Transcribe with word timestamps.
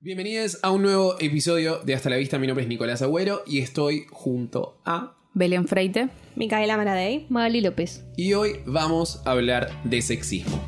Bienvenidos 0.00 0.60
a 0.62 0.70
un 0.70 0.82
nuevo 0.82 1.16
episodio 1.18 1.80
de 1.80 1.92
Hasta 1.92 2.08
la 2.08 2.16
Vista. 2.18 2.38
Mi 2.38 2.46
nombre 2.46 2.62
es 2.62 2.68
Nicolás 2.68 3.02
Agüero 3.02 3.42
y 3.48 3.58
estoy 3.58 4.06
junto 4.10 4.80
a. 4.84 5.16
Belén 5.34 5.66
Freite. 5.66 6.08
Micaela 6.36 6.76
Maradei. 6.76 7.26
Magali 7.30 7.60
López. 7.60 8.04
Y 8.16 8.32
hoy 8.34 8.60
vamos 8.64 9.20
a 9.26 9.32
hablar 9.32 9.82
de 9.82 10.00
sexismo. 10.00 10.62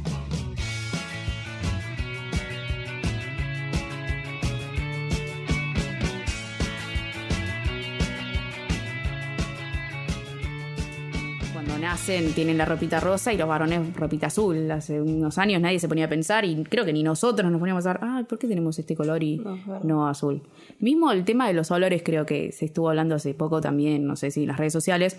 Tienen 12.06 12.58
la 12.58 12.64
ropita 12.64 12.98
rosa 12.98 13.32
y 13.32 13.36
los 13.36 13.46
varones 13.46 13.94
ropita 13.94 14.26
azul. 14.26 14.68
Hace 14.70 15.00
unos 15.00 15.38
años 15.38 15.60
nadie 15.62 15.78
se 15.78 15.86
ponía 15.88 16.06
a 16.06 16.08
pensar 16.08 16.44
y 16.44 16.64
creo 16.64 16.84
que 16.84 16.92
ni 16.92 17.04
nosotros 17.04 17.48
nos 17.52 17.60
poníamos 17.60 17.86
a 17.86 17.92
pensar, 17.94 18.10
ay, 18.16 18.24
¿por 18.24 18.36
qué 18.38 18.48
tenemos 18.48 18.76
este 18.80 18.96
color 18.96 19.22
y 19.22 19.36
No, 19.36 19.80
no 19.84 20.08
azul? 20.08 20.42
Mismo 20.80 21.12
el 21.12 21.24
tema 21.24 21.46
de 21.46 21.52
los 21.54 21.70
olores 21.70 22.02
creo 22.04 22.26
que 22.26 22.50
se 22.50 22.64
estuvo 22.64 22.88
hablando 22.88 23.14
hace 23.14 23.32
poco 23.34 23.60
también, 23.60 24.06
no 24.06 24.16
sé 24.16 24.32
si 24.32 24.42
en 24.42 24.48
las 24.48 24.56
redes 24.58 24.72
sociales. 24.72 25.16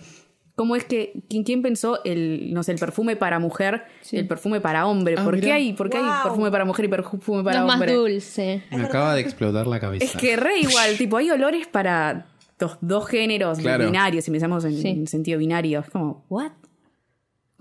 ¿Cómo 0.55 0.75
es 0.75 0.83
que, 0.83 1.13
quién, 1.29 1.43
quién 1.45 1.61
pensó 1.61 2.03
el, 2.03 2.53
no 2.53 2.61
sé, 2.61 2.73
el 2.73 2.77
perfume 2.79 3.15
para 3.15 3.39
mujer 3.39 3.83
y 4.11 4.17
el 4.17 4.27
perfume 4.27 4.59
para 4.59 4.85
hombre? 4.85 5.15
Ah, 5.17 5.23
¿Por, 5.23 5.39
qué 5.39 5.53
hay, 5.53 5.71
¿Por 5.73 5.89
qué 5.89 5.97
hay 5.97 6.03
perfume 6.23 6.51
para 6.51 6.65
mujer 6.65 6.85
y 6.85 6.87
perfume 6.89 7.37
No 7.37 7.43
para 7.43 7.59
es 7.59 7.65
más 7.65 7.75
hombre? 7.75 7.93
dulce. 7.93 8.63
Me 8.69 8.83
acaba 8.83 9.15
de 9.15 9.21
explotar 9.21 9.65
la 9.65 9.79
cabeza. 9.79 10.03
Es 10.03 10.15
que 10.17 10.35
re 10.35 10.59
igual, 10.59 10.97
tipo, 10.97 11.15
hay 11.15 11.29
olores 11.29 11.67
para 11.67 12.25
dos, 12.59 12.77
dos 12.81 13.07
géneros 13.07 13.59
Claro. 13.59 13.85
binarios, 13.85 14.25
si 14.25 14.29
pensamos 14.31 14.65
en, 14.65 14.73
Sí. 14.77 14.89
en 14.89 15.07
sentido 15.07 15.39
binario. 15.39 15.79
Es 15.79 15.89
como, 15.89 16.25
¿what? 16.27 16.51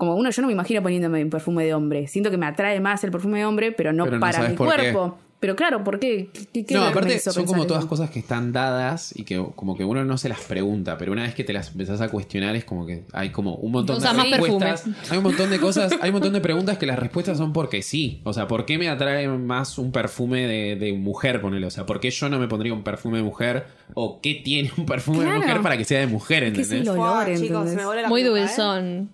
Como 0.01 0.15
uno, 0.17 0.31
yo 0.31 0.41
no 0.41 0.48
me 0.48 0.55
imagino 0.55 0.81
poniéndome 0.83 1.23
un 1.23 1.29
perfume 1.29 1.62
de 1.62 1.75
hombre. 1.75 2.06
Siento 2.06 2.31
que 2.31 2.39
me 2.39 2.47
atrae 2.47 2.81
más 2.81 3.05
el 3.05 3.11
perfume 3.11 3.41
de 3.41 3.45
hombre, 3.45 3.70
pero 3.70 3.93
no 3.93 4.05
Pero 4.07 4.19
para 4.19 4.41
mi 4.45 4.48
qué. 4.48 4.57
cuerpo. 4.57 5.19
Pero 5.41 5.57
claro, 5.57 5.84
¿por 5.84 5.98
qué? 5.98 6.31
¿Qué, 6.55 6.65
qué- 6.65 6.75
no, 6.75 6.84
aparte 6.84 7.19
son 7.19 7.45
como 7.45 7.67
todas 7.67 7.84
cosas 7.84 8.09
que 8.11 8.19
están 8.19 8.51
dadas 8.53 9.15
y 9.19 9.25
que 9.25 9.42
como 9.57 9.77
que 9.77 9.84
uno 9.84 10.03
no 10.07 10.17
se 10.17 10.31
las 10.31 10.41
pregunta, 10.41 10.97
pero 10.97 11.12
una 11.12 11.23
vez 11.25 11.34
que 11.34 11.45
te 11.45 11.53
las 11.53 11.73
empezás 11.73 12.01
a 12.01 12.09
cuestionar 12.09 12.57
es 12.57 12.65
como 12.65 12.87
que 12.87 13.05
hay 13.12 13.29
como 13.31 13.57
un 13.57 13.73
montón 13.73 14.01
de 14.01 14.07
respuestas. 14.11 14.84
Hay 15.11 15.19
un 15.19 15.25
montón 15.25 15.51
de 15.51 15.59
cosas, 15.59 15.92
hay 16.01 16.09
un 16.09 16.14
montón 16.14 16.33
de 16.33 16.41
preguntas 16.41 16.79
que 16.79 16.87
las 16.87 16.98
respuestas 16.98 17.37
son 17.39 17.53
porque 17.53 17.83
sí. 17.83 18.23
O 18.25 18.33
sea, 18.33 18.47
¿por 18.48 18.64
qué 18.67 18.79
me 18.79 18.89
atrae 18.89 19.29
más 19.29 19.77
un 19.79 19.92
perfume 19.92 20.47
de, 20.47 20.77
de 20.77 20.92
mujer, 20.95 21.42
ponele? 21.42 21.67
O 21.67 21.70
sea, 21.70 21.85
¿por 21.85 22.01
qué 22.01 22.11
yo 22.11 22.29
no 22.31 22.39
me 22.39 22.48
pondría 22.48 22.73
un 22.73 22.83
perfume 22.85 23.19
de 23.19 23.25
mujer? 23.25 23.67
¿O 23.95 24.20
qué 24.23 24.35
tiene 24.42 24.70
un 24.79 24.87
perfume 24.87 25.20
Claro. 25.20 25.41
de 25.41 25.47
mujer 25.47 25.62
para 25.62 25.77
que 25.79 25.85
sea 25.85 26.01
de 26.01 26.07
mujer, 26.07 26.53
¿Qué 26.53 26.61
es 26.62 26.70
¿entendés? 26.70 26.89
el 26.89 26.95
Fua, 26.97 27.12
olor, 27.12 27.25
chicos, 27.27 27.42
¿entendés? 27.42 27.70
se 27.70 27.77
me 27.77 27.85
vuelve 27.87 28.03
la 28.03 28.09
Muy 28.09 28.20
¿eh? 28.23 29.07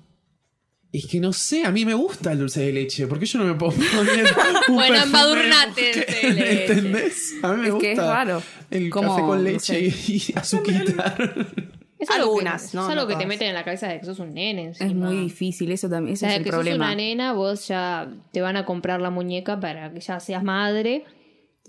Es 0.97 1.07
que 1.07 1.21
no 1.21 1.33
sé, 1.33 1.65
a 1.65 1.71
mí 1.71 1.85
me 1.85 1.95
gusta 1.95 2.33
el 2.33 2.39
dulce 2.39 2.61
de 2.61 2.73
leche. 2.73 3.07
¿Por 3.07 3.19
qué 3.19 3.27
yo 3.27 3.39
no 3.41 3.45
me 3.45 3.55
puedo 3.55 3.73
poner 3.73 4.27
un 4.69 4.75
Bueno, 4.77 4.97
embadurnate 5.03 5.81
de 5.83 6.33
leche. 6.33 6.63
¿Entendés? 6.73 7.35
A 7.43 7.53
mí 7.53 7.61
me 7.61 7.67
Es 7.69 7.73
gusta 7.75 7.87
que 7.87 7.93
es 7.93 7.99
raro. 7.99 8.43
el 8.71 8.91
Como, 8.91 9.09
café 9.11 9.21
con 9.27 9.37
no 9.39 9.43
leche 9.51 9.81
y 9.81 10.23
azuquita. 10.37 11.15
Es 11.99 12.11
algo 12.11 12.25
que- 12.39 12.41
Algunas, 12.49 12.75
no, 12.75 12.85
Es 12.85 12.91
algo 12.91 13.03
no 13.03 13.09
que 13.09 13.17
te 13.17 13.27
meten 13.27 13.49
en 13.49 13.55
la 13.55 13.65
cabeza 13.65 13.89
de 13.89 13.99
que 14.01 14.07
sos 14.07 14.19
un 14.21 14.33
nene. 14.35 14.71
Es 14.71 14.81
encima. 14.81 15.07
muy 15.09 15.17
difícil, 15.17 15.71
eso 15.73 15.89
también, 15.89 16.13
O 16.13 16.15
ese 16.15 16.21
sea, 16.27 16.31
es 16.33 16.37
el 16.39 16.45
que 16.45 16.51
sos 16.51 16.57
problema. 16.59 16.87
una 16.87 16.95
nena, 16.95 17.33
vos 17.33 17.69
ya 17.69 18.09
te 18.33 18.41
van 18.41 18.57
a 18.57 18.65
comprar 18.65 19.01
la 19.01 19.11
muñeca 19.11 19.59
para 19.61 19.93
que 19.93 20.01
ya 20.01 20.21
seas 20.21 20.43
madre. 20.45 21.05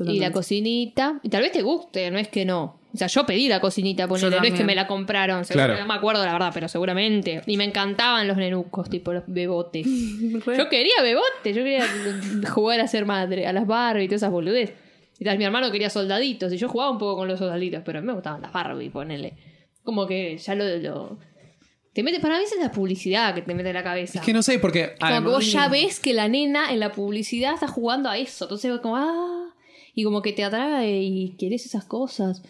Y 0.06 0.20
la 0.20 0.32
cocinita. 0.32 1.20
Y 1.24 1.30
tal 1.30 1.42
vez 1.42 1.52
te 1.52 1.62
guste, 1.62 2.10
no 2.12 2.18
es 2.20 2.28
que 2.28 2.46
no. 2.46 2.80
O 2.94 2.98
sea, 2.98 3.08
yo 3.08 3.26
pedí 3.26 3.48
la 3.48 3.60
cocinita, 3.60 4.08
ponele, 4.08 4.30
no 4.38 4.44
es 4.44 4.54
que 4.54 4.64
me 4.64 4.74
la 4.76 4.88
compraron. 4.88 5.46
seguro- 5.46 5.66
Claro. 5.66 5.80
No 5.82 5.88
me 5.88 5.94
acuerdo 5.94 6.26
la 6.26 6.34
verdad, 6.34 6.52
pero 6.54 6.68
seguramente. 6.68 7.42
Y 7.46 7.58
me 7.58 7.64
encantaban 7.64 8.28
los 8.28 8.38
nenucos, 8.38 8.90
tipo 8.90 9.14
los 9.14 9.24
bebotes. 9.28 9.86
Yo 10.58 10.70
quería 10.70 10.94
bebote, 11.04 11.54
yo 11.54 11.64
quería 11.64 11.86
jugar 12.50 12.80
a 12.80 12.88
ser 12.88 13.06
madre, 13.06 13.46
a 13.48 13.54
las 13.54 13.68
Barbie 13.68 14.04
y 14.06 14.08
todas 14.08 14.22
esas 14.22 14.32
boludez. 14.32 14.74
Y 15.20 15.26
tal, 15.26 15.38
mi 15.38 15.44
hermano 15.46 15.72
quería 15.72 15.90
soldaditos, 15.90 16.54
y 16.54 16.58
yo 16.58 16.70
jugaba 16.70 16.92
un 16.92 16.98
poco 17.00 17.18
con 17.18 17.28
los 17.28 17.40
soldaditos, 17.40 17.82
pero 17.84 17.98
a 18.00 18.02
mí 18.02 18.08
me 18.08 18.14
gustaban 18.14 18.42
las 18.42 18.54
Barbie, 18.54 18.90
ponele. 18.90 19.34
Como 19.84 20.06
que 20.08 20.38
ya 20.38 20.54
lo. 20.56 20.64
lo- 20.78 21.18
Te 21.94 22.04
mete, 22.04 22.20
para 22.20 22.38
mí 22.38 22.44
esa 22.44 22.56
es 22.56 22.62
la 22.62 22.72
publicidad 22.72 23.34
que 23.34 23.42
te 23.42 23.54
mete 23.56 23.70
en 23.70 23.76
la 23.76 23.84
cabeza. 23.84 24.20
Es 24.20 24.26
que 24.26 24.34
no 24.34 24.42
sé, 24.44 24.60
porque. 24.60 24.94
Como 25.00 25.12
que 25.12 25.20
vos 25.36 25.52
ya 25.52 25.68
ves 25.70 26.00
que 26.00 26.14
la 26.14 26.28
nena 26.28 26.72
en 26.72 26.80
la 26.80 26.92
publicidad 26.92 27.54
está 27.56 27.68
jugando 27.68 28.10
a 28.10 28.18
eso. 28.18 28.46
Entonces 28.46 28.80
como, 28.82 28.96
ah. 28.98 29.47
Y 29.98 30.04
como 30.04 30.22
que 30.22 30.32
te 30.32 30.44
atrae 30.44 31.02
y 31.02 31.36
querés 31.40 31.66
esas 31.66 31.84
cosas. 31.84 32.44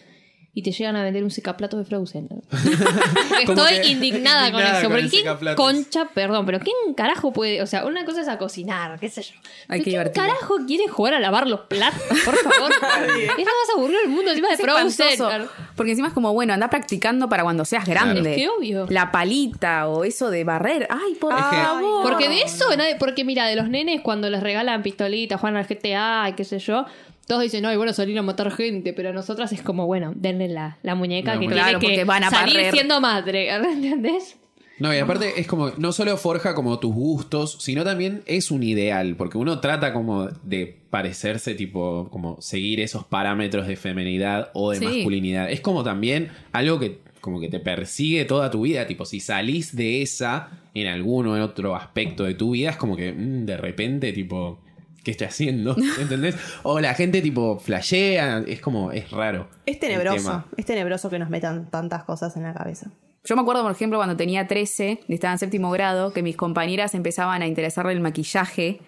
Y 0.52 0.62
te 0.62 0.72
llegan 0.72 0.96
a 0.96 1.02
vender 1.04 1.22
un 1.24 1.30
secaplatos 1.30 1.78
de 1.78 1.84
Frozen. 1.86 2.28
Estoy 3.42 3.80
que- 3.80 3.88
indignada 3.88 4.50
con 4.50 4.60
eso. 4.60 4.82
con 4.82 4.90
Porque 4.90 5.08
quién 5.08 5.54
concha, 5.54 6.06
perdón, 6.12 6.46
pero 6.46 6.58
¿quién 6.58 6.74
carajo 6.96 7.32
puede? 7.32 7.62
O 7.62 7.66
sea, 7.66 7.86
una 7.86 8.04
cosa 8.04 8.22
es 8.22 8.28
a 8.28 8.38
cocinar, 8.38 8.98
qué 8.98 9.08
sé 9.08 9.22
yo. 9.22 9.32
Que 9.70 9.82
¿Quién 9.82 10.08
carajo 10.12 10.56
quiere 10.66 10.88
jugar 10.88 11.14
a 11.14 11.20
lavar 11.20 11.46
los 11.46 11.60
platos? 11.60 12.00
Por 12.24 12.34
favor. 12.36 12.70
es 12.72 13.28
lo 13.38 13.44
más 13.44 13.76
aburrido 13.76 14.00
del 14.00 14.10
mundo 14.10 14.30
encima 14.30 14.48
de 14.48 14.54
Es 14.54 14.60
Frozen. 14.60 15.08
espantoso, 15.08 15.50
Porque 15.76 15.92
encima 15.92 16.08
es 16.08 16.14
como, 16.14 16.32
bueno, 16.32 16.54
anda 16.54 16.68
practicando 16.68 17.28
para 17.28 17.44
cuando 17.44 17.64
seas 17.64 17.86
grande. 17.86 18.20
Claro. 18.20 18.36
Qué 18.36 18.48
obvio. 18.48 18.86
La 18.90 19.12
palita 19.12 19.88
o 19.88 20.04
eso 20.04 20.28
de 20.30 20.44
barrer. 20.44 20.88
Ay, 20.90 21.14
por 21.20 21.32
Es 21.34 21.44
que- 21.44 21.56
favor. 21.56 22.02
Porque 22.02 22.28
de 22.28 22.42
eso, 22.42 22.64
porque 22.98 23.24
mira, 23.24 23.46
de 23.46 23.54
los 23.56 23.68
nenes 23.68 24.00
cuando 24.00 24.28
les 24.28 24.42
regalan 24.42 24.82
pistolitas, 24.82 25.40
juegan 25.40 25.56
al 25.56 25.66
GTA 25.66 26.28
y 26.30 26.32
qué 26.32 26.44
sé 26.44 26.58
yo, 26.58 26.84
todos 27.28 27.42
dicen, 27.42 27.62
no, 27.62 27.72
y 27.72 27.76
bueno, 27.76 27.92
salir 27.92 28.18
a 28.18 28.22
matar 28.22 28.50
gente, 28.50 28.92
pero 28.92 29.10
a 29.10 29.12
nosotras 29.12 29.52
es 29.52 29.62
como, 29.62 29.86
bueno, 29.86 30.12
denle 30.16 30.48
la, 30.48 30.78
la 30.82 30.96
muñeca 30.96 31.34
La 31.34 31.40
que 31.40 31.46
muñeca. 31.46 31.62
Claro, 31.64 31.78
tiene 31.78 31.94
que 31.96 32.04
van 32.04 32.24
a 32.24 32.30
salir 32.30 32.54
barrer. 32.56 32.72
siendo 32.72 33.00
madre, 33.00 33.50
¿entendés? 33.54 34.36
No, 34.80 34.94
y 34.94 34.98
aparte 34.98 35.40
es 35.40 35.46
como, 35.48 35.70
no 35.76 35.90
solo 35.92 36.16
forja 36.16 36.54
como 36.54 36.78
tus 36.78 36.94
gustos, 36.94 37.58
sino 37.60 37.82
también 37.84 38.22
es 38.26 38.50
un 38.52 38.62
ideal, 38.62 39.16
porque 39.16 39.36
uno 39.36 39.58
trata 39.60 39.92
como 39.92 40.28
de 40.44 40.78
parecerse, 40.90 41.54
tipo, 41.54 42.08
como 42.12 42.40
seguir 42.40 42.78
esos 42.80 43.04
parámetros 43.04 43.66
de 43.66 43.74
femenidad 43.76 44.50
o 44.54 44.70
de 44.70 44.78
Sí. 44.78 44.84
masculinidad. 44.84 45.50
Es 45.50 45.60
como 45.60 45.82
también 45.84 46.30
algo 46.52 46.78
que 46.78 47.00
como 47.20 47.40
que 47.40 47.48
te 47.48 47.58
persigue 47.58 48.24
toda 48.24 48.50
tu 48.52 48.62
vida, 48.62 48.86
tipo, 48.86 49.04
si 49.04 49.18
salís 49.18 49.74
de 49.74 50.00
esa 50.02 50.48
en 50.74 50.86
alguno 50.86 51.34
en 51.36 51.42
otro 51.42 51.74
aspecto 51.74 52.22
de 52.22 52.34
tu 52.34 52.52
vida, 52.52 52.70
es 52.70 52.76
como 52.76 52.96
que 52.96 53.12
mm, 53.12 53.44
de 53.46 53.56
repente, 53.56 54.12
tipo, 54.12 54.60
¿qué 55.04 55.10
estoy 55.12 55.26
haciendo? 55.26 55.76
¿Entendés? 56.00 56.36
O 56.62 56.80
la 56.80 56.94
gente, 56.94 57.20
tipo, 57.22 57.58
flashea, 57.58 58.44
es 58.46 58.60
como, 58.60 58.92
es 58.92 59.10
raro. 59.10 59.48
Es 59.66 59.78
tenebroso. 59.80 60.44
Es 60.56 60.64
tenebroso 60.66 61.08
que 61.10 61.18
nos 61.18 61.30
metan 61.30 61.70
tantas 61.70 62.04
cosas 62.04 62.36
en 62.36 62.42
la 62.44 62.54
cabeza. 62.54 62.90
Yo 63.24 63.36
me 63.36 63.42
acuerdo, 63.42 63.62
por 63.62 63.72
ejemplo, 63.72 63.98
cuando 63.98 64.16
tenía 64.16 64.46
13 64.46 65.00
y 65.06 65.14
estaba 65.14 65.32
en 65.32 65.38
séptimo 65.38 65.70
grado, 65.70 66.12
que 66.12 66.22
mis 66.22 66.36
compañeras 66.36 66.94
empezaban 66.94 67.42
a 67.42 67.46
interesarle 67.46 67.92
el 67.92 68.00
maquillaje. 68.00 68.80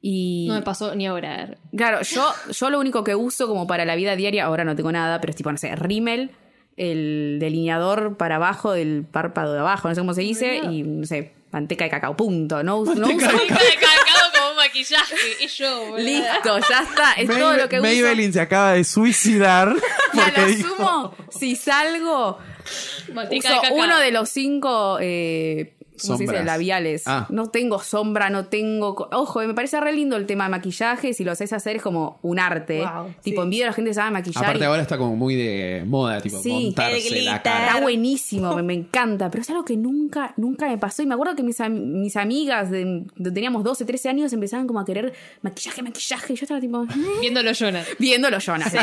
Y 0.00 0.46
No 0.48 0.54
me 0.54 0.62
pasó 0.62 0.94
ni 0.94 1.06
ahora. 1.06 1.56
claro, 1.74 2.02
yo, 2.02 2.26
yo 2.52 2.70
lo 2.70 2.78
único 2.78 3.02
que 3.04 3.14
uso 3.14 3.48
como 3.48 3.66
para 3.66 3.84
la 3.86 3.96
vida 3.96 4.16
diaria, 4.16 4.44
ahora 4.44 4.62
no 4.64 4.76
tengo 4.76 4.92
nada, 4.92 5.18
pero 5.20 5.30
es 5.30 5.36
tipo, 5.36 5.50
no 5.50 5.56
sé, 5.56 5.74
rímel, 5.76 6.30
el 6.76 7.38
delineador 7.40 8.16
para 8.18 8.36
abajo 8.36 8.72
del 8.72 9.06
párpado 9.10 9.54
de 9.54 9.60
abajo, 9.60 9.88
no 9.88 9.94
sé 9.94 10.00
cómo 10.02 10.12
se 10.12 10.20
dice, 10.20 10.58
y 10.58 10.82
no 10.82 11.06
sé, 11.06 11.32
manteca 11.52 11.84
de 11.84 11.90
cacao, 11.90 12.16
punto. 12.16 12.62
No, 12.62 12.76
uso- 12.78 12.94
no 12.94 13.06
uso- 13.06 13.16
de 13.16 13.16
cacao 13.24 14.03
maquillaje, 14.74 15.16
y 15.40 15.46
yo, 15.46 15.78
boludo. 15.86 15.98
Listo, 15.98 16.58
ya 16.68 16.82
está, 16.82 17.12
es 17.12 17.28
todo 17.28 17.56
lo 17.56 17.68
que 17.68 17.76
uso. 17.76 17.86
Maybelline 17.86 18.32
se 18.32 18.40
acaba 18.40 18.72
de 18.72 18.84
suicidar 18.84 19.68
A 20.12 20.12
porque 20.12 20.40
lo 20.40 20.46
dijo, 20.48 20.76
sumo, 20.76 21.16
si 21.30 21.56
salgo, 21.56 22.38
uso 23.08 23.60
de 23.60 23.72
uno 23.72 23.98
de 23.98 24.10
los 24.10 24.28
cinco 24.28 24.98
eh, 25.00 25.74
¿cómo 26.02 26.16
se 26.18 26.24
dice? 26.24 26.44
Labiales. 26.44 27.02
Ah. 27.06 27.26
No 27.30 27.48
tengo 27.48 27.78
sombra, 27.80 28.30
no 28.30 28.46
tengo. 28.46 29.08
Ojo, 29.12 29.40
me 29.40 29.54
parece 29.54 29.80
re 29.80 29.92
lindo 29.92 30.16
el 30.16 30.26
tema 30.26 30.44
de 30.44 30.50
maquillaje. 30.50 31.14
Si 31.14 31.24
lo 31.24 31.32
haces 31.32 31.52
hacer 31.52 31.76
es 31.76 31.82
como 31.82 32.18
un 32.22 32.38
arte. 32.38 32.80
Wow, 32.80 33.14
tipo, 33.22 33.42
sí. 33.42 33.44
envidio 33.44 33.64
a 33.64 33.66
la 33.68 33.72
gente 33.72 33.90
que 33.90 33.94
sabe 33.94 34.10
maquillar. 34.10 34.44
Aparte 34.44 34.60
y- 34.64 34.66
ahora 34.66 34.82
está 34.82 34.98
como 34.98 35.16
muy 35.16 35.34
de 35.34 35.84
moda, 35.86 36.20
tipo, 36.20 36.38
Sí. 36.42 36.50
montarse 36.66 37.18
El 37.18 37.24
la 37.24 37.42
cara. 37.42 37.66
Está 37.68 37.80
buenísimo, 37.80 38.54
me, 38.56 38.62
me 38.62 38.74
encanta, 38.74 39.30
pero 39.30 39.42
es 39.42 39.50
algo 39.50 39.64
que 39.64 39.76
nunca, 39.76 40.34
nunca 40.36 40.68
me 40.68 40.78
pasó. 40.78 41.02
Y 41.02 41.06
me 41.06 41.14
acuerdo 41.14 41.34
que 41.36 41.42
mis, 41.42 41.60
am- 41.60 42.00
mis 42.00 42.16
amigas, 42.16 42.70
de, 42.70 43.04
de- 43.16 43.30
teníamos 43.30 43.62
12, 43.64 43.84
13 43.84 44.08
años, 44.08 44.32
empezaban 44.32 44.66
como 44.66 44.80
a 44.80 44.84
querer 44.84 45.12
maquillaje, 45.42 45.82
maquillaje. 45.82 46.32
Y 46.32 46.36
yo 46.36 46.44
estaba 46.44 46.60
tipo, 46.60 46.82
"Eh". 46.84 46.86
Viéndolo 47.20 47.52
Jonas. 47.52 47.86
viéndolo 47.98 48.38
Jonas. 48.40 48.72
Sí. 48.72 48.78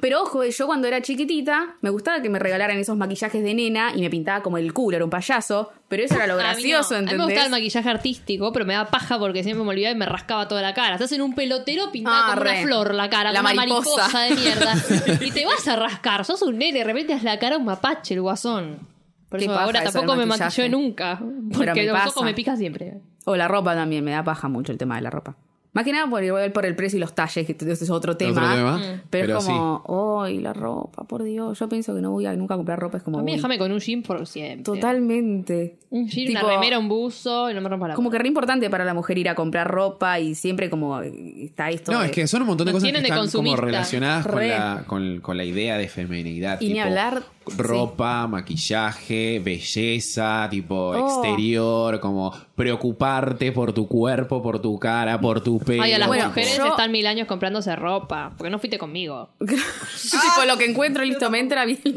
Pero 0.00 0.22
ojo, 0.22 0.44
yo 0.44 0.66
cuando 0.66 0.88
era 0.88 1.00
chiquitita, 1.02 1.76
me 1.80 1.90
gustaba 1.90 2.22
que 2.22 2.28
me 2.28 2.38
regalaran 2.38 2.76
esos 2.78 2.96
maquillajes 2.96 3.42
de 3.42 3.54
nena 3.54 3.92
y 3.94 4.00
me 4.00 4.10
pintaba 4.10 4.42
como 4.42 4.58
el 4.58 4.72
culo, 4.72 4.96
era 4.96 5.04
un 5.04 5.10
payaso. 5.10 5.70
Pero 5.88 6.02
eso 6.02 6.16
era 6.16 6.26
lo 6.26 6.32
A 6.34 6.36
mí 6.36 6.42
no. 6.42 6.48
gracioso, 6.48 6.96
A 6.96 7.00
mí 7.02 7.06
me 7.14 7.24
gustaba 7.24 7.44
el 7.44 7.50
maquillaje 7.52 7.88
artístico, 7.88 8.52
pero 8.52 8.64
me 8.66 8.74
da 8.74 8.86
paja 8.86 9.18
porque 9.20 9.44
siempre 9.44 9.62
me 9.62 9.70
olvidaba 9.70 9.94
y 9.94 9.98
me 9.98 10.06
rascaba 10.06 10.48
toda 10.48 10.60
la 10.60 10.74
cara. 10.74 10.94
Estás 10.94 11.12
en 11.12 11.22
un 11.22 11.34
pelotero 11.34 11.92
pintado 11.92 12.16
Ah, 12.16 12.30
como 12.34 12.42
re. 12.42 12.50
una 12.50 12.62
flor 12.62 12.94
la 12.94 13.08
cara, 13.08 13.30
La 13.32 13.38
como 13.40 13.52
una 13.52 13.56
mariposa. 13.62 14.08
mariposa 14.12 14.20
de 14.22 14.34
mierda. 14.34 14.74
y 15.24 15.30
te 15.30 15.44
vas 15.46 15.68
a 15.68 15.76
rascar, 15.76 16.24
sos 16.24 16.42
un 16.42 16.58
nene, 16.58 16.78
de 16.80 16.84
repente 16.84 17.12
es 17.12 17.22
la 17.22 17.38
cara 17.38 17.56
un 17.56 17.64
mapache, 17.66 18.14
el 18.14 18.20
guasón. 18.22 18.80
Por 19.28 19.40
eso 19.40 19.56
ahora 19.58 19.82
tampoco 19.84 20.16
me 20.16 20.26
maquillé 20.26 20.68
nunca. 20.68 21.20
Porque 21.52 21.72
me 21.74 21.84
los 21.84 22.06
ojos 22.08 22.24
me 22.24 22.34
pican 22.34 22.56
siempre. 22.56 23.00
O 23.24 23.36
la 23.36 23.46
ropa 23.48 23.74
también, 23.74 24.04
me 24.04 24.10
da 24.12 24.24
paja 24.24 24.48
mucho 24.48 24.72
el 24.72 24.78
tema 24.78 24.96
de 24.96 25.02
la 25.02 25.10
ropa. 25.10 25.36
Más 25.76 25.84
que 25.84 25.92
nada 25.92 26.08
por, 26.08 26.24
igual 26.24 26.50
por 26.52 26.64
el 26.64 26.74
precio 26.74 26.96
y 26.96 27.00
los 27.00 27.14
talles, 27.14 27.46
que 27.46 27.52
ese 27.52 27.84
es 27.84 27.90
otro 27.90 28.16
tema. 28.16 28.54
tema, 28.56 28.80
Pero, 28.80 29.00
pero 29.10 29.38
es 29.38 29.44
como, 29.44 30.22
¡ay, 30.24 30.38
la 30.40 30.52
ropa! 30.54 31.04
Por 31.04 31.22
Dios, 31.22 31.58
yo 31.58 31.68
pienso 31.68 31.94
que 31.94 32.00
no 32.00 32.10
voy 32.12 32.24
a 32.24 32.34
nunca 32.34 32.56
comprar 32.56 32.78
ropa, 32.78 32.96
es 32.96 33.02
como. 33.02 33.18
A 33.18 33.22
mí 33.22 33.36
déjame 33.36 33.58
con 33.58 33.70
un 33.70 33.78
jean 33.78 34.02
por 34.02 34.26
siempre. 34.26 34.64
Totalmente. 34.64 35.76
Un 35.90 36.08
jean, 36.08 36.26
Tipo, 36.28 36.46
una 36.46 36.54
remera, 36.54 36.78
un 36.78 36.88
buzo 36.88 37.50
y 37.50 37.54
no 37.54 37.60
me 37.60 37.68
rompa 37.68 37.88
la 37.88 37.94
Como 37.94 38.10
que 38.10 38.18
re 38.18 38.26
importante 38.26 38.68
para 38.70 38.84
la 38.84 38.94
mujer 38.94 39.18
ir 39.18 39.28
a 39.28 39.34
comprar 39.34 39.68
ropa 39.70 40.18
y 40.18 40.34
siempre 40.34 40.70
como 40.70 41.00
eh, 41.02 41.44
está 41.44 41.68
esto. 41.70 41.92
No, 41.92 42.00
de- 42.00 42.06
es 42.06 42.12
que 42.12 42.26
son 42.26 42.42
un 42.42 42.48
montón 42.48 42.66
de 42.66 42.72
cosas 42.72 42.90
que 42.90 42.92
de 43.00 43.06
están 43.08 43.28
como 43.30 43.54
relacionadas 43.56 44.26
con 44.26 44.48
la, 44.48 44.84
con, 44.86 45.20
con 45.20 45.36
la 45.36 45.44
idea 45.44 45.76
de 45.78 45.88
feminidad. 45.88 46.60
Y 46.60 46.72
ni 46.72 46.80
hablar, 46.80 47.22
Ropa, 47.56 48.26
maquillaje, 48.26 49.40
belleza, 49.44 50.48
tipo 50.50 50.74
Oh. 50.90 51.22
exterior, 51.22 52.00
como 52.00 52.32
preocuparte 52.54 53.52
por 53.52 53.72
tu 53.72 53.86
cuerpo, 53.86 54.42
por 54.42 54.60
tu 54.60 54.78
cara, 54.78 55.20
por 55.20 55.40
tu 55.40 55.58
pelo. 55.60 55.82
Ay, 55.82 55.92
a 55.92 55.98
las 55.98 56.08
Bueno, 56.08 56.26
mujeres 56.28 56.56
yo- 56.56 56.66
están 56.66 56.90
mil 56.92 57.06
años 57.06 57.26
comprándose 57.28 57.74
ropa. 57.76 58.32
Porque 58.36 58.50
no 58.50 58.58
fuiste 58.58 58.78
conmigo. 58.78 59.30
tipo, 59.40 60.44
lo 60.46 60.56
que 60.58 60.64
encuentro, 60.64 61.04
listo, 61.04 61.30
me 61.30 61.38
entra 61.40 61.64
bien. 61.64 61.78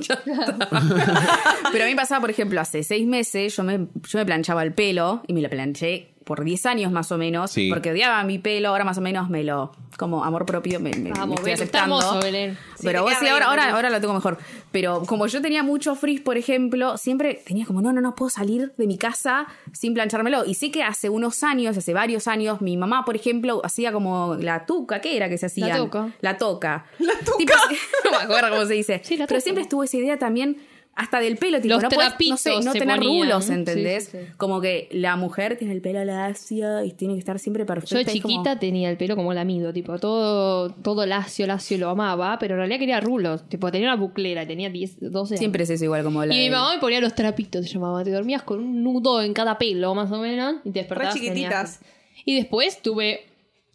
Pero 1.71 1.83
a 1.83 1.87
mí 1.87 1.95
pasaba, 1.95 2.21
por 2.21 2.29
ejemplo, 2.29 2.59
hace 2.61 2.83
seis 2.83 3.05
meses 3.07 3.55
yo 3.55 3.63
me, 3.63 3.87
yo 4.07 4.19
me 4.19 4.25
planchaba 4.25 4.63
el 4.63 4.73
pelo 4.73 5.23
y 5.27 5.33
me 5.33 5.41
lo 5.41 5.49
planché 5.49 6.13
por 6.29 6.43
10 6.43 6.65
años 6.67 6.91
más 6.91 7.11
o 7.11 7.17
menos, 7.17 7.49
Sí. 7.49 7.69
porque 7.69 7.89
odiaba 7.89 8.23
mi 8.23 8.37
pelo, 8.37 8.69
ahora 8.69 8.83
más 8.85 8.99
o 8.99 9.01
menos 9.01 9.29
me 9.31 9.43
lo, 9.43 9.71
como 9.97 10.23
amor 10.23 10.45
propio, 10.45 10.79
me, 10.79 10.91
me- 10.91 10.97
me 10.99 11.09
Vamos, 11.09 11.39
estoy 11.39 11.51
Belén, 11.53 11.63
está 11.65 11.79
aceptando. 11.79 11.99
hermoso, 11.99 12.19
Belén. 12.23 12.57
Sí, 12.75 12.83
Pero 12.85 13.01
vos 13.01 13.13
sí, 13.19 13.27
ahora, 13.27 13.47
ahora, 13.47 13.71
ahora 13.73 13.89
lo 13.89 13.99
tengo 13.99 14.13
mejor. 14.13 14.37
Pero 14.71 15.01
como 15.07 15.25
yo 15.25 15.41
tenía 15.41 15.63
mucho 15.63 15.95
frizz, 15.95 16.21
por 16.21 16.37
ejemplo, 16.37 16.97
siempre 16.99 17.41
tenía 17.45 17.65
como, 17.65 17.81
no, 17.81 17.91
no, 17.91 17.99
no 18.01 18.13
puedo 18.13 18.29
salir 18.29 18.71
de 18.77 18.85
mi 18.85 18.99
casa 18.99 19.47
sin 19.73 19.95
planchármelo. 19.95 20.45
Y 20.45 20.53
sé 20.53 20.69
que 20.69 20.83
hace 20.83 21.09
unos 21.09 21.41
años, 21.43 21.75
hace 21.75 21.93
varios 21.95 22.27
años, 22.27 22.61
mi 22.61 22.77
mamá, 22.77 23.03
por 23.05 23.15
ejemplo, 23.15 23.61
hacía 23.65 23.91
como 23.91 24.35
la 24.39 24.67
tuca, 24.67 25.01
¿qué 25.01 25.17
era 25.17 25.27
que 25.29 25.39
se 25.39 25.47
hacía? 25.47 25.75
toca. 25.75 26.11
La 26.21 26.37
toca. 26.37 26.85
La 26.99 27.13
tuca. 27.25 27.55
no 28.05 28.11
me 28.11 28.17
acuerdo 28.17 28.49
cómo 28.51 28.65
se 28.67 28.75
dice. 28.75 29.01
Sí, 29.03 29.17
la 29.17 29.25
Pero 29.25 29.41
siempre 29.41 29.63
estuvo 29.63 29.83
esa 29.83 29.97
idea 29.97 30.19
también 30.19 30.57
hasta 30.99 31.19
del 31.19 31.37
pelo, 31.37 31.61
tipo, 31.61 31.73
Los 31.75 31.83
no 31.83 31.89
puedes, 31.89 32.11
no 32.29 32.37
sé, 32.37 32.49
trapitos 32.49 32.65
no 32.65 32.73
tener 32.73 32.97
ponían. 32.99 33.23
rulos, 33.29 33.49
¿entendés? 33.49 34.05
sí, 34.05 34.17
sí. 34.19 34.25
Como 34.37 34.59
que 34.61 34.89
la 34.91 35.15
mujer 35.15 35.57
tiene 35.57 35.73
el 35.73 35.81
pelo 35.81 36.03
lacio 36.03 36.83
y 36.83 36.91
tiene 36.91 37.13
que 37.15 37.19
estar 37.19 37.39
siempre 37.39 37.65
perfecta. 37.65 37.95
Yo 37.95 37.97
de 37.99 38.05
como- 38.21 38.33
chiquita 38.35 38.59
tenía 38.59 38.89
el 38.89 38.97
pelo 38.97 39.15
como 39.15 39.33
lamido, 39.33 39.71
tipo, 39.73 39.97
todo, 39.97 40.69
todo 40.71 41.05
lacio, 41.05 41.47
lacio 41.47 41.77
lo 41.77 41.89
amaba, 41.89 42.37
pero 42.39 42.55
en 42.55 42.59
realidad 42.59 42.79
quería 42.79 42.99
rulos. 42.99 43.47
Tipo, 43.49 43.71
tenía 43.71 43.87
una 43.87 43.95
buclera, 43.95 44.45
tenía 44.45 44.69
10, 44.69 44.97
12 44.99 45.33
años. 45.35 45.39
Siempre 45.39 45.63
es 45.63 45.69
eso 45.69 45.85
igual 45.85 46.03
como 46.03 46.23
la... 46.25 46.33
Y 46.35 46.37
mi 46.39 46.49
mamá 46.49 46.73
me 46.75 46.79
ponía 46.81 46.99
los 46.99 47.15
trapitos, 47.15 47.65
se 47.65 47.73
llamaba. 47.73 48.03
Te 48.03 48.11
dormías 48.11 48.43
con 48.43 48.59
un 48.59 48.83
nudo 48.83 49.21
en 49.21 49.33
cada 49.33 49.57
pelo, 49.57 49.95
más 49.95 50.11
o 50.11 50.19
menos, 50.19 50.55
y 50.65 50.71
te 50.71 50.79
despertabas. 50.79 51.13
Re 51.15 51.19
chiquititas. 51.21 51.79
tenías- 51.79 51.95
Y 52.25 52.35
después 52.35 52.81
tuve 52.81 53.21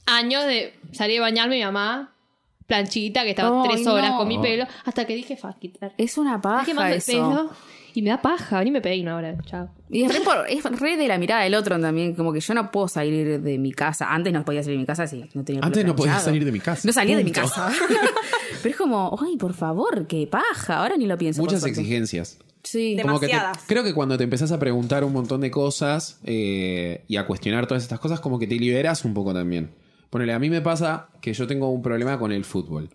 años 0.06 0.44
de 0.44 0.74
salir 0.92 1.18
a 1.18 1.22
bañarme 1.22 1.56
mi 1.56 1.64
mamá, 1.64 2.13
planchita, 2.66 3.22
que 3.24 3.30
estaba 3.30 3.62
tres 3.68 3.86
horas 3.86 4.10
no. 4.10 4.18
con 4.18 4.28
mi 4.28 4.38
pelo, 4.38 4.64
hasta 4.84 5.06
que 5.06 5.14
dije, 5.14 5.36
fuck 5.36 5.56
it. 5.62 5.76
Es 5.98 6.16
una 6.18 6.40
¿Sabes 6.40 6.66
qué 6.66 6.74
paja 6.74 6.88
de 6.88 6.96
eso. 6.96 7.12
pelo? 7.12 7.50
Y 7.96 8.02
me 8.02 8.10
da 8.10 8.20
paja, 8.20 8.64
ni 8.64 8.72
me 8.72 8.80
peino 8.80 9.12
ahora, 9.12 9.36
chao. 9.46 9.68
Y 9.88 10.02
es 10.02 10.12
re, 10.12 10.20
por- 10.20 10.46
es 10.48 10.64
re 10.80 10.96
de 10.96 11.06
la 11.06 11.16
mirada 11.16 11.44
del 11.44 11.54
otro 11.54 11.78
también, 11.78 12.14
como 12.16 12.32
que 12.32 12.40
yo 12.40 12.52
no 12.52 12.72
puedo 12.72 12.88
salir 12.88 13.40
de 13.40 13.58
mi 13.58 13.70
casa. 13.72 14.12
Antes 14.12 14.32
no 14.32 14.44
podía 14.44 14.64
salir 14.64 14.78
de 14.78 14.80
mi 14.80 14.86
casa 14.86 15.06
si 15.06 15.24
no 15.34 15.44
tenía 15.44 15.60
Antes 15.62 15.84
no 15.84 15.94
podías 15.94 16.14
planchado. 16.14 16.24
salir 16.24 16.44
de 16.44 16.50
mi 16.50 16.58
casa. 16.58 16.82
No 16.84 16.92
salía 16.92 17.16
de 17.16 17.22
mi 17.22 17.30
casa. 17.30 17.70
Pero 18.62 18.70
es 18.72 18.76
como, 18.76 19.16
ay, 19.24 19.36
por 19.36 19.54
favor, 19.54 20.06
qué 20.08 20.26
paja. 20.26 20.78
Ahora 20.78 20.96
ni 20.96 21.06
lo 21.06 21.16
pienso. 21.16 21.40
Muchas 21.40 21.64
exigencias. 21.64 22.38
Sí. 22.64 22.96
Que 22.96 23.02
te- 23.02 23.06
Demasiadas. 23.06 23.58
creo 23.66 23.84
que 23.84 23.94
cuando 23.94 24.16
te 24.18 24.24
empezás 24.24 24.50
a 24.50 24.58
preguntar 24.58 25.04
un 25.04 25.12
montón 25.12 25.40
de 25.42 25.52
cosas 25.52 26.18
eh, 26.24 27.04
y 27.06 27.16
a 27.16 27.26
cuestionar 27.26 27.66
todas 27.68 27.82
estas 27.84 28.00
cosas, 28.00 28.18
como 28.18 28.40
que 28.40 28.48
te 28.48 28.56
liberas 28.56 29.04
un 29.04 29.14
poco 29.14 29.32
también. 29.32 29.70
Ponele, 30.14 30.32
a 30.32 30.38
mí 30.38 30.48
me 30.48 30.60
pasa 30.60 31.08
que 31.20 31.32
yo 31.32 31.44
tengo 31.48 31.70
un 31.70 31.82
problema 31.82 32.20
con 32.20 32.30
el 32.30 32.44
fútbol. 32.44 32.88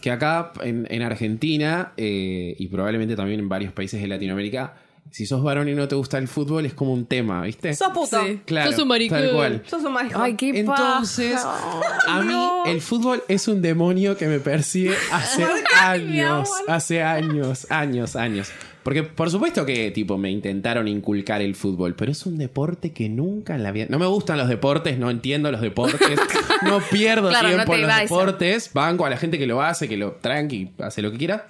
Que 0.00 0.10
acá 0.10 0.50
en, 0.64 0.84
en 0.90 1.02
Argentina 1.02 1.92
eh, 1.96 2.56
y 2.58 2.66
probablemente 2.66 3.14
también 3.14 3.38
en 3.38 3.48
varios 3.48 3.72
países 3.72 4.02
de 4.02 4.08
Latinoamérica, 4.08 4.74
si 5.12 5.26
sos 5.26 5.44
varón 5.44 5.68
y 5.68 5.74
no 5.74 5.86
te 5.86 5.94
gusta 5.94 6.18
el 6.18 6.26
fútbol 6.26 6.66
es 6.66 6.74
como 6.74 6.92
un 6.92 7.06
tema, 7.06 7.40
¿viste? 7.42 7.72
Sos 7.72 7.92
puto. 7.92 8.20
Sí. 8.20 8.40
Claro, 8.44 8.72
Sos 8.72 8.80
un 8.82 8.88
maricón. 8.88 9.20
Tal 9.20 9.30
cual. 9.30 9.62
Sos 9.64 9.84
un 9.84 9.92
maricón. 9.92 10.20
Ay, 10.20 10.34
qué 10.34 10.58
Entonces, 10.58 11.34
paja. 11.40 11.80
a 12.08 12.22
mí 12.22 12.34
el 12.66 12.80
fútbol 12.80 13.22
es 13.28 13.46
un 13.46 13.62
demonio 13.62 14.16
que 14.16 14.26
me 14.26 14.40
persigue 14.40 14.92
hace 15.12 15.46
años, 15.80 16.50
hace 16.66 17.00
años, 17.00 17.68
años, 17.70 18.16
años. 18.16 18.50
Porque 18.86 19.02
por 19.02 19.32
supuesto 19.32 19.66
que 19.66 19.90
tipo 19.90 20.16
me 20.16 20.30
intentaron 20.30 20.86
inculcar 20.86 21.42
el 21.42 21.56
fútbol, 21.56 21.96
pero 21.96 22.12
es 22.12 22.24
un 22.24 22.38
deporte 22.38 22.92
que 22.92 23.08
nunca 23.08 23.56
en 23.56 23.64
la 23.64 23.72
vida... 23.72 23.86
No 23.88 23.98
me 23.98 24.06
gustan 24.06 24.38
los 24.38 24.48
deportes, 24.48 24.96
no 24.96 25.10
entiendo 25.10 25.50
los 25.50 25.60
deportes, 25.60 25.98
no 26.62 26.78
pierdo 26.92 27.30
Claro, 27.30 27.48
no 27.48 27.54
tiempo 27.56 27.72
te 27.72 27.80
en 27.80 27.88
los 27.88 27.98
deportes, 27.98 28.72
banco 28.72 29.04
a 29.04 29.10
la 29.10 29.16
gente 29.16 29.40
que 29.40 29.48
lo 29.48 29.60
hace, 29.60 29.88
que 29.88 29.96
lo 29.96 30.12
tranqui, 30.12 30.70
hace 30.78 31.02
lo 31.02 31.10
que 31.10 31.18
quiera, 31.18 31.48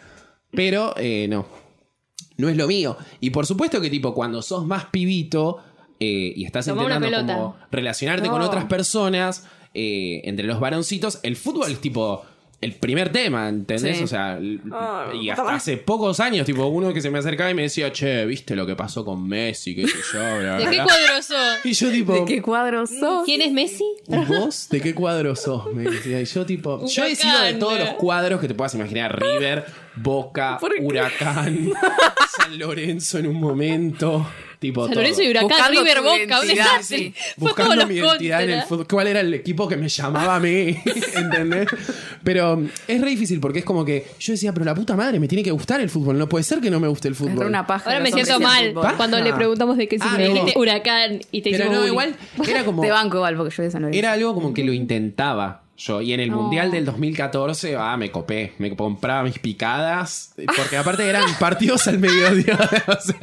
pero 0.50 0.94
eh, 0.97 1.27
no 1.29 1.47
no 2.38 2.49
es 2.49 2.56
lo 2.56 2.67
mío. 2.67 2.97
Y 3.21 3.29
por 3.29 3.44
supuesto 3.44 3.83
que, 3.83 3.91
tipo, 3.91 4.15
cuando 4.15 4.41
sos 4.41 4.65
más 4.65 4.87
pibito 4.87 5.59
eh, 6.00 6.33
y 6.35 6.47
estás 6.47 6.67
intentando 6.69 7.11
como 7.27 7.56
relacionarte 7.71 8.29
No. 8.29 8.33
con 8.33 8.41
otras 8.41 8.65
personas, 8.65 9.47
eh, 9.75 10.23
entre 10.25 10.47
los 10.47 10.59
varoncitos, 10.59 11.21
el 11.23 11.37
fútbol 11.37 11.71
es 11.71 11.83
tipo 11.83 12.25
el 12.61 12.73
primer 12.75 13.11
tema, 13.12 13.49
¿entendés? 13.49 13.99
Sí. 13.99 14.05
O 14.05 14.06
sea, 14.06 14.38
Ah, 14.73 15.11
y 15.14 15.29
hasta 15.29 15.55
hace 15.55 15.76
pocos 15.76 16.20
años, 16.20 16.47
tipo, 16.47 16.64
uno 16.67 16.93
que 16.93 17.00
se 17.03 17.11
me 17.11 17.19
acercaba 17.19 17.50
y 17.50 17.55
me 17.55 17.62
decía, 17.62 17.93
che, 17.93 18.25
¿viste 18.25 18.56
lo 18.56 18.67
que 18.67 18.75
pasó 18.75 19.05
con 19.05 19.29
Messi? 19.29 19.75
¿Qué 19.76 19.87
sé 19.87 19.99
yo? 20.12 20.19
Bla, 20.38 20.56
¿De 20.56 20.64
qué 20.64 20.70
bla". 20.70 20.85
cuadro 20.85 21.23
sos? 21.23 21.64
Y 21.64 21.73
yo, 21.75 21.91
tipo, 21.91 22.12
¿De 22.14 22.25
qué 22.25 22.43
cuadro 22.43 22.87
sos? 22.87 23.25
¿Quién 23.25 23.43
es 23.43 23.53
Messi? 23.53 23.85
¿Y 24.08 24.17
vos 24.25 24.69
de 24.70 24.81
qué 24.81 24.94
cuadro 24.94 25.37
sos? 25.37 25.73
Me 25.75 25.85
decía. 25.85 26.20
Y 26.20 26.25
yo, 26.25 26.47
tipo, 26.47 26.87
yo 26.87 27.05
he 27.05 27.14
sido 27.14 27.41
de 27.43 27.55
todos 27.55 27.79
los 27.79 27.91
cuadros 27.91 28.41
que 28.41 28.49
te 28.49 28.55
puedas 28.55 28.75
imaginar: 28.75 29.20
River, 29.20 29.67
Boca. 29.97 30.59
Huracán, 30.81 31.70
San 32.37 32.59
Lorenzo 32.59 33.19
en 33.19 33.26
un 33.26 33.37
momento. 33.41 34.26
Tipo, 34.58 34.85
San 34.85 34.93
todo. 34.94 35.03
Lorenzo 35.03 35.23
y 35.23 35.29
Huracán, 35.31 35.49
Buscando 35.50 35.81
River 35.81 35.97
tu 35.99 36.03
Boca, 36.03 36.14
un 36.14 36.19
identidad, 36.47 36.64
desastre. 36.64 36.97
sí. 36.99 37.14
Fue 37.38 37.49
Buscando 37.49 37.75
todos 37.75 37.88
mi 37.88 37.99
los 37.99 38.08
identidad 38.12 38.43
en 38.43 38.50
el 38.50 38.62
fútbol. 38.62 38.87
¿Cuál 38.88 39.06
era 39.08 39.20
el 39.20 39.35
equipo 39.35 39.69
que 39.69 39.76
me 39.76 39.88
llamaba 39.88 40.37
a 40.37 40.41
mí? 40.41 40.76
¿Entendés? 41.14 41.69
Pero 42.25 42.56
mm, 42.56 42.69
es 42.88 43.00
re 43.00 43.11
difícil 43.11 43.38
porque 43.41 43.58
es 43.61 43.64
como 43.64 43.85
que 43.85 44.06
yo 44.19 44.32
decía, 44.32 44.53
pero 44.53 44.64
la 44.64 44.75
puta 44.75 44.97
madre, 44.97 45.20
me 45.20 45.29
tiene 45.29 45.43
que 45.44 45.50
gustar 45.50 45.81
el 45.81 45.91
fútbol. 45.91 46.17
No 46.19 46.29
puede 46.29 46.42
ser 46.45 46.61
que 46.61 46.71
no 46.71 46.81
me 46.81 46.88
guste 46.88 47.09
el 47.09 47.14
fútbol. 47.14 47.38
re 47.40 47.47
una 47.47 47.66
paja. 47.66 47.90
Ahora 47.90 48.00
me 48.00 48.11
los 48.11 48.14
siento 48.14 48.37
hombres 48.37 48.52
mal 48.52 48.73
fútbol. 48.75 48.97
Cuando 48.97 49.21
le 49.21 49.33
preguntamos 49.35 49.76
de 49.76 49.88
qué 49.88 49.97
Ah, 50.00 50.04
significa. 50.11 50.28
no. 50.28 50.35
Dijiste 50.35 50.59
huracán 50.59 51.21
y 51.31 51.42
te 51.42 51.50
Pero 51.50 51.64
hicimos 51.64 51.73
no, 51.73 51.78
bullying. 51.81 51.92
igual 51.92 52.16
era 52.49 52.64
como. 52.64 52.83
Te 52.83 52.90
banco 52.90 53.16
igual 53.19 53.37
porque 53.37 53.54
yo 53.54 53.62
de 53.62 53.71
San 53.71 53.83
Lorenzo. 53.83 53.99
Era 53.99 54.12
algo 54.12 54.35
como 54.35 54.54
que 54.54 54.64
lo 54.64 54.73
intentaba 54.73 55.62
yo. 55.76 56.00
Y 56.00 56.12
en 56.12 56.21
el 56.21 56.30
Mundial 56.30 56.71
del 56.71 56.85
2014, 56.85 57.76
ah, 57.76 57.97
me 57.97 58.11
copé. 58.11 58.52
Me 58.59 58.75
compraba 58.76 59.23
mis 59.23 59.38
picadas. 59.38 60.33
Porque 60.56 60.76
aparte 60.76 61.06
eran 61.09 61.25
partidos 61.38 61.87
al 61.88 61.99
mediodía. 61.99 62.59
o 62.87 63.00
sea, 63.00 63.16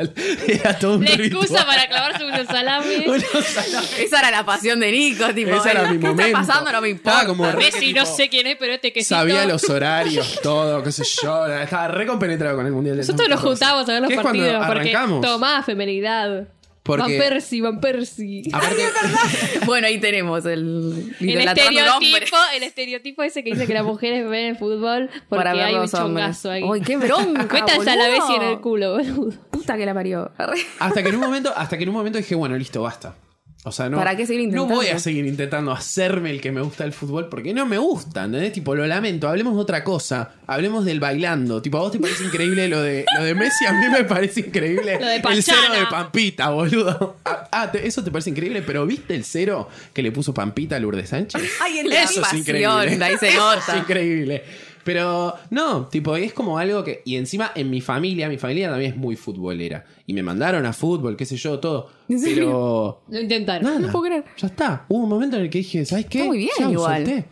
era 0.48 0.78
todo 0.80 0.98
un 0.98 1.04
La 1.06 1.12
excusa 1.12 1.42
ritual. 1.48 1.66
para 1.66 1.88
clavarse 1.88 2.26
unos 2.26 2.48
salames. 2.48 3.08
Unos 3.08 3.24
salames. 3.46 4.00
Esa 4.00 4.20
era 4.20 4.32
la 4.32 4.46
pasión 4.46 4.80
de 4.80 4.92
Nico, 4.92 5.26
tipo. 5.34 5.56
Ese 5.56 5.72
era 5.72 5.84
¿qué 5.84 5.90
mi 5.90 5.96
está 5.96 6.08
momento. 6.10 6.38
pasando? 6.40 6.72
No 6.72 6.82
me 6.82 6.90
importa. 6.90 7.26
como 7.26 7.52
re- 7.52 7.58
Messi 7.58 7.94
no 7.94 8.06
sé 8.06 8.30
quién 8.30 8.48
es, 8.48 8.58
pero 8.60 8.74
este 8.74 8.92
que 8.94 9.04
Sabía 9.04 9.46
los 9.46 9.70
horarios, 9.70 10.40
todo, 10.42 10.82
qué 10.84 10.92
sé 10.92 11.04
yo. 11.24 11.46
Estaba 11.48 11.88
re 11.90 12.06
compenetrado 12.06 12.56
con 12.58 12.66
el 12.66 12.72
Mundial 12.72 12.98
del 12.98 13.06
Nosotros 13.08 13.30
nos 13.30 13.42
2014. 13.42 13.50
juntábamos 13.50 13.90
a 13.90 13.94
ver 13.94 14.02
los 14.02 14.08
Que 14.10 14.16
es 14.16 14.22
cuando 14.22 14.40
partidos 14.44 14.68
porque 14.68 14.90
arrancamos. 14.96 15.22
tomá 15.22 15.64
femenidad. 15.64 16.48
Porque- 16.84 17.18
Van 17.18 17.30
Persie, 17.30 17.62
Van 17.62 17.80
Persie. 17.80 18.44
Aparte, 18.52 18.84
Bueno, 19.66 19.88
ahí 19.88 20.00
tenemos 20.00 20.46
el. 20.46 21.16
Estereotipo, 21.20 22.38
el 22.56 22.64
estereotipo 22.64 23.24
ese 23.24 23.42
que 23.44 23.52
dice 23.52 23.66
que 23.66 23.74
las 23.74 23.86
mujeres 23.86 24.30
ven 24.30 24.48
el 24.48 24.58
fútbol 24.58 25.10
porque 25.30 25.44
Para 25.44 25.54
ver 25.54 25.64
hay 25.64 25.76
un 25.76 25.88
chongazo 25.88 26.52
ahí. 26.52 26.64
Ay, 26.70 26.82
qué 26.82 26.98
bronca, 26.98 27.44
Métanse 27.54 27.90
a 27.90 27.96
la 27.96 28.08
vez 28.10 28.20
boludo. 28.20 28.36
en 28.36 28.50
el 28.50 28.60
culo, 28.60 28.92
boludo. 28.98 29.32
Puta 29.50 29.78
que 29.78 29.86
la 29.86 29.94
parió. 29.94 30.30
hasta 30.80 31.02
que 31.02 31.10
en 31.10 31.16
un 31.16 31.22
momento, 31.22 31.54
hasta 31.56 31.78
que 31.78 31.84
en 31.84 31.90
un 31.90 31.96
momento 31.96 32.18
dije, 32.18 32.36
bueno, 32.36 32.58
listo, 32.58 32.82
basta. 32.82 33.16
O 33.66 33.72
sea, 33.72 33.88
no, 33.90 33.96
¿Para 33.98 34.18
qué 34.18 34.26
seguir 34.28 34.50
no 34.52 34.66
voy 34.66 34.72
a 34.72 34.76
intentando? 34.90 35.00
seguir 35.04 35.26
intentando 35.26 35.72
hacerme 35.72 36.32
el 36.32 36.42
que 36.42 36.52
me 36.52 36.60
gusta 36.60 36.84
el 36.84 36.92
fútbol 36.92 37.30
porque 37.30 37.54
no 37.54 37.66
me 37.66 37.78
gusta, 37.78 38.26
¿entendés? 38.26 38.52
Tipo, 38.52 38.76
lo 38.76 38.86
lamento. 38.86 39.30
Hablemos 39.30 39.56
de 39.56 39.62
otra 39.62 39.86
cosa. 39.86 40.32
Hablemos 40.48 40.84
del 40.84 41.00
bailando. 41.00 41.62
Tipo, 41.62 41.78
¿a 41.78 41.82
vos 41.82 41.92
te 41.94 42.00
parece 42.00 42.26
increíble 42.26 42.68
lo 42.68 42.82
de, 42.82 43.06
lo 43.18 43.24
de 43.24 43.34
Messi? 43.36 43.66
A 43.66 43.72
mí 43.72 43.88
me 43.90 44.04
parece 44.04 44.42
increíble 44.42 45.00
Lo 45.00 45.06
de 45.08 45.16
el 45.16 45.22
Pachana. 45.22 45.44
cero 45.70 45.80
de 45.80 45.86
Pampita, 45.90 46.50
boludo. 46.50 47.16
Ah, 47.24 47.48
ah, 47.54 47.72
te- 47.72 47.88
eso 47.88 48.04
te 48.04 48.12
parece 48.12 48.32
increíble, 48.32 48.64
pero 48.64 48.86
¿viste 48.86 49.16
el 49.16 49.24
cero 49.24 49.70
que 49.94 50.04
le 50.04 50.12
puso 50.12 50.34
Pampita 50.34 50.76
a 50.76 50.80
Lourdes 50.80 51.08
Sánchez? 51.08 51.42
Ay, 51.62 51.80
el 51.80 51.90
La 51.90 52.04
Eso 52.04 52.16
es 52.16 52.20
pasión, 52.20 52.40
increíble. 52.42 53.06
ahí 53.06 53.18
se 53.18 53.30
Eso 53.30 53.38
nota. 53.38 53.74
es 53.76 53.80
increíble. 53.80 54.44
Pero 54.84 55.34
no, 55.50 55.86
tipo, 55.88 56.16
es 56.18 56.34
como 56.34 56.58
algo 56.58 56.84
que. 56.84 57.02
Y 57.06 57.16
encima 57.16 57.52
en 57.56 57.70
mi 57.70 57.80
familia, 57.82 58.28
mi 58.30 58.38
familia 58.38 58.70
también 58.70 58.92
es 58.92 58.98
muy 58.98 59.16
futbolera. 59.16 59.86
Y 60.06 60.14
me 60.14 60.24
mandaron 60.24 60.66
a 60.66 60.74
fútbol, 60.74 61.16
qué 61.16 61.26
sé 61.26 61.38
yo, 61.38 61.60
todo. 61.60 61.90
Pero. 62.08 63.02
Lo 63.08 63.20
intentaron. 63.20 63.64
Nada, 63.64 63.80
No 63.80 63.92
puedo 63.92 64.06
creer. 64.06 64.26
Ya 64.38 64.48
está. 64.48 64.86
Hubo 64.90 65.04
un 65.04 65.10
momento 65.10 65.38
en 65.38 65.44
el 65.44 65.50
que 65.50 65.60
dije, 65.60 65.86
¿sabes 65.86 66.06
qué? 66.08 66.20
Está 66.20 66.28
muy 66.28 66.38
bien 66.40 66.50
Chau, 66.58 66.72
igual. 66.72 67.06
solté. 67.06 67.26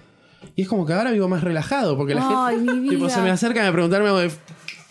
Y 0.56 0.62
es 0.64 0.68
como 0.68 0.86
que 0.86 0.94
ahora 0.94 1.12
vivo 1.12 1.28
más 1.28 1.44
relajado. 1.44 1.98
Porque 1.98 2.16
la 2.16 2.48
Ay, 2.48 2.56
gente. 2.58 2.74
mi 2.74 2.90
Tipo, 2.90 3.06
vida. 3.06 3.14
se 3.16 3.22
me 3.22 3.30
acercan 3.30 3.66
a 3.66 3.72
preguntarme. 3.72 4.08
hago 4.08 4.20
de, 4.20 4.32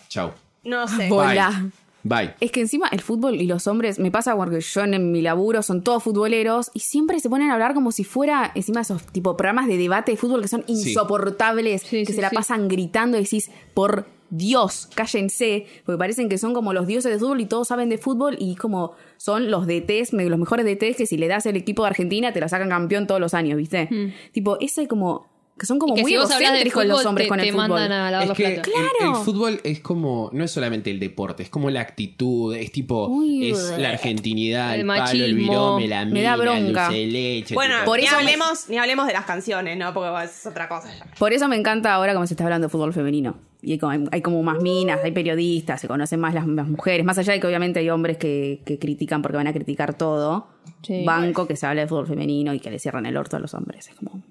Chau. 0.07 0.31
No 0.63 0.87
sé. 0.87 1.09
Bola. 1.09 1.69
Bye. 2.03 2.33
Es 2.39 2.51
que 2.51 2.61
encima 2.61 2.87
el 2.91 3.01
fútbol 3.01 3.35
y 3.35 3.45
los 3.45 3.67
hombres, 3.67 3.99
me 3.99 4.11
pasa 4.11 4.35
porque 4.35 4.61
yo 4.61 4.81
en 4.81 5.11
mi 5.11 5.21
laburo 5.21 5.61
son 5.61 5.83
todos 5.83 6.03
futboleros 6.03 6.71
y 6.73 6.79
siempre 6.79 7.19
se 7.19 7.29
ponen 7.29 7.49
a 7.49 7.53
hablar 7.53 7.73
como 7.73 7.91
si 7.91 8.03
fuera 8.03 8.51
encima 8.55 8.81
esos 8.81 9.03
tipo 9.07 9.37
programas 9.37 9.67
de 9.67 9.77
debate 9.77 10.11
de 10.11 10.17
fútbol 10.17 10.41
que 10.41 10.47
son 10.47 10.63
insoportables, 10.67 11.81
Sí, 11.83 11.99
que 11.99 12.05
sí, 12.07 12.13
se 12.13 12.21
la 12.21 12.29
pasan 12.29 12.67
gritando 12.67 13.17
y 13.17 13.23
decís, 13.23 13.51
por 13.73 14.05
Dios, 14.31 14.87
cállense, 14.95 15.65
porque 15.85 15.97
parecen 15.97 16.29
que 16.29 16.37
son 16.37 16.53
como 16.53 16.71
los 16.71 16.87
dioses 16.87 17.11
de 17.11 17.19
fútbol 17.19 17.41
y 17.41 17.45
todos 17.45 17.67
saben 17.67 17.89
de 17.89 17.97
fútbol 17.97 18.37
y 18.39 18.55
como 18.55 18.93
son 19.17 19.51
los 19.51 19.67
DTs, 19.67 20.13
los 20.13 20.39
mejores 20.39 20.65
DTs 20.65 20.95
que 20.95 21.05
si 21.05 21.17
le 21.17 21.27
das 21.27 21.45
el 21.45 21.57
equipo 21.57 21.83
de 21.83 21.89
Argentina 21.89 22.31
te 22.31 22.39
lo 22.39 22.47
sacan 22.47 22.69
campeón 22.69 23.07
todos 23.07 23.19
los 23.19 23.33
años, 23.33 23.57
¿viste? 23.57 23.89
Tipo, 24.31 24.57
ese 24.61 24.87
como 24.87 25.30
que 25.61 25.65
son 25.67 25.77
como 25.79 25.93
Y 25.93 25.97
que 25.97 26.01
muy 26.01 26.11
si 26.11 26.17
los 26.17 26.23
fútbol, 26.25 27.05
hombres 27.05 27.25
te, 27.25 27.29
con 27.29 27.39
el 27.39 27.45
te 27.45 27.51
fútbol. 27.51 27.67
mandan 27.69 27.91
a 27.91 28.11
lavar 28.11 28.23
Es 28.23 28.27
los 28.29 28.37
que 28.37 28.43
platos. 28.49 28.67
el- 28.67 28.73
el, 28.81 28.89
¡Claro! 28.97 29.15
fútbol 29.23 29.61
es 29.63 29.79
como, 29.79 30.29
no 30.33 30.43
es 30.43 30.51
solamente 30.51 30.89
el 30.91 30.99
deporte, 30.99 31.43
es 31.43 31.49
como 31.49 31.69
la 31.69 31.81
actitud, 31.81 32.55
es 32.55 32.71
tipo, 32.71 33.07
Uy, 33.07 33.51
es 33.51 33.75
la 33.77 33.89
argentinidad, 33.91 34.73
el 34.73 34.81
el, 34.81 34.87
palo, 34.87 35.11
el 35.11 35.35
machismo. 35.35 35.51
virome, 35.77 35.87
la 35.87 36.05
Me 36.05 36.21
da 36.23 36.35
mina, 36.35 36.51
el 36.53 36.61
bronca. 36.63 36.85
dulce 36.87 36.99
de 36.99 37.05
leche. 37.07 37.53
Bueno, 37.55 37.75
tipo, 37.75 37.85
Por 37.85 37.99
ni, 37.99 38.05
eso 38.05 38.15
me- 38.15 38.21
hablemos, 38.23 38.69
ni 38.69 38.77
hablemos 38.77 39.07
de 39.07 39.13
las 39.13 39.25
canciones, 39.25 39.77
¿no? 39.77 39.93
Porque 39.93 40.25
es 40.25 40.45
otra 40.45 40.67
cosa. 40.67 40.89
Por 41.19 41.31
eso 41.31 41.47
me 41.47 41.55
encanta 41.55 41.93
ahora 41.93 42.13
como 42.13 42.25
se 42.27 42.33
está 42.33 42.43
hablando 42.43 42.67
de 42.67 42.71
fútbol 42.71 42.91
femenino. 42.91 43.37
Y 43.63 43.73
hay 43.73 43.77
como, 43.77 44.07
hay 44.11 44.21
como 44.23 44.41
más 44.41 44.59
minas, 44.59 44.99
hay 45.03 45.11
periodistas, 45.11 45.79
se 45.79 45.87
conocen 45.87 46.19
más 46.19 46.33
las, 46.33 46.47
las 46.47 46.67
mujeres. 46.67 47.05
Más 47.05 47.19
allá 47.19 47.33
de 47.33 47.39
que 47.39 47.45
obviamente 47.45 47.79
hay 47.79 47.91
hombres 47.91 48.17
que, 48.17 48.61
que 48.65 48.79
critican 48.79 49.21
porque 49.21 49.37
van 49.37 49.45
a 49.45 49.53
criticar 49.53 49.93
todo. 49.95 50.47
Sí. 50.81 51.03
Banco 51.05 51.45
que 51.45 51.55
se 51.55 51.67
habla 51.67 51.81
de 51.81 51.87
fútbol 51.87 52.07
femenino 52.07 52.55
y 52.55 52.59
que 52.59 52.71
le 52.71 52.79
cierran 52.79 53.05
el 53.05 53.15
orto 53.17 53.37
a 53.37 53.39
los 53.39 53.53
hombres. 53.53 53.87
Es 53.89 53.95
como. 53.95 54.23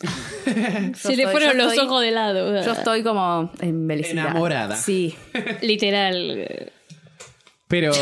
Se 0.94 1.16
le 1.16 1.28
fueron 1.28 1.56
los 1.56 1.72
estoy- 1.72 1.86
ojos 1.86 2.02
de 2.02 2.10
lado. 2.10 2.62
Yo 2.64 2.72
estoy 2.72 3.02
como 3.02 3.50
embelecida. 3.60 4.22
Enamorada. 4.22 4.76
Sí. 4.76 5.14
Literal. 5.62 6.72
Pero 7.68 7.92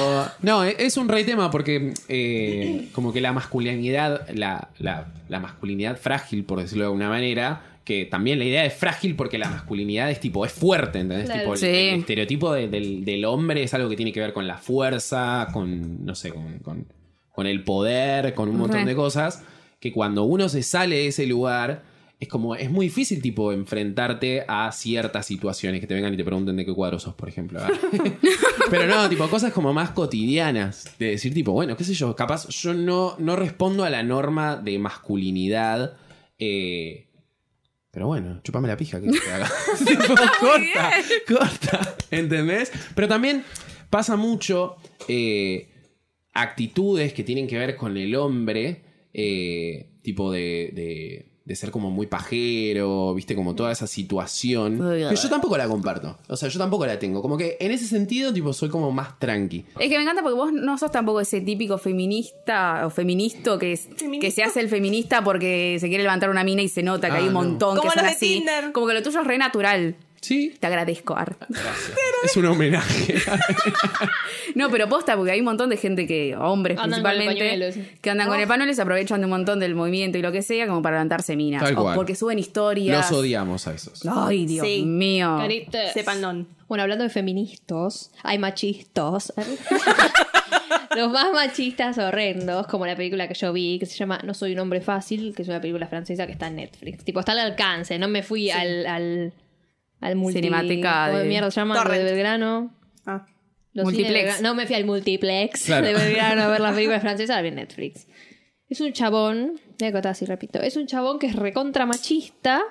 no, 0.42 0.64
e- 0.64 0.76
es 0.78 0.96
un 0.96 1.08
rey 1.08 1.25
tema 1.25 1.50
porque 1.50 1.94
eh, 2.08 2.88
como 2.92 3.12
que 3.12 3.20
la 3.20 3.32
masculinidad, 3.32 4.28
la, 4.34 4.68
la- 4.78 5.06
la 5.28 5.40
masculinidad 5.40 5.96
frágil, 5.99 6.44
por 6.44 6.61
decirlo 6.61 6.84
de 6.84 6.87
alguna 6.88 7.08
manera, 7.08 7.62
que 7.84 8.04
también 8.04 8.38
la 8.38 8.44
idea 8.44 8.64
es 8.64 8.75
frágil 8.75 9.16
porque 9.16 9.38
la 9.38 9.49
masculinidad 9.49 10.11
es 10.11 10.20
tipo, 10.20 10.44
es 10.44 10.52
fuerte, 10.52 10.99
¿entendés? 11.00 11.26
Claro. 11.26 11.40
Tipo, 11.40 11.52
el, 11.54 11.58
Sí. 11.58 11.66
el 11.66 12.00
estereotipo 12.00 12.52
de- 12.52 12.68
del, 12.68 13.04
del 13.04 13.25
hombre 13.25 13.62
es 13.62 13.72
algo 13.75 13.88
que 13.88 13.96
tiene 13.96 14.12
que 14.12 14.20
ver 14.20 14.32
con 14.32 14.46
la 14.46 14.58
fuerza, 14.58 15.49
con, 15.52 16.04
no 16.04 16.14
sé, 16.14 16.30
con, 16.30 16.58
con- 16.58 16.87
con 17.30 17.46
el 17.46 17.64
poder, 17.64 18.34
con 18.34 18.49
un 18.50 18.58
montón 18.58 18.80
Re. 18.80 18.87
de 18.87 18.94
cosas, 18.94 19.42
que 19.83 19.93
cuando 19.93 20.23
uno 20.23 20.49
se 20.49 20.62
sale 20.62 20.97
de 20.97 21.07
ese 21.09 21.27
lugar... 21.27 21.91
Es 22.21 22.29
como, 22.29 22.55
es 22.55 22.71
muy 22.71 22.87
difícil, 22.87 23.21
tipo, 23.21 23.53
enfrentarte 23.53 24.45
a 24.47 24.71
ciertas 24.71 25.27
situaciones 25.27 25.81
que 25.81 25.89
te 25.89 25.95
vengan 25.95 26.15
y 26.15 26.17
te 26.17 26.23
pregunten 26.23 26.55
de 26.55 26.65
qué 26.65 26.73
cuadro 26.73 27.01
sos, 27.01 27.15
por 27.15 27.29
ejemplo. 27.29 27.59
Pero 28.71 28.87
no, 28.87 29.09
tipo, 29.09 29.29
cosas 29.29 29.53
como 29.53 29.73
más 29.73 29.91
cotidianas. 29.91 30.97
De 31.01 31.07
decir, 31.07 31.35
tipo, 31.35 31.51
bueno, 31.51 31.77
qué 31.77 31.83
sé 31.83 31.95
yo, 31.95 32.15
capaz 32.15 32.47
yo 32.47 32.75
no, 32.75 33.17
no 33.19 33.35
respondo 33.35 33.83
a 33.83 33.91
la 33.91 34.05
norma 34.05 34.55
de 34.55 34.79
masculinidad. 34.79 35.97
eh, 36.39 37.09
pero 37.93 38.07
bueno, 38.07 38.41
chupame 38.43 38.69
la 38.69 38.77
pija 38.77 39.01
que 39.01 39.11
te 39.11 39.31
haga. 39.31 39.51
Tipo, 39.85 40.15
corta, 40.41 40.93
corta. 41.27 41.97
¿Entendés? 42.11 42.73
Pero 42.95 43.07
también 43.09 43.45
pasa 43.91 44.17
mucho 44.17 44.77
eh, 45.09 45.69
actitudes 46.33 47.12
que 47.12 47.23
tienen 47.23 47.47
que 47.47 47.59
ver 47.59 47.77
con 47.77 47.97
el 47.97 48.15
hombre. 48.15 48.91
Eh, 49.14 49.87
tipo 50.02 50.31
de. 50.33 50.71
de 50.75 51.26
de 51.45 51.57
ser 51.57 51.73
como 51.73 51.90
muy 51.90 52.07
pajero, 52.07 53.12
viste, 53.14 53.35
como 53.35 53.57
toda 53.57 53.73
esa 53.73 53.88
situación. 53.88 54.78
Que 54.78 55.16
yo 55.16 55.28
tampoco 55.28 55.57
la 55.59 55.66
comparto. 55.66 56.16
O 56.28 56.37
sea, 56.37 56.49
yo 56.49 56.57
tampoco 56.57 56.87
la 56.87 57.00
tengo. 57.00 57.21
Como 57.21 57.37
que 57.37 57.57
en 57.59 57.73
ese 57.73 57.87
sentido, 57.87 58.33
tipo, 58.33 58.52
soy 58.52 58.69
como 58.69 58.92
más 58.92 59.19
tranqui. 59.19 59.64
Es 59.81 59.88
que 59.90 59.97
me 59.97 60.02
encanta 60.02 60.23
porque 60.23 60.37
vos 60.37 60.52
no 60.52 60.78
sos 60.78 60.92
tampoco 60.92 61.21
ese 61.21 61.40
típico 61.40 61.78
feminista 61.78 62.87
o 62.87 62.90
feministo 62.90 63.59
que, 63.59 63.73
es, 63.73 63.88
que 64.21 64.31
se 64.31 64.45
hace 64.45 64.61
el 64.61 64.69
feminista 64.69 65.25
porque 65.25 65.78
se 65.81 65.88
quiere 65.88 66.04
levantar 66.04 66.31
una 66.31 66.45
mina 66.45 66.62
y 66.62 66.69
se 66.69 66.85
nota 66.85 67.09
que 67.09 67.14
Ah, 67.14 67.19
hay 67.19 67.26
un 67.26 67.33
no. 67.35 67.40
montón 67.42 67.75
que 67.75 67.81
Como 67.81 67.92
son 67.92 68.02
los 68.04 68.11
de 68.12 68.16
así. 68.16 68.35
Tinder. 68.37 68.71
Como 68.73 68.87
que 68.87 68.95
lo 68.95 69.02
tuyo 69.02 69.21
es 69.21 69.26
re 69.26 69.37
natural. 69.37 69.97
Sí. 70.23 70.55
Te 70.59 70.67
agradezco, 70.69 71.17
Ar. 71.17 71.37
Gracias. 71.49 71.93
Es 72.25 72.37
un 72.37 72.47
homenaje. 72.47 73.14
No, 74.55 74.71
pero 74.71 74.87
posta, 74.88 75.17
porque 75.17 75.33
hay 75.33 75.38
un 75.38 75.47
montón 75.47 75.71
de 75.71 75.79
gente 75.79 76.07
que, 76.07 76.37
hombres 76.37 76.79
Andan 76.79 77.02
principalmente, 77.02 77.97
que 78.02 78.11
andan 78.11 78.29
con 78.29 78.38
el 78.38 78.47
pañuelo 78.47 78.71
y 78.71 78.75
se 78.75 78.83
aprovechan 78.83 79.21
de 79.21 79.25
un 79.25 79.31
montón 79.31 79.59
del 79.61 79.75
movimiento 79.75 80.19
y 80.19 80.23
lo 80.23 80.31
que 80.31 80.43
sea 80.43 80.67
como 80.67 80.83
para 80.83 80.97
levantarse 80.97 81.37
minas. 81.37 81.62
Tal 81.62 81.79
o 81.79 81.83
cual. 81.83 81.97
porque 81.97 82.14
suben 82.14 82.38
historias. 82.38 83.11
Los 83.11 83.19
odiamos 83.19 83.67
a 83.67 83.73
esos. 83.73 84.02
Ay, 84.07 84.45
Dios 84.45 84.67
Sí. 84.67 84.85
mío. 84.85 85.37
Caritas. 85.38 85.93
Sepan 85.95 86.47
Bueno, 86.69 86.83
hablando 86.83 87.02
de 87.05 87.11
feministas, 87.11 88.11
hay 88.23 88.38
machistas. 88.38 89.33
Los 90.97 91.11
más 91.11 91.33
machistas 91.33 91.97
horrendos, 91.97 92.67
como 92.67 92.85
la 92.87 92.95
película 92.95 93.26
que 93.26 93.35
yo 93.35 93.52
vi, 93.52 93.79
que 93.79 93.87
se 93.87 93.97
llama 93.97 94.21
No 94.25 94.35
soy 94.35 94.52
un 94.52 94.59
hombre 94.59 94.83
fácil, 94.83 95.35
que 95.35 95.43
es 95.43 95.49
una 95.49 95.61
película 95.61 95.87
francesa 95.87 96.26
que 96.26 96.33
está 96.33 96.49
en 96.49 96.57
Netflix. 96.57 97.05
Tipo, 97.05 97.21
está 97.21 97.33
al 97.33 97.38
alcance, 97.38 97.99
no 97.99 98.09
me 98.09 98.23
fui 98.23 98.50
al, 98.50 98.87
al, 98.87 99.33
al 100.02 100.16
multi... 100.16 100.38
Cinemática 100.40 101.06
¿cómo 101.06 101.18
de- 101.21 101.25
mierda 101.25 101.50
se 101.50 101.61
llama? 101.61 101.82
De 101.85 102.02
Belgrano. 102.04 102.76
Ah. 103.06 103.25
Los 103.73 103.85
Multiplex. 103.85 104.12
Belgrano. 104.14 104.42
No 104.42 104.54
me 104.54 104.66
fui 104.66 104.76
al 104.76 104.85
multiplex 104.85 105.64
Claro. 105.64 105.87
de 105.87 105.94
Belgrano 105.94 106.42
a 106.42 106.49
ver 106.49 106.61
las 106.61 106.75
películas 106.75 107.00
francesas, 107.00 107.37
la 107.37 107.42
vi 107.42 107.49
en 107.49 107.54
Netflix. 107.54 108.06
Es 108.68 108.80
un 108.80 108.92
chabón, 108.92 109.61
voy 109.78 109.88
a 109.88 109.92
contar 109.92 110.12
así, 110.12 110.25
repito. 110.26 110.61
Es 110.61 110.76
un 110.76 110.87
chabón 110.87 111.18
que 111.18 111.26
es 111.26 111.37
recontra 111.37 111.85
machista 111.87 112.62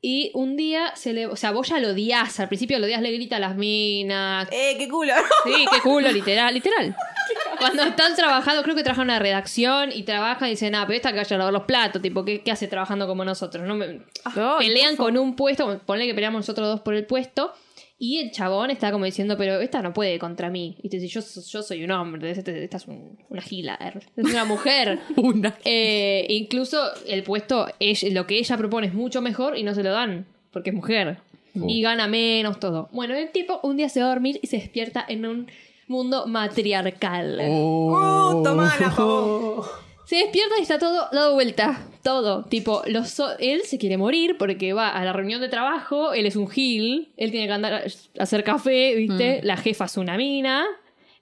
y 0.00 0.30
un 0.34 0.56
día 0.56 0.92
se 0.96 1.12
le. 1.12 1.26
O 1.26 1.36
sea, 1.36 1.50
vos 1.52 1.68
ya 1.68 1.78
lo 1.78 1.88
odias. 1.90 2.40
Al 2.40 2.48
principio 2.48 2.78
lo 2.78 2.86
odias, 2.86 3.00
le 3.02 3.12
grita 3.12 3.36
a 3.36 3.40
las 3.40 3.56
minas. 3.56 4.48
Eh, 4.50 4.74
qué 4.78 4.88
culo. 4.88 5.12
Sí, 5.44 5.64
qué 5.70 5.80
culo, 5.80 6.10
literal, 6.10 6.52
literal. 6.54 6.94
Cuando 7.62 7.82
están 7.84 8.14
trabajando, 8.16 8.62
creo 8.62 8.74
que 8.74 8.82
trabajan 8.82 9.04
en 9.04 9.10
una 9.10 9.18
redacción 9.18 9.90
y 9.92 10.02
trabajan 10.02 10.48
y 10.48 10.52
dicen, 10.52 10.74
ah, 10.74 10.84
pero 10.86 10.96
esta 10.96 11.10
que 11.12 11.18
vaya 11.18 11.36
a 11.36 11.38
lavar 11.38 11.52
los 11.52 11.64
platos, 11.64 12.00
tipo, 12.02 12.24
¿qué, 12.24 12.42
qué 12.42 12.50
hace 12.50 12.68
trabajando 12.68 13.06
como 13.06 13.24
nosotros? 13.24 13.66
No 13.66 13.74
me- 13.74 14.00
Ay, 14.24 14.68
Pelean 14.68 14.96
con 14.96 15.16
un 15.18 15.34
puesto, 15.36 15.80
ponle 15.86 16.06
que 16.06 16.14
peleamos 16.14 16.40
nosotros 16.40 16.66
dos 16.68 16.80
por 16.80 16.94
el 16.94 17.06
puesto. 17.06 17.52
Y 17.98 18.18
el 18.18 18.32
chabón 18.32 18.70
está 18.72 18.90
como 18.90 19.04
diciendo, 19.04 19.36
pero 19.38 19.60
esta 19.60 19.80
no 19.80 19.92
puede 19.92 20.18
contra 20.18 20.50
mí. 20.50 20.76
Y 20.82 20.88
te 20.88 20.98
dice, 20.98 21.06
yo, 21.06 21.20
yo 21.48 21.62
soy 21.62 21.84
un 21.84 21.92
hombre, 21.92 22.32
esta, 22.32 22.50
esta 22.50 22.76
es 22.78 22.88
un- 22.88 23.16
una 23.28 23.40
gila, 23.42 23.78
es 24.16 24.24
una 24.24 24.44
mujer. 24.44 24.98
Una. 25.16 25.54
Eh, 25.64 26.26
incluso 26.28 26.82
el 27.06 27.22
puesto, 27.22 27.68
ella- 27.78 28.08
lo 28.12 28.26
que 28.26 28.38
ella 28.38 28.56
propone 28.56 28.88
es 28.88 28.94
mucho 28.94 29.22
mejor 29.22 29.56
y 29.56 29.62
no 29.62 29.72
se 29.74 29.84
lo 29.84 29.92
dan, 29.92 30.26
porque 30.50 30.70
es 30.70 30.74
mujer. 30.76 31.18
Oh. 31.54 31.66
Y 31.68 31.80
gana 31.82 32.08
menos, 32.08 32.58
todo. 32.58 32.88
Bueno, 32.92 33.14
el 33.14 33.30
tipo 33.30 33.60
un 33.62 33.76
día 33.76 33.88
se 33.88 34.00
va 34.00 34.06
a 34.06 34.08
dormir 34.08 34.40
y 34.42 34.48
se 34.48 34.56
despierta 34.56 35.04
en 35.08 35.24
un 35.24 35.46
mundo 35.88 36.26
matriarcal. 36.26 37.40
Oh, 37.48 38.40
toma 38.44 38.74
la 38.80 38.90
favor. 38.92 39.64
Se 40.04 40.16
despierta 40.16 40.56
y 40.58 40.62
está 40.62 40.78
todo 40.78 41.08
dado 41.12 41.34
vuelta. 41.34 41.86
Todo. 42.02 42.44
Tipo, 42.44 42.82
los 42.86 43.08
so- 43.08 43.38
él 43.38 43.62
se 43.64 43.78
quiere 43.78 43.96
morir 43.96 44.36
porque 44.38 44.72
va 44.72 44.88
a 44.90 45.04
la 45.04 45.12
reunión 45.12 45.40
de 45.40 45.48
trabajo, 45.48 46.12
él 46.12 46.26
es 46.26 46.36
un 46.36 46.48
gil, 46.50 47.12
él 47.16 47.30
tiene 47.30 47.46
que 47.46 47.52
andar 47.52 47.72
a 47.74 48.22
hacer 48.22 48.42
café, 48.44 48.94
¿viste? 48.96 49.40
La 49.44 49.56
jefa 49.56 49.84
es 49.86 49.96
una 49.96 50.16
mina, 50.16 50.66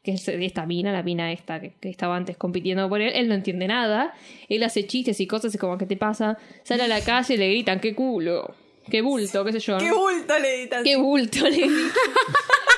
que 0.03 0.13
es 0.13 0.27
esta 0.27 0.65
mina, 0.67 0.91
la 0.93 1.03
mina 1.03 1.31
esta 1.31 1.61
que, 1.61 1.75
que 1.81 1.91
estaba 1.91 2.17
antes 2.17 2.37
compitiendo 2.39 2.89
por 2.89 3.01
él. 3.03 3.13
Él 3.15 3.29
no 3.29 3.35
entiende 3.35 3.69
nada. 3.69 4.15
Él 4.49 4.63
hace 4.65 4.87
chistes 4.87 5.21
y 5.21 5.27
cosas 5.27 5.55
y 5.55 5.59
como, 5.59 5.77
¿qué 5.77 5.87
te 5.87 5.97
pasa? 5.99 6.39
Sale 6.65 6.83
a 6.85 6.89
la 6.89 7.03
calle 7.03 7.35
y 7.35 7.37
le 7.37 7.49
gritan, 7.51 7.79
¡qué 7.81 7.95
culo! 7.95 8.55
¡Qué 8.91 9.03
bulto! 9.03 9.45
¿Qué 9.45 9.53
sé 9.53 9.61
yo? 9.61 9.77
Qué 9.79 9.93
bulto 9.93 10.39
le 10.39 10.55
editas. 10.63 10.83
¡Qué 10.83 10.97
bulto! 10.97 11.45
Le 11.45 11.57
gritan. 11.59 11.71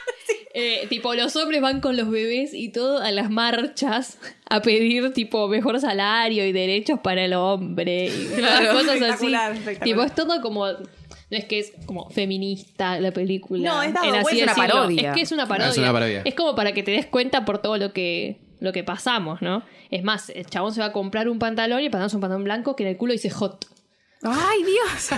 Eh, 0.55 0.87
tipo, 0.89 1.15
los 1.15 1.35
hombres 1.37 1.63
van 1.63 1.81
con 1.81 1.97
los 1.97 2.11
bebés 2.11 2.53
y 2.53 2.69
todo 2.69 2.99
a 2.99 3.11
las 3.11 3.31
marchas 3.31 4.19
a 4.51 4.61
pedir, 4.61 5.13
tipo, 5.15 5.49
mejor 5.49 5.81
salario 5.81 6.45
y 6.47 6.53
derechos 6.53 7.01
para 7.01 7.25
el 7.25 7.33
hombre. 7.33 8.07
Y 8.09 8.27
Claro. 8.37 8.73
cosas 8.73 9.01
así. 9.01 9.33
Espectacular. 9.35 9.57
Tipo, 9.83 10.03
es 10.03 10.15
todo 10.15 10.41
como. 10.43 10.67
No 10.67 11.39
es 11.39 11.47
que 11.47 11.61
es 11.61 11.73
como 11.87 12.11
feminista 12.11 13.01
la 13.01 13.11
película. 13.13 13.67
No, 13.73 13.83
es 13.83 13.95
dado 13.95 14.07
en 14.07 14.15
así. 14.17 14.41
Es 14.41 14.43
una 14.43 14.55
parodia. 14.55 15.11
Es 15.11 15.17
que 15.17 15.23
es 15.23 15.33
una 15.33 15.49
parodia. 15.49 15.71
Es 15.71 15.79
una 15.79 15.93
parodia. 15.93 16.23
Es 16.27 16.35
como 16.35 16.55
para 16.55 16.73
que 16.73 16.83
te 16.83 16.91
des 16.91 17.07
cuenta 17.07 17.47
por 17.47 17.59
todo 17.59 17.79
lo 17.79 17.95
que, 17.95 18.37
lo 18.61 18.73
que 18.73 18.85
pasamos, 18.85 19.41
¿no? 19.41 19.63
Es 19.91 20.05
más, 20.05 20.29
el 20.29 20.45
chabón 20.45 20.75
se 20.75 20.81
va 20.81 20.87
a 20.89 20.93
comprar 20.93 21.31
un 21.31 21.39
pantalón 21.39 21.81
y 21.81 21.87
es 21.87 22.15
un 22.15 22.21
pantalón 22.21 22.45
blanco 22.45 22.77
que 22.77 22.83
en 22.83 22.91
el 22.91 22.97
culo 22.99 23.13
dice 23.15 23.31
hot. 23.31 23.65
Ay, 24.25 24.63
Dios. 24.63 25.11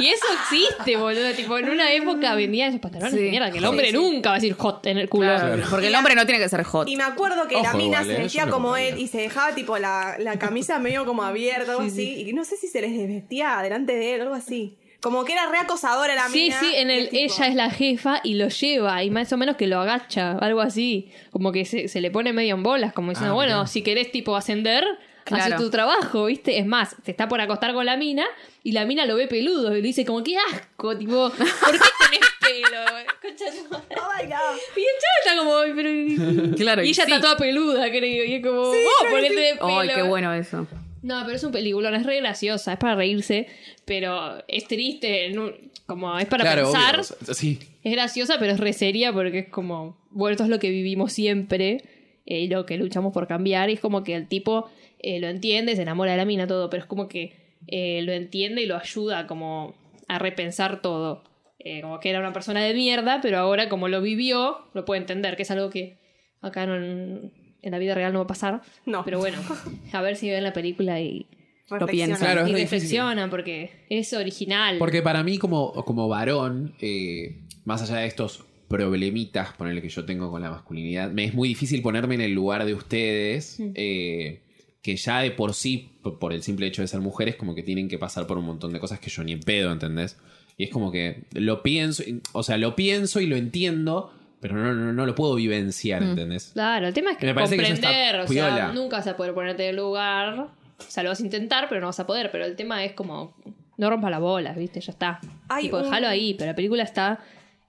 Y 0.00 0.06
eso 0.08 0.24
existe, 0.42 0.96
boludo. 0.96 1.32
Tipo, 1.32 1.58
en 1.58 1.70
una 1.70 1.92
época 1.92 2.34
vendían 2.34 2.70
esos 2.70 2.80
pantalones 2.80 3.14
Sí. 3.14 3.20
de 3.24 3.30
mierda 3.30 3.50
que 3.52 3.58
el 3.58 3.64
hombre 3.64 3.86
Sí, 3.86 3.92
sí. 3.92 3.96
nunca 3.96 4.30
va 4.30 4.36
a 4.36 4.38
decir 4.38 4.54
hot 4.54 4.84
en 4.86 4.98
el 4.98 5.08
culo. 5.08 5.28
Claro, 5.28 5.62
porque 5.70 5.86
el 5.86 5.94
hombre 5.94 6.14
no 6.16 6.26
tiene 6.26 6.40
que 6.42 6.48
ser 6.48 6.64
hot. 6.64 6.88
Y 6.88 6.96
me 6.96 7.04
acuerdo 7.04 7.46
que 7.46 7.54
la 7.62 7.68
Ojo, 7.70 7.78
mina 7.78 8.02
se 8.04 8.14
¿eh? 8.16 8.18
vestía 8.18 8.46
no 8.46 8.52
como 8.52 8.76
él 8.76 8.98
y 8.98 9.06
se 9.06 9.18
dejaba 9.18 9.54
tipo 9.54 9.78
la, 9.78 10.16
la 10.18 10.38
camisa 10.40 10.78
medio 10.80 11.04
como 11.04 11.22
abierta, 11.22 11.70
algo 11.72 11.84
así. 11.84 12.24
Y 12.28 12.32
no 12.32 12.44
sé 12.44 12.56
si 12.56 12.66
se 12.66 12.80
les 12.80 12.90
vestía 13.08 13.60
delante 13.62 13.94
de 13.94 14.14
él, 14.16 14.22
algo 14.22 14.34
así. 14.34 14.76
Como 15.00 15.24
que 15.24 15.32
era 15.32 15.46
re 15.50 15.58
acosadora 15.58 16.14
la 16.14 16.28
Sí, 16.28 16.42
mina. 16.44 16.60
sí, 16.60 16.72
en 16.76 16.90
y 16.90 16.94
el 16.94 17.08
tipo- 17.10 17.22
ella 17.34 17.46
es 17.48 17.54
la 17.54 17.70
jefa 17.70 18.20
y 18.24 18.34
lo 18.34 18.48
lleva 18.48 19.02
y 19.04 19.10
más 19.10 19.32
o 19.32 19.36
menos 19.36 19.56
que 19.56 19.66
lo 19.66 19.80
agacha, 19.80 20.32
algo 20.38 20.60
así. 20.60 21.10
Como 21.30 21.50
que 21.52 21.64
se, 21.64 21.88
se 21.88 22.00
le 22.00 22.10
pone 22.12 22.32
medio 22.32 22.54
en 22.54 22.62
bolas, 22.62 22.92
como 22.92 23.10
diciendo, 23.10 23.32
Ah, 23.32 23.36
bueno, 23.36 23.54
mirá. 23.58 23.66
si 23.66 23.82
querés 23.82 24.12
tipo 24.12 24.36
ascender, 24.36 24.84
Claro. 25.24 25.54
hace 25.54 25.64
tu 25.64 25.70
trabajo, 25.70 26.26
¿viste? 26.26 26.58
Es 26.58 26.66
más, 26.66 26.96
te 27.04 27.10
está 27.10 27.28
por 27.28 27.40
acostar 27.40 27.72
con 27.74 27.86
la 27.86 27.96
mina 27.96 28.24
y 28.62 28.72
la 28.72 28.84
mina 28.84 29.06
lo 29.06 29.16
ve 29.16 29.26
peludo 29.28 29.70
y 29.72 29.76
le 29.76 29.82
dice 29.82 30.04
como, 30.04 30.22
qué 30.22 30.36
asco, 30.36 30.96
tipo, 30.96 31.30
¿por 31.30 31.38
qué 31.38 31.78
tenés 32.10 32.28
pelo? 32.40 32.78
Concha. 33.22 33.44
Oh 33.70 34.08
my 34.18 34.26
god. 34.26 34.58
Y 34.76 34.80
el 34.80 34.96
chavo 35.00 35.18
está 35.24 35.36
como, 35.38 35.56
"Ay, 35.58 35.72
pero... 35.74 36.56
Claro, 36.56 36.82
y 36.84 36.88
ella 36.88 37.04
sí. 37.04 37.10
está 37.12 37.20
toda 37.20 37.36
peluda, 37.36 37.88
creo, 37.90 38.24
y 38.24 38.34
es 38.34 38.42
como, 38.46 38.60
oh, 38.62 38.74
¿por 39.10 39.20
qué 39.20 39.28
tenés 39.28 39.58
pelo? 39.58 39.78
Ay, 39.78 39.88
qué 39.94 40.02
bueno 40.02 40.32
eso. 40.34 40.66
No, 41.02 41.20
pero 41.24 41.36
es 41.36 41.42
un 41.44 41.50
peliculón, 41.52 41.94
es 41.94 42.06
re 42.06 42.18
graciosa, 42.20 42.72
es 42.74 42.78
para 42.78 42.94
reírse, 42.94 43.48
pero 43.84 44.42
es 44.48 44.66
triste, 44.68 45.30
no- 45.30 45.50
como 45.86 46.16
es 46.18 46.26
para 46.26 46.44
Claro, 46.44 46.62
pensar. 46.70 46.94
obvio, 47.00 47.16
o 47.20 47.24
sea, 47.24 47.34
sí. 47.34 47.58
Es 47.82 47.92
graciosa, 47.92 48.36
pero 48.38 48.52
es 48.52 48.60
re 48.60 48.72
seria 48.72 49.12
porque 49.12 49.40
es 49.40 49.48
como, 49.48 49.98
bueno, 50.10 50.32
esto 50.32 50.44
es 50.44 50.48
lo 50.50 50.58
que 50.60 50.70
vivimos 50.70 51.12
siempre 51.12 51.82
eh, 52.24 52.40
y 52.42 52.48
lo 52.48 52.64
que 52.66 52.76
luchamos 52.76 53.12
por 53.12 53.26
cambiar. 53.26 53.68
Y 53.68 53.74
es 53.74 53.80
como 53.80 54.04
que 54.04 54.14
el 54.14 54.28
tipo 54.28 54.70
eh, 55.02 55.20
lo 55.20 55.28
entiende, 55.28 55.76
se 55.76 55.82
enamora 55.82 56.12
de 56.12 56.16
la 56.16 56.24
mina, 56.24 56.46
todo, 56.46 56.70
pero 56.70 56.82
es 56.82 56.88
como 56.88 57.08
que 57.08 57.56
eh, 57.66 58.02
lo 58.02 58.12
entiende 58.12 58.62
y 58.62 58.66
lo 58.66 58.76
ayuda 58.76 59.26
como 59.26 59.74
a 60.08 60.18
repensar 60.18 60.82
todo. 60.82 61.24
Eh, 61.58 61.80
como 61.80 62.00
que 62.00 62.10
era 62.10 62.18
una 62.18 62.32
persona 62.32 62.62
de 62.62 62.74
mierda, 62.74 63.20
pero 63.22 63.38
ahora 63.38 63.68
como 63.68 63.88
lo 63.88 64.00
vivió, 64.00 64.58
lo 64.74 64.84
puede 64.84 65.00
entender, 65.00 65.36
que 65.36 65.42
es 65.42 65.50
algo 65.50 65.70
que 65.70 65.98
acá 66.40 66.66
no, 66.66 66.74
en 66.74 67.70
la 67.70 67.78
vida 67.78 67.94
real 67.94 68.12
no 68.12 68.18
va 68.20 68.24
a 68.24 68.28
pasar. 68.28 68.62
No. 68.84 69.04
Pero 69.04 69.18
bueno, 69.18 69.38
a 69.92 70.02
ver 70.02 70.16
si 70.16 70.28
ven 70.28 70.42
la 70.42 70.52
película 70.52 71.00
y, 71.00 71.26
Reflexiona. 71.68 72.06
piensa. 72.06 72.24
Claro, 72.32 72.46
es 72.46 72.52
y 72.52 72.54
reflexionan 72.54 73.30
porque 73.30 73.70
es 73.88 74.12
original. 74.12 74.78
Porque 74.78 75.02
para 75.02 75.22
mí, 75.22 75.38
como, 75.38 75.72
como 75.84 76.08
varón, 76.08 76.74
eh, 76.80 77.40
más 77.64 77.82
allá 77.82 78.00
de 78.00 78.06
estos 78.06 78.44
problemitas, 78.68 79.52
ponerle 79.52 79.82
que 79.82 79.88
yo 79.88 80.04
tengo 80.04 80.30
con 80.30 80.42
la 80.42 80.50
masculinidad, 80.50 81.10
me 81.10 81.24
es 81.24 81.34
muy 81.34 81.48
difícil 81.48 81.82
ponerme 81.82 82.14
en 82.14 82.22
el 82.22 82.32
lugar 82.32 82.64
de 82.64 82.74
ustedes, 82.74 83.60
eh, 83.74 84.40
que 84.82 84.96
ya 84.96 85.20
de 85.20 85.30
por 85.30 85.54
sí, 85.54 85.92
por, 86.02 86.32
el 86.32 86.42
simple 86.42 86.66
hecho 86.66 86.82
de 86.82 86.88
ser 86.88 87.00
mujeres, 87.00 87.36
como 87.36 87.54
que 87.54 87.62
tienen 87.62 87.88
que 87.88 87.98
pasar 87.98 88.26
por 88.26 88.36
un 88.36 88.44
montón 88.44 88.72
de 88.72 88.80
cosas 88.80 88.98
que 88.98 89.10
yo 89.10 89.22
ni 89.22 89.32
en 89.32 89.40
pedo, 89.40 89.70
¿entendés? 89.72 90.18
Y 90.58 90.64
es 90.64 90.70
como 90.70 90.90
que 90.90 91.22
lo 91.32 91.62
pienso, 91.62 92.02
o 92.32 92.42
sea, 92.42 92.58
lo 92.58 92.74
pienso 92.74 93.20
y 93.20 93.26
lo 93.26 93.36
entiendo, 93.36 94.12
pero 94.40 94.56
no, 94.56 94.74
no, 94.74 94.92
no 94.92 95.06
lo 95.06 95.14
puedo 95.14 95.36
vivenciar, 95.36 96.02
¿entendés? 96.02 96.50
Claro, 96.52 96.88
el 96.88 96.94
tema 96.94 97.12
es 97.12 97.18
que 97.18 97.26
Me 97.26 97.34
parece 97.34 97.56
que 97.56 97.62
eso 97.62 97.74
está 97.74 97.88
comprender, 97.88 98.20
o 98.20 98.26
sea, 98.26 98.72
nunca 98.72 98.96
vas 98.96 99.06
a 99.06 99.16
poder 99.16 99.34
ponerte 99.34 99.62
en 99.64 99.70
el 99.70 99.76
lugar, 99.76 100.40
o 100.40 100.50
sea, 100.90 101.04
lo 101.04 101.10
vas 101.10 101.20
a 101.20 101.24
intentar, 101.24 101.68
pero 101.68 101.80
no 101.80 101.86
vas 101.86 102.00
a 102.00 102.06
poder, 102.06 102.30
pero 102.32 102.44
el 102.44 102.56
tema 102.56 102.84
es 102.84 102.92
como, 102.92 103.36
no 103.76 103.88
rompa 103.88 104.10
la 104.10 104.18
bola, 104.18 104.52
¿viste? 104.52 104.80
Ya 104.80 104.90
está. 104.90 105.20
Hay 105.48 105.64
tipo, 105.64 105.76
un- 105.76 105.84
déjalo 105.84 106.08
ahí, 106.08 106.34
pero 106.34 106.50
la 106.50 106.56
película 106.56 106.82
está, 106.82 107.20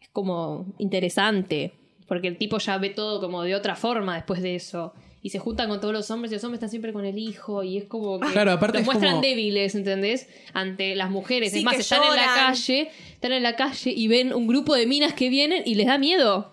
es 0.02 0.10
como 0.10 0.66
interesante, 0.80 1.74
porque 2.08 2.28
el 2.28 2.38
tipo 2.38 2.58
ya 2.58 2.78
ve 2.80 2.90
todo 2.90 3.22
como 3.22 3.44
de 3.44 3.54
otra 3.54 3.76
forma 3.76 4.16
después 4.16 4.42
de 4.42 4.56
eso. 4.56 4.94
Y 5.26 5.30
se 5.30 5.40
juntan 5.40 5.70
con 5.70 5.80
todos 5.80 5.94
los 5.94 6.12
hombres 6.12 6.32
y 6.32 6.36
los 6.36 6.44
hombres 6.44 6.58
están 6.58 6.70
siempre 6.70 6.92
con 6.92 7.06
el 7.06 7.18
hijo 7.18 7.64
y 7.64 7.78
es 7.78 7.86
como 7.86 8.20
que 8.20 8.28
Claro, 8.34 8.52
aparte 8.52 8.80
los 8.80 8.82
es 8.82 8.86
muestran 8.88 9.12
como- 9.14 9.22
débiles, 9.24 9.74
¿entendés? 9.74 10.28
Ante 10.54 10.96
las 10.96 11.10
mujeres. 11.10 11.54
Sí, 11.54 11.60
es 11.60 11.64
más, 11.64 11.80
están 11.80 12.04
en 12.04 12.16
la 12.16 12.26
calle, 12.36 12.90
están 13.14 13.32
en 13.32 13.42
la 13.44 13.56
calle 13.56 13.92
y 13.96 14.08
ven 14.10 14.34
un 14.34 14.48
grupo 14.48 14.76
de 14.76 14.86
minas 14.86 15.14
que 15.14 15.30
vienen 15.30 15.64
y 15.66 15.76
les 15.76 15.88
da 15.88 15.98
miedo. 15.98 16.52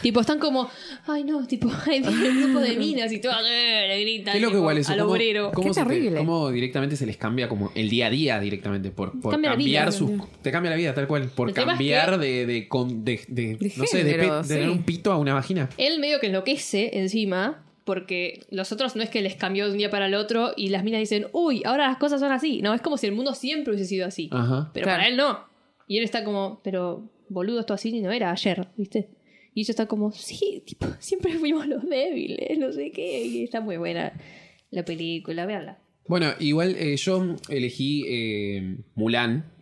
Tipo, 0.00 0.20
están 0.20 0.38
como, 0.38 0.70
ay 1.06 1.24
no, 1.24 1.46
tipo, 1.46 1.68
ay, 1.86 2.00
viene 2.00 2.28
un 2.30 2.42
grupo 2.44 2.60
de 2.60 2.76
minas 2.76 3.12
y 3.12 3.16
eh, 3.16 3.84
le 3.88 4.00
gritan 4.00 4.32
Qué 4.34 4.40
loco 4.40 4.56
igual 4.56 4.78
eso. 4.78 4.92
al 4.92 5.00
obrero. 5.00 5.50
cómo 5.52 5.68
Qué 5.68 5.74
se 5.74 5.82
te- 5.82 5.86
terrible. 5.88 6.16
cómo 6.18 6.50
directamente 6.50 6.96
se 6.96 7.04
les 7.06 7.16
cambia 7.18 7.46
como 7.48 7.72
el 7.74 7.90
día 7.90 8.06
a 8.06 8.10
día 8.10 8.40
directamente 8.40 8.90
por, 8.90 9.20
por 9.20 9.32
Cambia 9.32 9.50
la 9.50 9.56
cambiar 9.56 9.84
vida, 9.86 9.92
sus... 9.92 10.10
Te 10.42 10.50
cambia 10.52 10.70
la 10.70 10.76
vida 10.78 10.94
tal 10.94 11.06
cual. 11.08 11.28
Por 11.28 11.48
es 11.50 11.54
cambiar 11.56 12.12
que- 12.12 12.18
de, 12.26 12.46
de, 12.46 12.68
con- 12.68 13.04
de- 13.04 13.20
de- 13.28 13.56
De 13.56 13.72
No 13.76 13.84
sé, 13.86 13.98
de, 14.04 14.16
de 14.16 14.16
tener 14.46 14.64
sí. 14.64 14.70
un 14.70 14.82
pito 14.84 15.12
a 15.12 15.18
una 15.18 15.34
vagina. 15.34 15.68
Él 15.76 15.98
medio 16.00 16.20
que 16.20 16.28
enloquece 16.28 16.98
encima, 16.98 17.62
porque 17.86 18.40
los 18.50 18.70
otros 18.72 18.96
no 18.96 19.02
es 19.02 19.08
que 19.08 19.22
les 19.22 19.36
cambió 19.36 19.64
de 19.66 19.72
un 19.72 19.78
día 19.78 19.88
para 19.90 20.06
el 20.08 20.14
otro 20.14 20.52
y 20.56 20.68
las 20.68 20.84
minas 20.84 21.00
dicen, 21.00 21.28
uy, 21.32 21.62
ahora 21.64 21.86
las 21.88 21.96
cosas 21.96 22.20
son 22.20 22.32
así. 22.32 22.60
No, 22.60 22.74
es 22.74 22.82
como 22.82 22.98
si 22.98 23.06
el 23.06 23.12
mundo 23.14 23.32
siempre 23.34 23.72
hubiese 23.72 23.88
sido 23.88 24.06
así. 24.06 24.28
Ajá. 24.32 24.70
Pero 24.74 24.84
Claro. 24.84 24.98
para 24.98 25.08
él 25.08 25.16
no. 25.16 25.38
Y 25.88 25.96
él 25.98 26.04
está 26.04 26.24
como, 26.24 26.60
pero 26.64 27.08
boludo, 27.28 27.60
esto 27.60 27.72
así 27.74 27.98
no 28.02 28.10
era 28.10 28.32
ayer, 28.32 28.66
¿viste? 28.76 29.08
Y 29.54 29.60
ella 29.60 29.70
está 29.70 29.86
como, 29.86 30.10
sí, 30.12 30.62
tipo, 30.66 30.86
siempre 30.98 31.32
fuimos 31.38 31.66
los 31.68 31.88
débiles, 31.88 32.58
no 32.58 32.72
sé 32.72 32.90
qué. 32.90 33.24
Y 33.24 33.44
está 33.44 33.60
muy 33.60 33.76
buena 33.76 34.12
la 34.70 34.84
película, 34.84 35.46
véanla. 35.46 35.78
Bueno, 36.08 36.32
igual 36.40 36.74
eh, 36.78 36.96
yo 36.96 37.36
elegí 37.48 38.04
eh, 38.08 38.78
Mulan, 38.96 39.52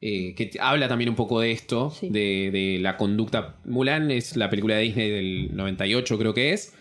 eh, 0.00 0.34
que 0.34 0.50
habla 0.60 0.88
también 0.88 1.10
un 1.10 1.16
poco 1.16 1.40
de 1.40 1.50
esto, 1.50 1.90
Sí. 1.90 2.08
de, 2.08 2.50
de 2.50 2.78
la 2.80 2.96
conducta. 2.96 3.56
Mulan 3.64 4.10
es 4.10 4.36
la 4.36 4.48
película 4.48 4.76
de 4.76 4.82
Disney 4.84 5.10
del 5.10 5.56
98, 5.56 6.18
creo 6.18 6.34
que 6.34 6.52
es, 6.52 6.74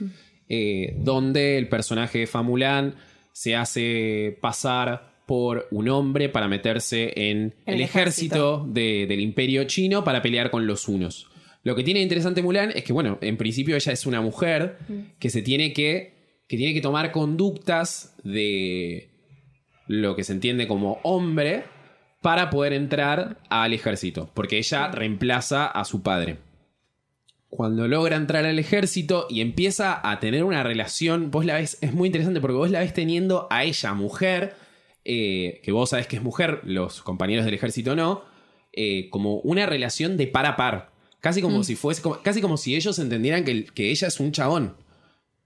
eh, 0.50 0.96
donde 1.00 1.58
el 1.58 1.68
personaje 1.70 2.20
de 2.20 2.28
Fa 2.28 2.42
Mulan 2.42 2.96
se 3.32 3.56
hace 3.56 4.38
pasar 4.42 5.16
por 5.26 5.68
un 5.72 5.90
hombre 5.90 6.30
para 6.30 6.48
meterse 6.48 7.12
en 7.30 7.54
el 7.66 7.82
ejército 7.82 8.66
de- 8.68 9.06
del 9.08 9.20
imperio 9.20 9.66
chino 9.66 10.04
para 10.04 10.22
pelear 10.22 10.50
con 10.50 10.66
los 10.66 10.88
unos. 10.88 11.28
Lo 11.64 11.76
que 11.76 11.84
tiene 11.84 12.02
interesante 12.02 12.42
Mulan 12.42 12.72
es 12.74 12.84
que, 12.86 12.94
bueno, 12.94 13.18
en 13.22 13.36
principio 13.36 13.76
ella 13.76 13.92
es 13.92 14.06
una 14.06 14.22
mujer 14.22 14.78
que 15.20 15.30
se 15.30 15.42
tiene 15.42 15.74
que, 15.74 16.14
que 16.48 16.56
tiene 16.56 16.74
que 16.74 16.80
tomar 16.82 17.12
conductas 17.12 18.16
de 18.24 19.10
lo 19.88 20.16
que 20.16 20.24
se 20.24 20.32
entiende 20.34 20.66
como 20.68 21.00
hombre 21.04 21.64
para 22.22 22.50
poder 22.50 22.72
entrar 22.74 23.38
al 23.50 23.74
ejército, 23.74 24.32
porque 24.34 24.58
ella 24.58 24.88
reemplaza 24.92 25.66
a 25.68 25.84
su 25.86 26.02
padre. 26.02 26.38
Cuando 27.50 27.88
logra 27.88 28.18
entrar 28.18 28.46
al 28.46 28.60
ejército 28.60 29.26
y 29.30 29.40
empieza 29.42 30.00
a 30.10 30.20
tener 30.20 30.44
una 30.44 30.64
relación, 30.64 31.32
vos 31.32 31.46
la 31.46 31.56
ves, 31.56 31.78
es 31.82 31.94
muy 31.94 32.08
interesante 32.08 32.42
porque 32.42 32.58
vos 32.58 32.70
la 32.72 32.80
ves 32.82 32.94
teniendo 32.94 33.48
a 33.50 33.64
ella, 33.64 33.94
mujer, 33.94 34.54
eh, 35.06 35.62
que 35.64 35.72
vos 35.72 35.92
sabés 35.92 36.08
que 36.08 36.18
es 36.18 36.22
mujer, 36.22 36.60
los 36.64 37.02
compañeros 37.02 37.46
del 37.46 37.54
ejército 37.54 37.96
no, 37.96 38.24
eh, 38.74 39.10
como 39.10 39.38
una 39.40 39.66
relación 39.66 40.18
de 40.18 40.28
par 40.28 40.46
a 40.46 40.58
par. 40.58 40.92
Casi 41.22 41.42
como 41.42 41.64
si 41.64 41.76
fuese, 41.76 42.02
como- 42.02 42.22
casi 42.22 42.42
como 42.42 42.58
si 42.58 42.76
ellos 42.76 43.00
entendieran 43.00 43.44
que, 43.44 43.66
que 43.66 43.90
ella 43.92 44.08
es 44.10 44.20
un 44.20 44.32
chabón. 44.34 44.76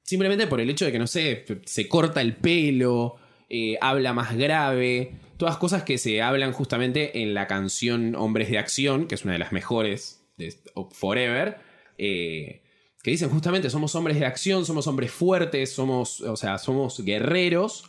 Simplemente 0.04 0.48
por 0.48 0.60
el 0.60 0.70
hecho 0.70 0.86
de 0.86 0.92
que, 0.92 1.00
no 1.00 1.08
sé, 1.08 1.46
se 1.66 1.88
corta 1.88 2.22
el 2.22 2.36
pelo, 2.36 3.16
eh, 3.50 3.78
habla 3.80 4.12
más 4.14 4.36
grave, 4.36 5.14
todas 5.38 5.58
cosas 5.58 5.84
que 5.84 5.98
se 5.98 6.22
hablan 6.22 6.52
justamente 6.52 7.22
en 7.22 7.34
la 7.34 7.48
canción 7.48 8.16
Hombres 8.16 8.50
de 8.50 8.58
Acción, 8.58 9.08
que 9.08 9.16
es 9.16 9.24
una 9.24 9.34
de 9.34 9.40
las 9.40 9.52
mejores 9.54 10.24
de 10.38 10.54
Forever, 10.92 11.58
eh, 12.04 12.64
que 13.04 13.12
dicen 13.12 13.30
justamente 13.30 13.70
somos 13.70 13.94
hombres 13.94 14.20
de 14.20 14.26
acción, 14.26 14.66
somos 14.66 14.88
hombres 14.88 15.12
fuertes, 15.12 15.72
somos, 15.72 16.22
o 16.22 16.36
sea, 16.36 16.58
somos 16.58 17.04
guerreros. 17.06 17.86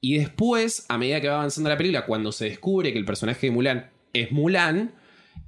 Y 0.00 0.16
después, 0.18 0.86
a 0.88 0.96
medida 0.96 1.20
que 1.20 1.28
va 1.28 1.34
avanzando 1.34 1.68
la 1.68 1.76
película, 1.76 2.06
cuando 2.06 2.32
se 2.32 2.46
descubre 2.46 2.92
que 2.92 2.98
el 2.98 3.04
personaje 3.04 3.46
de 3.46 3.50
Mulan 3.52 3.90
es 4.14 4.32
Mulan, 4.32 4.94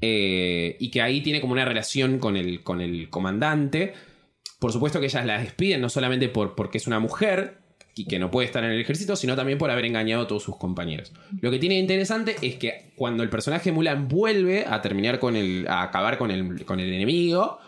eh, 0.00 0.76
y 0.78 0.90
que 0.90 1.00
ahí 1.00 1.22
tiene 1.22 1.40
como 1.40 1.54
una 1.54 1.64
relación 1.64 2.18
con 2.18 2.36
el, 2.36 2.62
con 2.62 2.82
el 2.82 3.08
comandante, 3.08 3.94
por 4.58 4.70
supuesto 4.70 5.00
que 5.00 5.06
ellas 5.06 5.24
la 5.24 5.38
despiden, 5.38 5.80
no 5.80 5.88
solamente 5.88 6.28
por, 6.28 6.54
porque 6.54 6.78
es 6.78 6.86
una 6.86 7.00
mujer 7.00 7.58
y 7.94 8.06
que 8.06 8.18
no 8.18 8.30
puede 8.30 8.46
estar 8.46 8.64
en 8.64 8.70
el 8.70 8.80
ejército, 8.80 9.16
sino 9.16 9.36
también 9.36 9.58
por 9.58 9.70
haber 9.70 9.84
engañado 9.84 10.24
a 10.24 10.26
todos 10.26 10.42
sus 10.42 10.56
compañeros. 10.56 11.12
Lo 11.40 11.50
que 11.50 11.58
tiene 11.58 11.78
interesante 11.78 12.36
es 12.42 12.56
que 12.56 12.92
cuando 12.96 13.22
el 13.22 13.30
personaje 13.30 13.70
de 13.70 13.72
Mulan 13.72 14.08
vuelve 14.08 14.64
a 14.66 14.82
terminar 14.82 15.18
con 15.18 15.36
el. 15.36 15.66
a 15.68 15.82
acabar 15.82 16.18
con 16.18 16.30
el, 16.30 16.64
con 16.64 16.80
el 16.80 16.92
enemigo, 16.92 17.58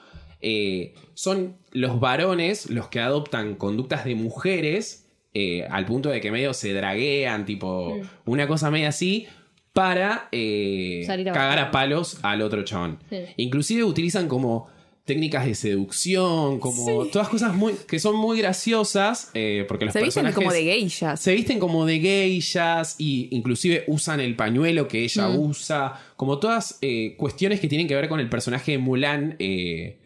eh, 0.49 0.95
son 1.15 1.57
los 1.73 1.99
varones 1.99 2.71
los 2.71 2.87
que 2.89 3.01
adoptan 3.01 3.57
conductas 3.57 4.05
de 4.05 4.15
mujeres 4.15 5.07
eh, 5.35 5.67
al 5.69 5.85
punto 5.87 6.09
de 6.09 6.21
que 6.21 6.31
medio 6.31 6.55
se 6.55 6.73
draguean, 6.73 7.45
tipo, 7.45 7.99
una 8.25 8.47
cosa 8.47 8.71
media 8.71 8.89
así, 8.91 9.27
para 9.73 10.29
eh, 10.33 11.03
Salir 11.05 11.29
a 11.29 11.33
cagar 11.33 11.59
a 11.59 11.71
palos 11.73 12.19
al 12.23 12.41
otro 12.43 12.63
chabón. 12.65 12.99
Sí. 13.11 13.19
Inclusive 13.37 13.83
utilizan 13.85 14.29
como 14.29 14.69
técnicas 15.05 15.45
de 15.47 15.55
seducción, 15.55 16.59
como 16.59 17.05
todas 17.07 17.29
cosas 17.29 17.55
muy 17.55 17.75
que 17.87 17.99
son 17.99 18.17
muy 18.17 18.39
graciosas, 18.39 19.31
eh, 19.35 19.65
porque 19.69 19.85
los 19.85 19.93
Se 19.93 20.03
visten 20.03 20.25
personajes 20.25 20.35
como 20.35 20.53
de 20.53 20.65
geishas. 20.65 21.21
se 21.21 21.35
visten 21.35 21.59
como 21.61 21.87
de 21.87 22.01
geishas 22.01 22.97
y 22.99 23.29
inclusive 23.31 23.85
usan 23.89 24.21
el 24.21 24.35
pañuelo 24.37 24.89
que 24.89 25.05
ella 25.05 25.29
Mm. 25.29 25.39
usa, 25.39 26.01
como 26.17 26.39
todas 26.39 26.79
eh, 26.83 27.15
cuestiones 27.19 27.61
que 27.61 27.69
tienen 27.69 27.87
que 27.89 27.95
ver 27.95 28.09
con 28.09 28.21
el 28.21 28.29
personaje 28.29 28.73
de 28.73 28.79
Mulan 28.79 29.37
eh, 29.39 29.97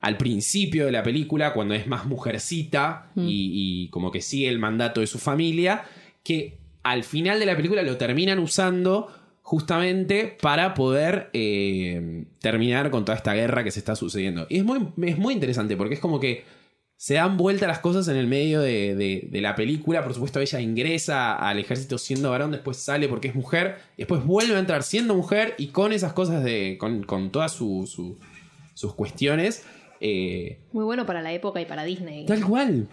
al 0.00 0.16
principio 0.16 0.86
de 0.86 0.92
la 0.92 1.02
película, 1.02 1.52
cuando 1.52 1.74
es 1.74 1.86
más 1.86 2.06
mujercita 2.06 3.10
Mm. 3.14 3.26
y, 3.28 3.50
y 3.84 3.88
como 3.90 4.10
que 4.10 4.20
sigue 4.22 4.48
el 4.48 4.58
mandato 4.58 5.00
de 5.00 5.06
su 5.06 5.18
familia, 5.18 5.84
que 6.24 6.58
al 6.82 7.04
final 7.04 7.38
de 7.38 7.46
la 7.46 7.54
película 7.56 7.82
lo 7.82 7.96
terminan 7.98 8.38
usando 8.38 9.08
justamente 9.42 10.36
para 10.40 10.74
poder 10.74 11.28
eh, 11.32 12.24
terminar 12.40 12.90
con 12.90 13.04
toda 13.04 13.16
esta 13.18 13.34
guerra 13.34 13.64
que 13.64 13.70
se 13.70 13.80
está 13.80 13.96
sucediendo. 13.96 14.46
Y 14.48 14.58
es 14.58 14.64
muy, 14.64 14.78
es 15.02 15.18
muy 15.18 15.34
interesante 15.34 15.76
porque 15.76 15.94
es 15.94 16.00
como 16.00 16.20
que 16.20 16.44
se 16.96 17.14
dan 17.14 17.36
vuelta 17.36 17.66
las 17.66 17.78
cosas 17.80 18.06
en 18.08 18.16
el 18.16 18.26
medio 18.26 18.60
de, 18.60 18.94
de- 18.94 19.28
de 19.30 19.40
la 19.40 19.54
película. 19.56 20.02
Por 20.04 20.12
supuesto, 20.14 20.38
ella 20.40 20.60
ingresa 20.60 21.34
al 21.34 21.58
ejército 21.58 21.98
siendo 21.98 22.30
varón, 22.30 22.50
después 22.52 22.76
sale 22.76 23.08
porque 23.08 23.28
es 23.28 23.34
mujer, 23.34 23.76
después 23.98 24.24
vuelve 24.24 24.54
a 24.54 24.58
entrar 24.58 24.82
siendo 24.82 25.14
mujer 25.14 25.54
y 25.58 25.68
con 25.68 25.92
esas 25.92 26.12
cosas 26.12 26.44
de. 26.44 26.76
con, 26.78 27.02
con 27.02 27.30
todas 27.30 27.52
su- 27.52 27.86
su- 27.92 28.18
sus 28.74 28.94
cuestiones. 28.94 29.64
Eh, 30.00 30.60
Muy 30.72 30.84
bueno 30.84 31.06
para 31.06 31.22
la 31.22 31.32
época 31.32 31.60
y 31.60 31.66
para 31.66 31.84
Disney. 31.84 32.26
tal 32.26 32.44
cual. 32.44 32.88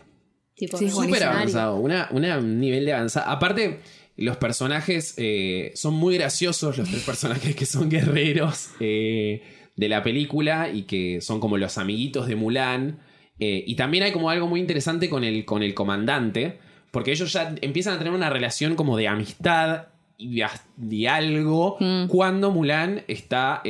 Tipo, 0.55 0.77
Sí, 0.77 0.89
Súper 0.89 1.23
avanzado. 1.23 1.75
Una, 1.77 2.07
una- 2.11 2.37
un 2.39 2.59
nivel 2.59 2.85
de 2.85 2.93
avanzado. 2.93 3.29
Aparte, 3.29 3.79
los 4.15 4.37
personajes 4.37 5.13
eh, 5.17 5.71
son 5.75 5.93
muy 5.93 6.17
graciosos, 6.17 6.77
los 6.77 6.89
tres 6.89 7.03
personajes 7.05 7.55
que 7.55 7.65
son 7.65 7.89
guerreros 7.89 8.69
eh, 8.79 9.43
de 9.75 9.89
la 9.89 10.01
película 10.01 10.69
y 10.73 10.83
que 10.83 11.21
son 11.21 11.39
como 11.39 11.57
los 11.57 11.77
amiguitos 11.77 12.27
de 12.27 12.35
Mulan. 12.35 12.99
Eh, 13.39 13.63
y 13.67 13.75
también 13.75 14.03
hay 14.03 14.11
como 14.11 14.31
algo 14.31 14.47
muy 14.47 14.59
interesante 14.59 15.09
con 15.09 15.23
el, 15.23 15.45
con 15.45 15.61
el 15.61 15.75
comandante, 15.75 16.57
porque 16.89 17.11
ellos 17.11 17.31
ya 17.31 17.53
empiezan 17.61 17.93
a 17.93 17.97
tener 17.99 18.13
una 18.13 18.31
relación 18.31 18.73
como 18.75 18.97
de 18.97 19.07
amistad 19.07 19.89
y, 20.17 20.41
y 20.89 21.05
algo 21.05 21.77
cuando 22.07 22.49
Mulan 22.49 23.03
está... 23.07 23.61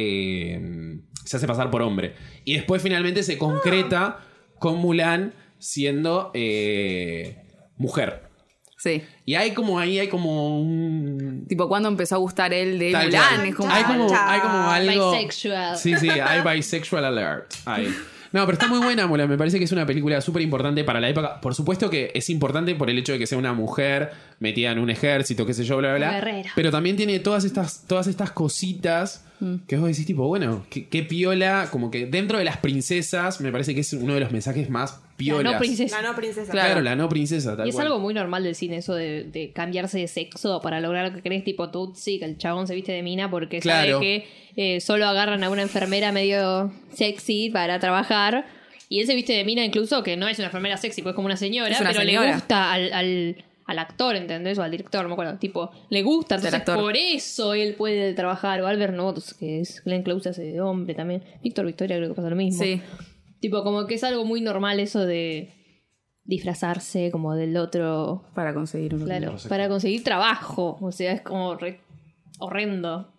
se 1.27 1.37
hace 1.37 1.47
pasar 1.47 1.69
por 1.69 1.81
hombre. 1.81 2.15
Y 2.45 2.55
después 2.55 2.81
finalmente 2.81 3.23
se 3.23 3.37
concreta 3.37 4.19
con 4.59 4.77
Mulan 4.77 5.33
siendo 5.59 6.31
eh, 6.33 7.43
mujer. 7.77 8.23
Sí. 8.77 9.03
Y 9.25 9.35
hay 9.35 9.51
como 9.51 9.79
ahí, 9.79 9.99
hay 9.99 10.07
como 10.07 10.59
un... 10.59 11.45
Tipo, 11.47 11.67
cuando 11.67 11.89
empezó 11.89 12.15
a 12.15 12.17
gustar 12.19 12.53
él 12.53 12.77
de 12.77 12.91
Tal 12.91 13.07
Mulan? 13.07 13.45
Es 13.45 13.55
como. 13.55 13.71
hay, 13.71 13.83
como, 13.83 14.07
hay 14.13 14.39
como 14.39 14.69
algo... 14.69 15.11
Bisexual. 15.11 15.77
Sí, 15.77 15.95
sí, 15.97 16.09
hay 16.09 16.41
bisexual 16.41 17.05
alert. 17.05 17.53
No, 18.33 18.45
pero 18.45 18.53
está 18.53 18.67
muy 18.67 18.79
buena, 18.79 19.07
Mulan. 19.07 19.27
Me 19.29 19.37
parece 19.37 19.57
que 19.57 19.65
es 19.65 19.71
una 19.71 19.85
película 19.85 20.21
súper 20.21 20.41
importante 20.43 20.83
para 20.83 20.99
la 20.99 21.09
época. 21.09 21.41
Por 21.41 21.55
supuesto 21.55 21.89
que 21.89 22.11
es 22.13 22.29
importante 22.29 22.75
por 22.75 22.89
el 22.89 22.97
hecho 22.97 23.13
de 23.13 23.19
que 23.19 23.25
sea 23.25 23.37
una 23.37 23.53
mujer 23.53 24.11
metida 24.39 24.71
en 24.71 24.79
un 24.79 24.89
ejército, 24.89 25.45
qué 25.45 25.53
sé 25.53 25.63
yo, 25.63 25.77
bla, 25.77 25.95
bla. 25.95 26.45
Pero 26.55 26.69
también 26.69 26.95
tiene 26.97 27.19
todas 27.19 27.45
estas, 27.45 27.85
todas 27.87 28.05
estas 28.07 28.31
cositas 28.31 29.26
que 29.67 29.77
vos 29.77 29.87
decís, 29.87 30.05
tipo, 30.05 30.27
bueno, 30.27 30.65
qué, 30.69 30.87
qué 30.87 31.03
piola. 31.03 31.67
Como 31.71 31.91
que 31.91 32.05
dentro 32.05 32.37
de 32.39 32.43
las 32.45 32.57
princesas, 32.57 33.39
me 33.41 33.51
parece 33.51 33.73
que 33.75 33.81
es 33.81 33.93
uno 33.93 34.13
de 34.15 34.19
los 34.19 34.31
mensajes 34.31 34.69
más 34.69 34.93
La 34.93 35.17
piolas. 35.17 35.53
no 35.53 35.59
princesa. 35.59 36.01
La 36.01 36.09
no 36.09 36.15
princesa. 36.15 36.51
Claro. 36.51 36.67
Claro, 36.69 36.81
la 36.81 36.95
no 36.95 37.09
princesa, 37.09 37.55
tal 37.57 37.65
Y 37.65 37.69
es 37.69 37.75
cual. 37.75 37.87
algo 37.87 37.99
muy 37.99 38.13
normal 38.13 38.43
del 38.43 38.55
cine, 38.55 38.77
eso 38.77 38.95
de, 38.95 39.23
de 39.25 39.51
cambiarse 39.51 39.99
de 39.99 40.07
sexo 40.07 40.61
para 40.61 40.79
lograr 40.81 41.07
lo 41.09 41.15
que 41.15 41.21
querés, 41.21 41.43
tipo 41.43 41.69
Tutsi, 41.69 42.19
que 42.19 42.25
el 42.25 42.37
chabón 42.37 42.67
se 42.67 42.75
viste 42.75 42.91
de 42.91 43.03
mina 43.03 43.29
porque 43.29 43.59
Claro. 43.59 43.99
sabe 43.99 44.05
que 44.05 44.27
eh, 44.75 44.81
solo 44.81 45.05
agarran 45.07 45.43
a 45.43 45.49
una 45.49 45.61
enfermera 45.61 46.11
medio 46.11 46.71
sexy 46.93 47.49
para 47.49 47.79
trabajar. 47.79 48.45
Y 48.89 49.01
él 49.01 49.05
se 49.07 49.15
viste 49.15 49.33
de 49.33 49.43
mina 49.43 49.65
incluso, 49.65 50.01
que 50.01 50.15
no 50.15 50.27
es 50.29 50.37
una 50.39 50.45
enfermera 50.47 50.77
sexy, 50.77 51.01
pues 51.01 51.11
es 51.11 51.15
como 51.15 51.25
una 51.25 51.35
señora, 51.35 51.75
una 51.79 51.89
pero 51.91 51.99
señora. 52.01 52.25
le 52.27 52.33
gusta 52.35 52.71
al, 52.71 52.93
al, 52.93 53.35
al 53.67 53.79
actor, 53.79 54.15
¿entendés? 54.15 54.57
O 54.57 54.63
al 54.63 54.71
director, 54.71 55.03
no 55.03 55.09
me 55.09 55.13
acuerdo. 55.13 55.37
Tipo, 55.37 55.69
le 55.89 56.01
gusta, 56.01 56.35
entonces 56.35 56.59
actor. 56.59 56.79
por 56.79 56.95
eso 56.97 57.53
él 57.53 57.75
puede 57.75 58.13
trabajar. 58.13 58.61
O 58.61 58.67
Albert 58.67 58.95
Notes, 58.95 59.33
que 59.33 59.59
es 59.59 59.83
Glenn 59.83 60.03
Close 60.03 60.29
hace 60.29 60.43
de 60.43 60.61
hombre 60.61 60.95
también. 60.95 61.21
Víctor 61.43 61.65
Victoria 61.65 61.97
creo 61.97 62.09
que 62.09 62.15
pasa 62.15 62.29
lo 62.29 62.35
mismo. 62.35 62.63
Sí. 62.63 62.81
Tipo, 63.39 63.63
como 63.63 63.85
que 63.85 63.95
es 63.95 64.03
algo 64.03 64.25
muy 64.25 64.41
normal 64.41 64.79
eso 64.79 65.05
de 65.05 65.53
disfrazarse 66.23 67.09
como 67.11 67.35
del 67.35 67.55
otro 67.57 68.23
Para 68.33 68.53
conseguir 68.53 68.95
uno. 68.95 69.05
Claro, 69.05 69.35
para 69.47 69.69
conseguir 69.69 70.03
trabajo. 70.03 70.77
O 70.81 70.91
sea, 70.91 71.11
es 71.13 71.21
como 71.21 71.55
re- 71.55 71.79
horrendo. 72.39 73.13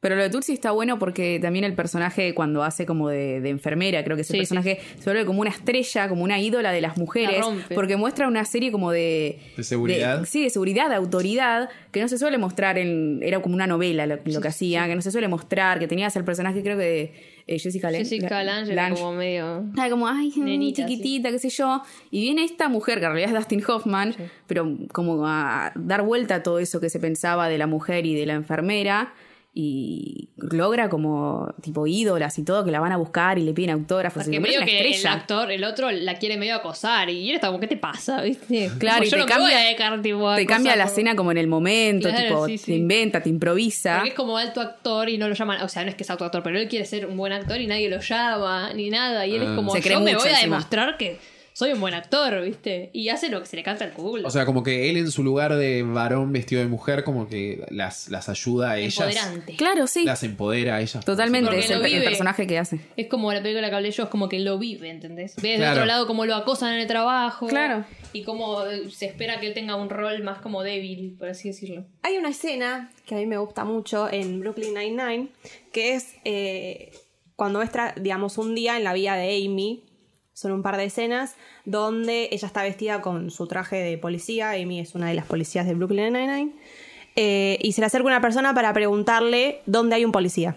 Pero 0.00 0.14
lo 0.14 0.22
de 0.22 0.30
Tutsi 0.30 0.52
está 0.52 0.72
bueno 0.72 0.98
porque 0.98 1.38
también 1.40 1.64
el 1.64 1.74
personaje, 1.74 2.34
cuando 2.34 2.62
hace 2.62 2.84
como 2.84 3.08
de, 3.08 3.40
de 3.40 3.48
enfermera, 3.48 4.04
creo 4.04 4.14
que 4.14 4.22
ese 4.22 4.32
Sí, 4.32 4.38
personaje 4.38 4.78
se 4.98 5.04
vuelve 5.04 5.24
como 5.24 5.40
una 5.40 5.50
estrella, 5.50 6.08
como 6.08 6.22
una 6.22 6.38
ídola 6.38 6.70
de 6.70 6.80
las 6.80 6.98
mujeres. 6.98 7.38
La 7.38 7.42
rompe. 7.42 7.74
Porque 7.74 7.96
muestra 7.96 8.28
una 8.28 8.44
serie 8.44 8.70
como 8.70 8.90
de. 8.92 9.38
De 9.56 9.62
seguridad. 9.62 10.24
sí, 10.26 10.42
de 10.44 10.50
seguridad, 10.50 10.90
de 10.90 10.96
autoridad, 10.96 11.70
que 11.92 12.00
no 12.00 12.08
se 12.08 12.18
suele 12.18 12.38
mostrar 12.38 12.78
en. 12.78 13.20
Era 13.22 13.40
como 13.40 13.54
una 13.54 13.66
novela 13.66 14.06
lo, 14.06 14.18
lo 14.24 14.40
que 14.40 14.48
hacía, 14.48 14.86
que 14.86 14.94
no 14.94 15.02
se 15.02 15.10
suele 15.10 15.28
mostrar, 15.28 15.78
que 15.78 15.88
tenías 15.88 16.14
el 16.16 16.24
personaje, 16.24 16.62
creo 16.62 16.76
que 16.76 16.84
de 16.84 17.14
eh, 17.46 17.58
Jessica 17.58 17.90
Lange. 17.90 18.04
Jessica 18.04 18.42
Lange 18.42 19.00
como 19.00 19.12
medio... 19.12 19.64
Ay, 19.76 19.90
como, 19.90 20.08
ay, 20.08 20.32
Nenita, 20.36 20.82
chiquitita, 20.86 21.30
qué 21.30 21.38
sé 21.38 21.48
yo. 21.48 21.82
Y 22.10 22.20
viene 22.22 22.44
esta 22.44 22.68
mujer, 22.68 22.98
que 22.98 23.06
en 23.06 23.12
realidad 23.12 23.30
es 23.30 23.36
Dustin 23.36 23.62
Hoffman, 23.66 24.14
pero 24.46 24.76
como 24.92 25.26
a 25.26 25.72
dar 25.76 26.02
vuelta 26.02 26.36
a 26.36 26.42
todo 26.42 26.58
eso 26.58 26.80
que 26.80 26.90
se 26.90 26.98
pensaba 26.98 27.48
de 27.48 27.58
la 27.58 27.66
mujer 27.66 28.04
y 28.04 28.14
de 28.14 28.26
la 28.26 28.34
enfermera. 28.34 29.14
Y 29.58 30.28
logra 30.36 30.90
como 30.90 31.48
tipo 31.62 31.86
ídolas 31.86 32.38
y 32.38 32.44
todo, 32.44 32.62
que 32.62 32.70
la 32.70 32.78
van 32.78 32.92
a 32.92 32.98
buscar 32.98 33.38
y 33.38 33.42
le 33.42 33.54
piden 33.54 33.70
autógrafos. 33.70 34.24
Porque 34.24 34.36
y 34.36 34.38
medio 34.38 34.58
una 34.58 34.66
que 34.66 34.80
el 34.80 34.86
estrella. 34.88 35.14
actor, 35.14 35.50
el 35.50 35.64
otro, 35.64 35.90
la 35.90 36.18
quiere 36.18 36.36
medio 36.36 36.56
acosar. 36.56 37.08
Y 37.08 37.30
él 37.30 37.36
está 37.36 37.46
como, 37.46 37.58
¿qué 37.58 37.66
te 37.66 37.78
pasa? 37.78 38.20
¿Viste? 38.22 38.70
Claro, 38.78 38.96
Como, 38.98 39.04
y 39.04 39.10
yo 39.10 39.10
te 39.12 39.16
no 39.16 39.24
me 39.24 39.30
cambia- 39.30 39.46
voy 39.48 39.54
a 39.56 39.64
dedicar, 39.64 40.02
tipo, 40.02 40.34
Te 40.34 40.44
cambia 40.44 40.76
la 40.76 40.84
escena 40.84 41.16
como 41.16 41.30
en 41.30 41.38
el 41.38 41.46
momento, 41.46 42.10
Claro, 42.10 42.24
tipo, 42.28 42.46
sí, 42.48 42.58
sí. 42.58 42.66
te 42.66 42.74
inventa, 42.76 43.22
te 43.22 43.30
improvisa. 43.30 43.94
Porque 43.94 44.10
es 44.10 44.14
como 44.14 44.36
alto 44.36 44.60
actor 44.60 45.08
y 45.08 45.16
no 45.16 45.26
lo 45.26 45.34
llaman. 45.34 45.62
O 45.62 45.68
sea, 45.70 45.84
no 45.84 45.88
es 45.88 45.94
que 45.94 46.02
es 46.02 46.10
alto 46.10 46.26
actor, 46.26 46.42
pero 46.42 46.58
él 46.58 46.68
quiere 46.68 46.84
ser 46.84 47.06
un 47.06 47.16
buen 47.16 47.32
actor 47.32 47.58
y 47.58 47.66
nadie 47.66 47.88
lo 47.88 47.98
llama, 48.00 48.74
ni 48.74 48.90
nada. 48.90 49.26
Y 49.26 49.36
él 49.36 49.42
es 49.42 49.48
como, 49.52 49.72
Se 49.72 49.80
yo 49.80 50.00
me 50.00 50.12
mucho 50.12 50.18
voy 50.18 50.28
a 50.28 50.30
encima. 50.32 50.56
demostrar 50.56 50.98
que 50.98 51.18
soy 51.56 51.72
un 51.72 51.80
buen 51.80 51.94
actor, 51.94 52.42
¿viste? 52.42 52.90
Y 52.92 53.08
hace 53.08 53.30
lo 53.30 53.40
que 53.40 53.46
se 53.46 53.56
le 53.56 53.62
canta 53.62 53.86
al 53.86 53.94
culo. 53.94 54.28
O 54.28 54.30
sea, 54.30 54.44
como 54.44 54.62
que 54.62 54.90
él 54.90 54.98
en 54.98 55.10
su 55.10 55.24
lugar 55.24 55.56
de 55.56 55.82
varón 55.84 56.30
vestido 56.30 56.60
de 56.60 56.68
mujer, 56.68 57.02
como 57.02 57.28
que 57.28 57.64
las, 57.70 58.10
las 58.10 58.28
ayuda 58.28 58.72
a 58.72 58.78
ellas. 58.78 58.98
Empoderante. 58.98 59.56
Claro, 59.56 59.86
sí. 59.86 60.04
Las 60.04 60.22
empodera 60.22 60.76
a 60.76 60.82
ellas. 60.82 61.02
Totalmente, 61.02 61.46
Porque 61.46 61.60
es 61.60 61.70
el, 61.70 62.04
personaje 62.04 62.46
que 62.46 62.58
hace. 62.58 62.80
Es 62.98 63.06
como 63.06 63.32
la 63.32 63.40
película 63.40 63.70
que 63.70 63.74
hablé 63.74 63.90
yo, 63.90 64.02
es 64.02 64.10
como 64.10 64.28
que 64.28 64.38
lo 64.38 64.58
vive, 64.58 64.90
¿entendés? 64.90 65.34
Ve 65.36 65.56
de 65.56 65.66
otro 65.66 65.86
lado 65.86 66.06
cómo 66.06 66.26
lo 66.26 66.34
acosan 66.34 66.74
en 66.74 66.80
el 66.80 66.86
trabajo. 66.86 67.46
Claro. 67.46 67.86
Y 68.12 68.22
cómo 68.22 68.62
eh, 68.66 68.90
se 68.90 69.06
espera 69.06 69.40
que 69.40 69.46
él 69.46 69.54
tenga 69.54 69.76
un 69.76 69.88
rol 69.88 70.22
más 70.22 70.40
como 70.40 70.62
débil, 70.62 71.16
por 71.18 71.30
así 71.30 71.48
decirlo. 71.48 71.86
Hay 72.02 72.18
una 72.18 72.28
escena 72.28 72.92
que 73.06 73.14
a 73.14 73.18
mí 73.18 73.24
me 73.24 73.38
gusta 73.38 73.64
mucho 73.64 74.12
en 74.12 74.40
Brooklyn 74.40 74.74
Nine-Nine, 74.74 75.28
que 75.72 75.94
es 75.94 76.16
eh, 76.26 76.92
cuando 77.34 77.60
muestra, 77.60 77.94
digamos, 77.98 78.36
un 78.36 78.54
día 78.54 78.76
en 78.76 78.84
la 78.84 78.92
vida 78.92 79.16
de 79.16 79.42
Amy. 79.42 79.84
Son 80.36 80.52
un 80.52 80.60
par 80.60 80.76
de 80.76 80.84
escenas 80.84 81.34
donde 81.64 82.28
ella 82.30 82.46
está 82.46 82.62
vestida 82.62 83.00
con 83.00 83.30
su 83.30 83.46
traje 83.46 83.76
de 83.76 83.96
policía. 83.96 84.50
Amy 84.50 84.80
es 84.80 84.94
una 84.94 85.08
de 85.08 85.14
las 85.14 85.24
policías 85.24 85.64
de 85.64 85.72
Brooklyn 85.72 86.12
Nine-Nine. 86.12 86.52
Eh, 87.16 87.58
y 87.62 87.72
se 87.72 87.80
le 87.80 87.86
acerca 87.86 88.06
una 88.06 88.20
persona 88.20 88.52
para 88.52 88.70
preguntarle 88.74 89.62
dónde 89.64 89.94
hay 89.94 90.04
un 90.04 90.12
policía. 90.12 90.54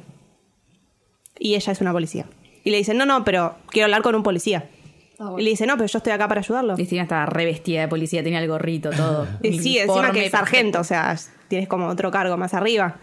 Y 1.39 1.55
ella 1.55 1.71
es 1.71 1.79
una 1.79 1.93
policía. 1.93 2.25
Y 2.65 2.71
le 2.71 2.77
dice, 2.77 2.93
no, 2.93 3.05
no, 3.05 3.23
pero 3.23 3.55
quiero 3.69 3.85
hablar 3.85 4.01
con 4.01 4.15
un 4.15 4.23
policía. 4.23 4.69
Ah, 5.17 5.29
bueno. 5.29 5.39
Y 5.39 5.43
le 5.43 5.51
dice, 5.51 5.65
no, 5.65 5.77
pero 5.77 5.87
yo 5.87 5.97
estoy 5.99 6.11
acá 6.11 6.27
para 6.27 6.41
ayudarlo. 6.41 6.75
Cristina 6.75 7.03
estaba 7.03 7.25
revestida 7.25 7.79
de 7.79 7.87
policía, 7.87 8.21
tenía 8.21 8.41
el 8.41 8.49
gorrito, 8.49 8.89
todo. 8.89 9.29
Y 9.43 9.59
sí, 9.59 9.77
encima 9.77 10.11
que 10.11 10.25
es 10.25 10.31
sargento, 10.31 10.81
o 10.81 10.83
sea, 10.83 11.15
tienes 11.47 11.69
como 11.69 11.87
otro 11.87 12.11
cargo 12.11 12.35
más 12.35 12.53
arriba. 12.53 12.99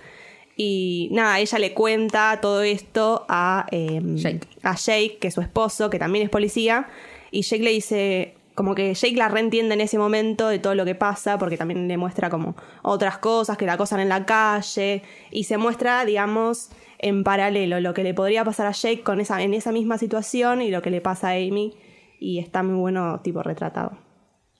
Y 0.56 1.10
nada, 1.12 1.38
ella 1.38 1.58
le 1.58 1.74
cuenta 1.74 2.38
todo 2.40 2.62
esto 2.62 3.26
a, 3.28 3.66
eh, 3.70 4.00
Jake. 4.02 4.40
a 4.62 4.74
Jake, 4.74 5.18
que 5.20 5.28
es 5.28 5.34
su 5.34 5.42
esposo, 5.42 5.90
que 5.90 5.98
también 5.98 6.24
es 6.24 6.30
policía. 6.30 6.88
Y 7.30 7.42
Jake 7.42 7.62
le 7.62 7.70
dice, 7.70 8.34
como 8.54 8.74
que 8.74 8.94
Jake 8.94 9.16
la 9.16 9.28
reentiende 9.28 9.74
en 9.74 9.82
ese 9.82 9.98
momento 9.98 10.48
de 10.48 10.58
todo 10.58 10.74
lo 10.74 10.86
que 10.86 10.94
pasa, 10.94 11.36
porque 11.36 11.58
también 11.58 11.86
le 11.88 11.98
muestra 11.98 12.30
como 12.30 12.56
otras 12.82 13.18
cosas 13.18 13.58
que 13.58 13.66
la 13.66 13.74
acosan 13.74 14.00
en 14.00 14.08
la 14.08 14.24
calle. 14.24 15.02
Y 15.30 15.44
se 15.44 15.58
muestra, 15.58 16.06
digamos, 16.06 16.70
en 16.98 17.22
paralelo 17.22 17.78
lo 17.80 17.92
que 17.92 18.02
le 18.02 18.14
podría 18.14 18.42
pasar 18.42 18.66
a 18.66 18.72
Jake 18.72 19.02
con 19.02 19.20
esa, 19.20 19.42
en 19.42 19.52
esa 19.52 19.72
misma 19.72 19.98
situación 19.98 20.62
y 20.62 20.70
lo 20.70 20.80
que 20.80 20.90
le 20.90 21.02
pasa 21.02 21.28
a 21.28 21.32
Amy. 21.32 21.74
Y 22.18 22.38
está 22.38 22.62
muy 22.62 22.76
bueno, 22.76 23.20
tipo, 23.22 23.42
retratado. 23.42 24.05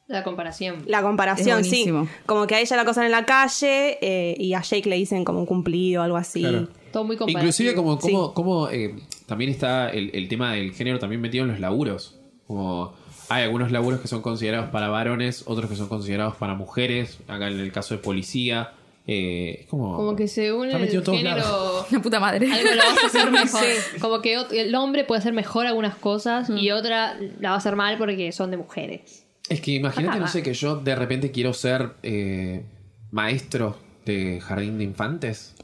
La 0.09 0.23
comparación. 0.23 0.85
La 0.87 1.03
comparación, 1.03 1.65
sí. 1.65 1.91
Como 2.27 2.47
que 2.47 2.55
a 2.55 2.61
ella 2.61 2.77
la 2.77 2.83
acosan 2.83 3.05
en 3.07 3.11
la 3.13 3.25
calle 3.27 3.99
eh, 4.01 4.37
y 4.39 4.55
a 4.55 4.63
Jake 4.63 4.89
le 4.89 4.97
dicen 4.97 5.25
como 5.25 5.41
un 5.41 5.47
cumplido 5.47 6.03
o 6.03 6.05
algo 6.05 6.17
así. 6.17 6.41
Claro. 6.41 6.69
Todo 6.93 7.05
muy 7.05 7.17
comparativo. 7.17 7.41
Inclusive 7.41 7.75
como, 7.75 8.01
Sí. 8.01 8.13
como, 8.35 8.69
eh, 8.71 8.95
también 9.27 9.51
está 9.51 9.91
el, 9.91 10.11
el 10.15 10.29
tema 10.29 10.53
del 10.55 10.73
género 10.73 10.99
también 11.01 11.21
metido 11.21 11.45
en 11.45 11.51
los 11.51 11.61
laburos. 11.61 12.19
Como 12.47 12.95
hay 13.29 13.43
algunos 13.43 13.73
laburos 13.73 14.01
que 14.01 14.07
son 14.07 14.23
considerados 14.23 14.71
para 14.71 14.89
varones, 14.89 15.43
otros 15.47 15.69
que 15.69 15.75
son 15.77 15.89
considerados 15.89 16.37
para 16.37 16.55
mujeres. 16.55 17.19
Acá 17.27 17.49
en 17.49 17.59
el 17.59 17.73
caso 17.73 17.95
de 17.97 18.01
policía. 18.01 18.73
eh, 19.09 19.59
es 19.63 19.67
como, 19.67 19.97
Como 19.97 20.15
que 20.15 20.29
según 20.29 20.67
Está 20.71 20.79
el 20.79 21.05
género... 21.05 21.85
La 21.91 21.99
puta 22.01 22.21
madre. 22.21 22.49
Algo 22.51 22.71
lo 22.71 22.77
vas 22.77 23.03
a 23.03 23.07
hacer 23.09 23.31
mejor. 23.33 23.63
Como 24.01 24.23
que 24.23 24.35
el 24.53 24.75
hombre 24.77 25.03
puede 25.05 25.19
hacer 25.19 25.33
mejor 25.33 25.67
algunas 25.67 25.97
cosas 25.97 26.49
y 26.49 26.71
otra 26.71 27.19
la 27.41 27.49
va 27.51 27.55
a 27.57 27.59
hacer 27.59 27.75
mal 27.75 27.99
porque 27.99 28.31
son 28.31 28.53
de 28.53 28.57
mujeres. 28.57 29.26
Es 29.49 29.61
que 29.61 29.73
imagínate, 29.73 30.19
no 30.19 30.29
sé, 30.29 30.43
que 30.43 30.55
yo 30.55 30.77
de 30.77 30.95
repente 30.97 31.31
quiero 31.31 31.53
ser 31.53 31.93
eh, 32.03 32.65
maestro 33.11 33.77
de 34.05 34.41
jardín 34.41 34.79
de 34.79 34.85
infantes. 34.85 35.55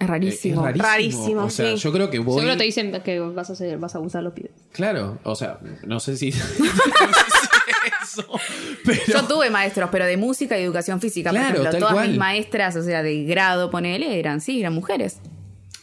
Es 0.00 0.04
Eh, 0.04 0.06
rarísimo. 0.06 0.60
Es 0.60 0.78
rarísimo. 0.78 0.88
Rarísimo, 0.88 1.44
O 1.44 1.50
sea, 1.50 1.70
sí. 1.72 1.76
yo 1.76 1.92
creo 1.92 2.10
que 2.10 2.18
voy. 2.20 2.36
Seguro 2.40 2.56
te 2.56 2.64
dicen 2.64 2.92
que 3.04 3.20
vas 3.20 3.50
a 3.50 3.52
hacer, 3.54 3.78
vas 3.78 3.94
a 3.94 3.98
abusar 3.98 4.22
los 4.22 4.32
pibes. 4.32 4.52
Claro, 4.72 5.18
o 5.24 5.34
sea, 5.34 5.58
no 5.86 5.98
sé 6.00 6.16
si. 6.16 6.30
no 6.30 6.36
sé 6.36 6.42
si 6.60 8.20
eso. 8.20 8.26
Pero. 8.84 9.00
Yo 9.06 9.24
tuve 9.24 9.50
maestros, 9.50 9.88
pero 9.92 10.04
de 10.06 10.16
música 10.16 10.58
y 10.58 10.62
educación 10.62 11.00
física, 11.00 11.30
Claro, 11.30 11.46
por 11.46 11.50
ejemplo. 11.56 11.70
tal 11.72 11.80
Todas 11.80 11.94
cual. 11.94 12.08
mis 12.10 12.18
maestras, 12.18 12.76
o 12.76 12.82
sea, 12.82 13.02
de 13.02 13.24
grado, 13.24 13.70
ponele, 13.70 14.18
eran, 14.18 14.40
sí, 14.40 14.60
eran 14.60 14.72
mujeres. 14.74 15.18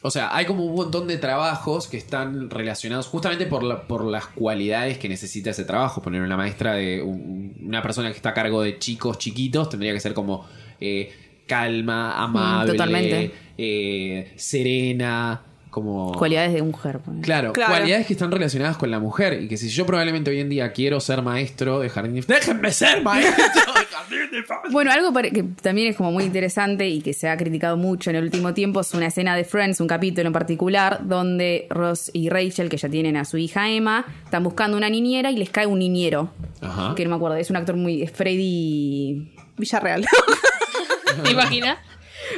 O 0.06 0.12
sea, 0.12 0.36
hay 0.36 0.46
como 0.46 0.64
un 0.66 0.76
montón 0.76 1.08
de 1.08 1.18
trabajos 1.18 1.88
que 1.88 1.98
están 1.98 2.50
relacionados 2.52 3.08
justamente 3.08 3.48
por, 3.48 3.64
la- 3.64 3.82
por 3.88 4.06
las 4.06 4.28
cualidades 4.28 5.00
que 5.00 5.10
necesita 5.10 5.50
ese 5.50 5.66
trabajo. 5.66 6.02
Poner 6.04 6.22
una 6.22 6.38
maestra 6.38 6.74
de 6.76 7.02
un- 7.02 7.56
una 7.66 7.82
persona 7.82 8.10
que 8.12 8.16
está 8.18 8.30
a 8.30 8.34
cargo 8.36 8.62
de 8.62 8.78
chicos 8.78 9.18
chiquitos 9.18 9.68
tendría 9.70 9.94
que 9.94 10.00
ser 10.00 10.14
como 10.14 10.46
eh, 10.80 11.12
calma, 11.48 12.22
amable, 12.24 12.72
totalmente. 12.74 13.32
eh, 13.58 14.34
serena, 14.36 15.42
como... 15.76 16.14
Cualidades 16.14 16.54
de 16.54 16.62
mujer. 16.62 17.02
Claro, 17.22 17.52
Claro. 17.52 17.74
cualidades 17.74 18.08
que 18.08 18.14
están 18.14 18.32
relacionadas 18.32 18.78
con 18.78 18.90
la 18.90 19.00
mujer. 19.00 19.42
Y 19.44 19.50
que 19.50 19.58
si 19.58 19.68
yo 19.68 19.86
probablemente 19.86 20.32
hoy 20.32 20.40
en 20.40 20.48
día 20.48 20.72
quiero 20.72 21.02
ser 21.02 21.22
maestro 21.22 21.80
de 21.82 21.90
jardín 21.90 22.14
de 22.14 22.20
infantes, 22.20 22.48
¡Déjenme 22.48 22.72
ser 22.72 23.04
maestro 23.04 23.44
de 23.74 23.86
jardín 23.86 24.32
de 24.32 24.38
infantes! 24.38 24.72
Bueno, 24.72 24.92
algo 24.94 25.12
que 25.14 25.44
también 25.62 25.90
es 25.90 25.98
como 25.98 26.14
muy 26.14 26.24
interesante 26.24 26.88
y 26.88 27.02
que 27.02 27.12
se 27.12 27.28
ha 27.28 27.36
criticado 27.36 27.76
mucho 27.76 28.10
en 28.10 28.16
el 28.16 28.24
último 28.24 28.54
tiempo 28.54 28.80
es 28.80 28.94
una 28.94 29.08
escena 29.08 29.36
de 29.36 29.44
Friends, 29.44 29.82
un 29.82 29.88
capítulo 29.88 30.28
en 30.28 30.34
particular, 30.34 31.02
donde 31.04 31.68
Ross 31.70 32.10
y 32.14 32.30
Rachel, 32.30 32.70
que 32.70 32.78
ya 32.78 32.88
tienen 32.88 33.18
a 33.18 33.26
su 33.26 33.38
hija 33.38 33.70
Emma, 33.70 34.06
están 34.24 34.44
buscando 34.46 34.78
una 34.78 34.90
niñera 34.90 35.30
y 35.30 35.36
les 35.36 35.50
cae 35.50 35.68
un 35.68 35.80
niñero. 35.80 36.30
Ajá. 36.62 36.96
Que 36.96 37.04
no 37.04 37.10
me 37.10 37.18
acuerdo, 37.18 37.36
es 37.36 37.50
un 37.50 37.58
actor 37.58 37.76
muy. 37.76 38.02
es 38.02 38.12
Freddy. 38.12 39.34
Villarreal. 39.58 40.06
¿Te 41.24 41.32
imaginas? 41.32 41.78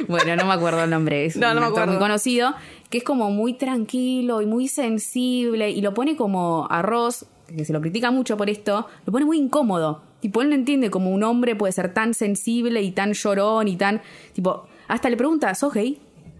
Bueno, 0.06 0.36
no 0.36 0.44
me 0.44 0.52
acuerdo 0.52 0.84
el 0.84 0.90
nombre, 0.90 1.24
es 1.24 1.36
No, 1.36 1.48
un 1.48 1.54
no 1.54 1.60
me 1.62 1.66
acuerdo. 1.68 1.92
muy 1.92 1.98
conocido, 1.98 2.54
que 2.90 2.98
es 2.98 3.04
como 3.04 3.30
muy 3.30 3.54
tranquilo 3.54 4.40
y 4.42 4.46
muy 4.46 4.68
sensible 4.68 5.70
y 5.70 5.80
lo 5.80 5.94
pone 5.94 6.16
como 6.16 6.66
a 6.70 6.82
Ross, 6.82 7.26
que 7.54 7.64
se 7.64 7.72
lo 7.72 7.80
critica 7.80 8.10
mucho 8.10 8.36
por 8.36 8.48
esto, 8.50 8.86
lo 9.06 9.12
pone 9.12 9.24
muy 9.24 9.38
incómodo. 9.38 10.02
Tipo, 10.20 10.42
él 10.42 10.48
no 10.48 10.54
entiende 10.54 10.90
cómo 10.90 11.10
un 11.10 11.22
hombre 11.22 11.54
puede 11.54 11.72
ser 11.72 11.94
tan 11.94 12.12
sensible 12.14 12.82
y 12.82 12.90
tan 12.90 13.12
llorón 13.12 13.68
y 13.68 13.76
tan. 13.76 14.00
Tipo, 14.32 14.66
hasta 14.88 15.08
le 15.10 15.16
pregunta, 15.16 15.54
¿sos 15.54 15.72
gay? 15.72 15.98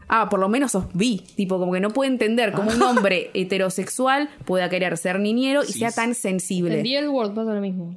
Ah, 0.08 0.28
por 0.30 0.40
lo 0.40 0.48
menos 0.48 0.72
sos 0.72 0.86
bi. 0.94 1.22
Tipo, 1.36 1.58
como 1.58 1.72
que 1.72 1.80
no 1.80 1.90
puede 1.90 2.10
entender 2.10 2.52
cómo 2.52 2.70
un 2.72 2.82
hombre 2.82 3.30
heterosexual 3.34 4.30
pueda 4.46 4.68
querer 4.68 4.96
ser 4.96 5.20
niñero 5.20 5.62
y 5.62 5.66
Sí. 5.72 5.78
sea 5.80 5.92
tan 5.92 6.14
sensible. 6.14 6.78
En 6.78 6.82
The 6.82 6.98
L 6.98 7.08
World 7.08 7.34
pasa 7.34 7.52
lo 7.54 7.60
mismo. 7.60 7.94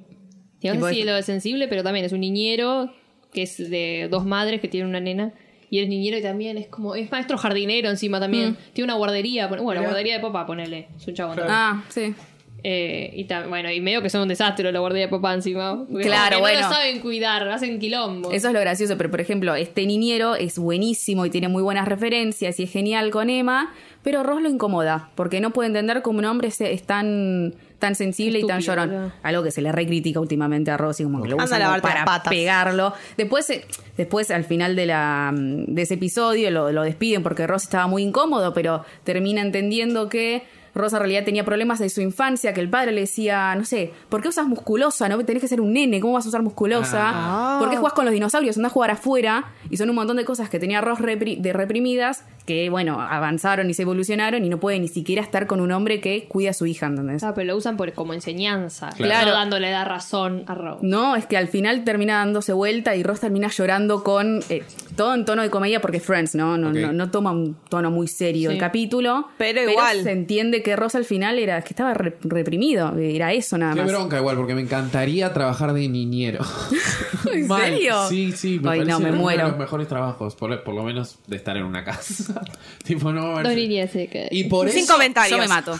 Sí 0.61 0.67
es- 0.67 1.05
lo 1.05 1.15
de 1.15 1.23
sensible, 1.23 1.67
pero 1.67 1.83
también 1.83 2.05
es 2.05 2.11
un 2.11 2.19
niñero 2.19 2.91
que 3.33 3.43
es 3.43 3.57
de 3.57 4.07
dos 4.11 4.25
madres 4.25 4.61
que 4.61 4.67
tienen 4.67 4.89
una 4.89 4.99
nena. 4.99 5.33
Y 5.71 5.77
eres 5.79 5.89
niñero 5.89 6.17
y 6.17 6.21
también 6.21 6.57
es 6.59 6.67
como. 6.67 6.93
Es 6.95 7.09
maestro 7.09 7.37
jardinero 7.37 7.89
encima 7.89 8.19
también. 8.19 8.57
Tiene 8.73 8.85
una 8.85 8.95
guardería. 8.95 9.47
Bueno, 9.47 9.63
guardería 9.81 10.15
de 10.15 10.19
papá, 10.19 10.45
ponele. 10.45 10.89
Es 10.97 11.07
un 11.07 11.13
chabón 11.15 11.35
también. 11.37 11.55
Ah, 11.57 11.83
sí. 11.89 12.13
Eh, 12.63 13.11
y 13.15 13.27
bueno, 13.49 13.71
y 13.71 13.81
medio 13.81 14.03
que 14.03 14.09
son 14.11 14.21
un 14.21 14.27
desastre 14.27 14.71
la 14.71 14.79
guardería 14.79 15.05
de 15.07 15.09
papá 15.11 15.33
encima. 15.33 15.83
Claro, 16.03 16.39
bueno. 16.41 16.59
No 16.61 16.67
lo 16.69 16.73
saben 16.75 16.99
cuidar, 16.99 17.47
hacen 17.49 17.79
quilombo. 17.79 18.31
Eso 18.31 18.49
es 18.49 18.53
lo 18.53 18.59
gracioso, 18.59 18.97
pero 18.97 19.09
por 19.09 19.19
ejemplo, 19.21 19.55
este 19.55 19.85
niñero 19.87 20.35
es 20.35 20.59
buenísimo 20.59 21.25
y 21.25 21.31
tiene 21.31 21.47
muy 21.47 21.63
buenas 21.63 21.87
referencias 21.87 22.59
y 22.59 22.63
es 22.63 22.71
genial 22.71 23.09
con 23.09 23.31
Emma, 23.31 23.73
pero 24.03 24.21
Ross 24.21 24.43
lo 24.43 24.49
incomoda, 24.49 25.09
porque 25.15 25.39
no 25.41 25.51
puede 25.51 25.67
entender 25.67 26.03
cómo 26.03 26.19
un 26.19 26.25
hombre 26.25 26.51
se- 26.51 26.71
es 26.73 26.83
tan, 26.83 27.55
tan 27.81 27.95
sensible 27.95 28.39
y 28.39 28.47
tan 28.47 28.61
llorón. 28.61 29.11
Algo 29.23 29.43
que 29.43 29.51
se 29.51 29.61
le 29.61 29.73
recritica 29.73 30.21
últimamente 30.21 30.71
a 30.71 30.77
Ross 30.77 31.01
y 31.01 31.03
como 31.03 31.21
que 31.21 31.27
lo 31.27 31.35
usan 31.35 31.61
como 31.61 31.81
para 31.81 32.05
patas. 32.05 32.31
pegarlo. 32.31 32.93
Después, 33.17 33.49
eh, 33.49 33.65
después 33.97 34.31
al 34.31 34.45
final 34.45 34.77
de, 34.77 34.85
la, 34.85 35.33
de 35.35 35.81
ese 35.81 35.95
episodio 35.95 36.49
lo, 36.51 36.71
lo 36.71 36.83
despiden 36.83 37.23
porque 37.23 37.45
Ross 37.45 37.63
estaba 37.63 37.87
muy 37.87 38.03
incómodo, 38.03 38.53
pero 38.53 38.85
termina 39.03 39.41
entendiendo 39.41 40.07
que 40.07 40.43
Rosa 40.73 40.97
en 40.97 41.01
realidad 41.01 41.23
tenía 41.25 41.43
problemas 41.45 41.79
de 41.79 41.89
su 41.89 42.01
infancia, 42.01 42.53
que 42.53 42.61
el 42.61 42.69
padre 42.69 42.91
le 42.91 43.01
decía, 43.01 43.53
no 43.55 43.65
sé, 43.65 43.91
¿por 44.09 44.21
qué 44.21 44.29
usas 44.29 44.47
musculosa? 44.47 45.09
No 45.09 45.23
tenés 45.25 45.41
que 45.41 45.47
ser 45.47 45.61
un 45.61 45.73
nene, 45.73 45.99
¿cómo 45.99 46.13
vas 46.13 46.25
a 46.25 46.29
usar 46.29 46.41
musculosa? 46.41 47.11
Ah. 47.13 47.57
¿Por 47.59 47.69
qué 47.69 47.77
jugás 47.77 47.93
con 47.93 48.05
los 48.05 48.13
dinosaurios? 48.13 48.57
Andás 48.57 48.71
a 48.71 48.73
jugar 48.73 48.91
afuera. 48.91 49.45
Y 49.69 49.77
son 49.77 49.89
un 49.89 49.95
montón 49.95 50.17
de 50.17 50.25
cosas 50.25 50.49
que 50.49 50.59
tenía 50.59 50.81
Ross 50.81 50.99
repri- 50.99 51.37
de 51.39 51.53
reprimidas 51.53 52.23
que, 52.45 52.69
bueno, 52.69 52.99
avanzaron 52.99 53.69
y 53.69 53.73
se 53.73 53.83
evolucionaron 53.83 54.43
y 54.43 54.49
no 54.49 54.59
puede 54.59 54.79
ni 54.79 54.87
siquiera 54.87 55.21
estar 55.21 55.45
con 55.47 55.61
un 55.61 55.71
hombre 55.71 56.01
que 56.01 56.25
cuida 56.27 56.49
a 56.49 56.53
su 56.53 56.65
hija, 56.65 56.87
¿entendés? 56.87 57.23
Ah, 57.23 57.33
pero 57.35 57.47
lo 57.47 57.55
usan 57.57 57.77
por, 57.77 57.93
como 57.93 58.13
enseñanza. 58.13 58.89
Claro. 58.97 59.27
No 59.27 59.33
dándole 59.33 59.71
la 59.71 59.85
razón 59.85 60.43
a 60.47 60.55
Rose. 60.55 60.79
No, 60.85 61.15
es 61.15 61.25
que 61.27 61.37
al 61.37 61.47
final 61.47 61.83
termina 61.83 62.15
dándose 62.17 62.53
vuelta 62.53 62.95
y 62.95 63.03
Ross 63.03 63.19
termina 63.19 63.47
llorando 63.49 64.03
con 64.03 64.41
eh, 64.49 64.63
todo 64.95 65.13
en 65.13 65.23
tono 65.25 65.41
de 65.43 65.49
comedia 65.49 65.81
porque 65.81 65.99
Friends, 65.99 66.33
¿no? 66.35 66.57
No, 66.57 66.71
no, 66.73 66.91
no 66.93 67.11
toma 67.11 67.31
un 67.31 67.55
tono 67.69 67.91
muy 67.91 68.07
serio 68.07 68.49
Sí. 68.49 68.55
el 68.55 68.59
capítulo. 68.59 69.27
Pero 69.37 69.61
igual. 69.69 70.01
se 70.03 70.11
entiende 70.11 70.60
que 70.63 70.75
Ross 70.75 70.95
al 70.95 71.05
final 71.05 71.39
era 71.39 71.61
que 71.61 71.69
estaba 71.69 71.93
re- 71.93 72.17
reprimido, 72.21 72.97
era 72.97 73.33
eso 73.33 73.57
nada 73.57 73.73
Qué 73.73 73.81
más. 73.81 73.91
bronca 73.91 74.17
igual, 74.17 74.35
porque 74.37 74.55
me 74.55 74.61
encantaría 74.61 75.31
trabajar 75.33 75.73
de 75.73 75.87
niñero. 75.87 76.43
¿En 77.33 77.47
Mal. 77.47 77.61
serio? 77.73 77.95
Sí, 78.09 78.31
sí, 78.31 78.59
me 78.61 78.69
Ay, 78.71 78.79
parece 78.79 78.91
no, 78.91 78.99
me 78.99 79.09
uno 79.11 79.19
muero. 79.21 79.43
de 79.45 79.49
los 79.51 79.59
mejores 79.59 79.87
trabajos, 79.87 80.35
por, 80.35 80.63
por 80.63 80.73
lo 80.75 80.83
menos 80.83 81.19
de 81.27 81.35
estar 81.35 81.55
en 81.57 81.63
una 81.63 81.83
casa. 81.83 82.41
tipo, 82.83 83.11
no, 83.11 83.41
niñas 83.43 83.95
eh, 83.95 84.07
que- 84.11 84.27
Y 84.31 84.45
por 84.45 84.69
Sin 84.69 84.83
eso, 84.83 84.93
comentarios. 84.93 85.37
Yo 85.37 85.41
me 85.41 85.47
mato. 85.47 85.77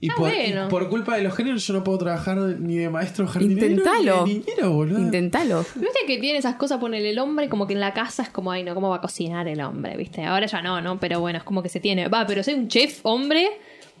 y 0.00 0.08
Está 0.08 0.18
por, 0.20 0.30
y 0.30 0.34
bueno. 0.52 0.68
por 0.68 0.88
culpa 0.90 1.16
de 1.16 1.22
los 1.22 1.34
géneros 1.34 1.66
yo 1.66 1.72
no 1.72 1.82
puedo 1.82 1.96
trabajar 1.98 2.36
ni 2.36 2.76
de 2.76 2.90
maestro 2.90 3.26
jardinero 3.26 3.66
Intentalo. 3.66 4.26
ni 4.26 4.34
de 4.34 4.40
niñero, 4.40 4.70
boludo. 4.72 4.98
Intentalo. 4.98 5.64
Viste 5.76 5.98
que 6.06 6.18
tiene 6.18 6.38
esas 6.38 6.56
cosas, 6.56 6.78
ponele 6.78 7.10
el 7.10 7.18
hombre, 7.18 7.48
como 7.48 7.66
que 7.66 7.72
en 7.72 7.80
la 7.80 7.94
casa 7.94 8.22
es 8.22 8.28
como, 8.28 8.50
ay, 8.52 8.62
no, 8.64 8.74
¿cómo 8.74 8.90
va 8.90 8.96
a 8.96 9.00
cocinar 9.00 9.48
el 9.48 9.60
hombre? 9.62 9.96
¿Viste? 9.96 10.24
Ahora 10.24 10.46
ya 10.46 10.60
no, 10.60 10.80
¿no? 10.82 11.00
Pero 11.00 11.20
bueno, 11.20 11.38
es 11.38 11.44
como 11.44 11.62
que 11.62 11.68
se 11.70 11.80
tiene. 11.80 12.08
Va, 12.08 12.26
pero 12.26 12.42
soy 12.42 12.54
un 12.54 12.68
chef 12.68 13.00
hombre, 13.04 13.48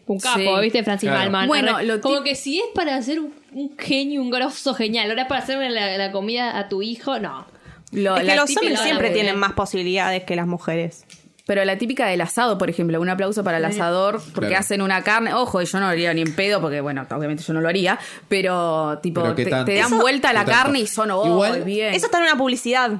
un 0.06 0.18
capo, 0.18 0.38
Sí. 0.38 0.62
¿viste? 0.62 0.82
Francis 0.84 1.08
Claro. 1.08 1.30
Malman. 1.30 1.48
Bueno, 1.48 1.76
Arre. 1.76 1.86
lo 1.86 2.00
como 2.00 2.16
tip- 2.18 2.24
que 2.24 2.34
si 2.34 2.58
es 2.58 2.66
para 2.74 2.96
hacer 2.96 3.20
un, 3.20 3.32
un 3.52 3.76
genio, 3.78 4.20
un 4.20 4.30
grosso 4.30 4.74
genial, 4.74 5.08
ahora 5.10 5.22
es 5.22 5.28
para 5.28 5.42
hacerme 5.42 5.70
la, 5.70 5.96
la 5.96 6.12
comida 6.12 6.58
a 6.58 6.68
tu 6.68 6.82
hijo, 6.82 7.18
no. 7.18 7.46
Lo- 7.92 8.16
Es 8.16 8.24
que 8.28 8.36
los 8.36 8.46
típica- 8.46 8.60
hombres 8.66 8.80
siempre 8.80 9.10
tienen 9.10 9.36
más 9.38 9.52
posibilidades 9.52 10.24
que 10.24 10.36
las 10.36 10.46
mujeres. 10.46 11.04
Pero 11.46 11.62
la 11.66 11.76
típica 11.76 12.06
del 12.06 12.22
asado, 12.22 12.56
por 12.56 12.70
ejemplo, 12.70 12.98
un 13.00 13.08
aplauso 13.10 13.44
para 13.44 13.58
el 13.58 13.64
asador, 13.66 14.18
porque 14.34 14.48
Claro. 14.48 14.60
hacen 14.60 14.80
una 14.80 15.02
carne. 15.04 15.34
Ojo, 15.34 15.60
yo 15.60 15.78
no 15.78 15.84
lo 15.86 15.92
haría 15.92 16.14
ni 16.14 16.22
en 16.22 16.34
pedo, 16.34 16.58
porque 16.62 16.80
bueno, 16.80 17.06
obviamente 17.10 17.42
yo 17.42 17.52
no 17.52 17.60
lo 17.60 17.68
haría, 17.68 17.98
pero 18.28 18.98
tipo, 19.02 19.20
Pero 19.22 19.34
¿qué 19.34 19.44
te, 19.44 19.50
tanto? 19.50 19.66
te 19.66 19.74
dan 19.76 19.86
Eso- 19.88 20.00
vuelta 20.00 20.32
la 20.32 20.44
¿qué 20.46 20.50
tanto? 20.52 20.62
carne 20.64 20.80
y 20.80 20.86
son, 20.86 21.10
oh, 21.10 21.24
Igual- 21.26 21.64
bien. 21.64 21.92
Eso 21.92 22.06
está 22.06 22.16
en 22.18 22.24
una 22.24 22.36
publicidad 22.38 22.92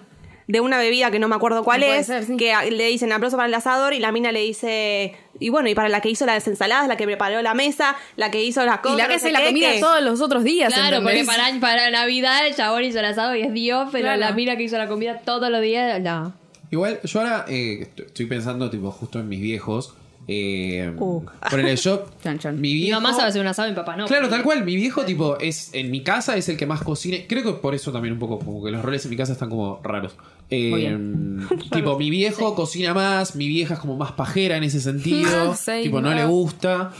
de 0.47 0.61
una 0.61 0.79
bebida 0.79 1.11
que 1.11 1.19
no 1.19 1.29
me 1.29 1.37
acuerdo 1.37 1.65
cuál 1.65 1.83
es, 1.83 2.07
ser, 2.07 2.25
sí. 2.25 2.37
que 2.37 2.55
le 2.71 2.87
dicen 2.89 3.13
aplauso 3.13 3.37
para 3.37 3.47
el 3.49 3.55
asador 3.55 3.95
y 3.95 3.99
la 3.99 4.13
mina 4.13 4.31
le 4.33 4.41
dice, 4.41 5.15
y 5.41 5.49
bueno, 5.49 5.69
y 5.71 5.75
para 5.75 5.89
la 5.89 6.01
que 6.01 6.11
hizo 6.11 6.27
las 6.27 6.47
ensaladas, 6.47 6.87
la 6.87 6.97
que 6.97 7.05
preparó 7.07 7.41
la 7.43 7.55
mesa, 7.55 7.97
la 8.17 8.31
que 8.31 8.43
hizo 8.43 8.65
las 8.67 8.81
cosas. 8.81 8.99
y 8.99 9.01
la 9.01 9.09
que 9.09 9.15
no 9.15 9.21
sé 9.21 9.27
hace 9.29 9.33
la 9.33 9.45
comida 9.47 9.73
que- 9.73 9.81
todos 9.81 10.03
los 10.03 10.21
otros 10.21 10.45
días. 10.45 10.73
Claro, 10.73 11.03
porque 11.03 11.25
para, 11.25 11.49
para 11.61 11.91
Navidad 11.91 12.47
el 12.47 12.55
chabón 12.55 12.85
hizo 12.85 12.99
el 12.99 13.07
asado 13.07 13.35
y 13.35 13.43
es 13.43 13.53
Dios, 13.55 13.89
pero 13.91 14.05
Claro. 14.05 14.21
la 14.21 14.33
mina 14.33 14.57
que 14.57 14.65
hizo 14.65 14.77
la 14.77 14.87
comida 14.87 15.21
todos 15.25 15.51
los 15.51 15.63
días, 15.63 16.01
no. 16.03 16.35
Igual, 16.71 17.01
yo 17.05 17.21
ahora 17.21 17.45
eh, 17.49 17.79
est- 17.83 18.01
estoy 18.01 18.27
pensando, 18.27 18.69
tipo, 18.71 18.91
justo 18.91 19.21
en 19.21 19.29
mis 19.29 19.41
viejos. 19.41 19.95
Eh, 20.27 20.91
Uh. 20.99 21.23
Ponele 21.51 21.77
yo. 21.77 22.07
Chan, 22.23 22.39
chan. 22.39 22.55
Mi 22.61 22.69
Mi 22.69 22.75
viejo. 22.75 23.01
mamá 23.01 23.15
sabe 23.15 23.29
hacer 23.29 23.41
un 23.43 23.47
asado 23.47 23.69
mi 23.69 23.75
papá 23.75 23.97
no. 23.97 24.07
Claro, 24.07 24.29
tal 24.29 24.43
cual. 24.43 24.65
Mi 24.65 24.75
viejo, 24.77 25.05
tipo, 25.05 25.39
es 25.39 25.71
en 25.75 25.91
mi 25.91 26.03
casa 26.03 26.37
es 26.37 26.49
el 26.49 26.57
que 26.57 26.67
más 26.67 26.83
cocina. 26.83 27.19
Creo 27.29 27.43
que 27.43 27.53
por 27.53 27.75
eso 27.75 27.93
también 27.93 28.15
un 28.15 28.19
poco, 28.19 28.39
como 28.39 28.65
que 28.65 28.71
los 28.71 28.83
roles 28.83 29.05
en 29.05 29.11
mi 29.11 29.17
casa 29.17 29.33
están 29.35 29.51
como 29.51 29.81
raros. 29.83 30.17
Eh, 30.51 30.97
tipo, 31.73 31.99
mi 31.99 32.11
viejo 32.11 32.55
cocina 32.55 32.95
más, 32.95 33.37
mi 33.37 33.49
vieja 33.49 33.75
es 33.75 33.81
como 33.81 33.97
más 33.97 34.13
pajera 34.13 34.57
en 34.57 34.65
ese 34.65 34.81
sentido. 34.81 35.55
Sí, 35.57 35.83
tipo, 35.83 36.01
no 36.01 36.15
le 36.15 36.25
gusta. 36.25 36.93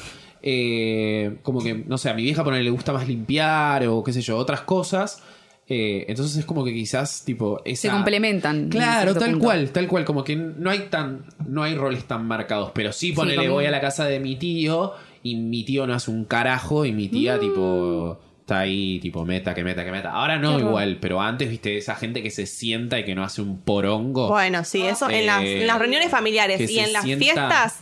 Eh, 0.47 1.39
como 1.43 1.63
que, 1.63 1.73
no 1.75 1.97
sé, 1.97 2.11
a 2.11 2.15
mi 2.15 2.23
vieja 2.23 2.45
ponele, 2.45 2.65
le 2.65 2.71
gusta 2.71 2.93
más 2.93 3.09
limpiar 3.09 3.87
o 3.89 4.05
qué 4.05 4.13
sé 4.13 4.21
yo, 4.21 4.37
otras 4.37 4.61
cosas. 4.61 5.23
Eh, 5.67 6.05
entonces 6.09 6.37
es 6.37 6.45
como 6.45 6.63
que 6.65 6.75
quizás, 6.75 7.25
tipo, 7.25 7.63
esa... 7.65 7.83
Se 7.83 7.91
complementan. 7.91 8.57
en 8.65 8.69
Claro, 8.69 9.15
tal 9.15 9.31
punto. 9.31 9.45
cual, 9.47 9.71
tal 9.71 9.87
cual, 9.89 10.05
como 10.05 10.23
que 10.23 10.37
no 10.37 10.69
hay 10.71 10.81
tan, 10.91 11.25
no 11.47 11.63
hay 11.63 11.75
roles 11.75 12.05
tan 12.05 12.27
marcados, 12.27 12.73
pero 12.75 12.93
sí 12.93 13.13
ponele, 13.13 13.37
conmigo. 13.37 13.55
voy 13.55 13.65
a 13.67 13.71
la 13.71 13.81
casa 13.81 14.05
de 14.05 14.21
mi 14.21 14.37
tío 14.37 14.93
y 15.23 15.37
mi 15.37 15.65
tío 15.65 15.87
no 15.87 15.95
hace 15.95 16.11
un 16.11 16.27
carajo 16.27 16.85
y 16.85 16.93
mi 16.93 17.09
Mm. 17.09 17.11
tía 17.11 17.41
tipo 17.41 18.19
está 18.41 18.59
ahí, 18.59 18.99
tipo 19.01 19.25
meta, 19.25 19.55
que 19.55 19.65
meta, 19.65 19.87
que 19.87 19.91
meta. 19.91 20.11
Ahora 20.11 20.39
no 20.39 20.59
igual, 20.59 20.99
pero 21.01 21.23
antes, 21.23 21.49
viste, 21.49 21.79
esa 21.79 21.95
gente 21.97 22.23
que 22.23 22.31
se 22.31 22.45
sienta 22.45 22.99
y 23.01 23.05
que 23.07 23.15
no 23.15 23.25
hace 23.25 23.41
un 23.41 23.63
porongo. 23.63 24.29
Bueno, 24.29 24.65
sí, 24.65 24.83
eso 24.83 25.09
en, 25.09 25.25
las, 25.25 25.43
Eh, 25.43 25.63
en 25.63 25.67
las 25.67 25.79
reuniones 25.79 26.11
familiares 26.11 26.71
y 26.71 26.79
en 26.79 26.93
las 26.93 27.05
sienta- 27.05 27.25
fiestas 27.25 27.81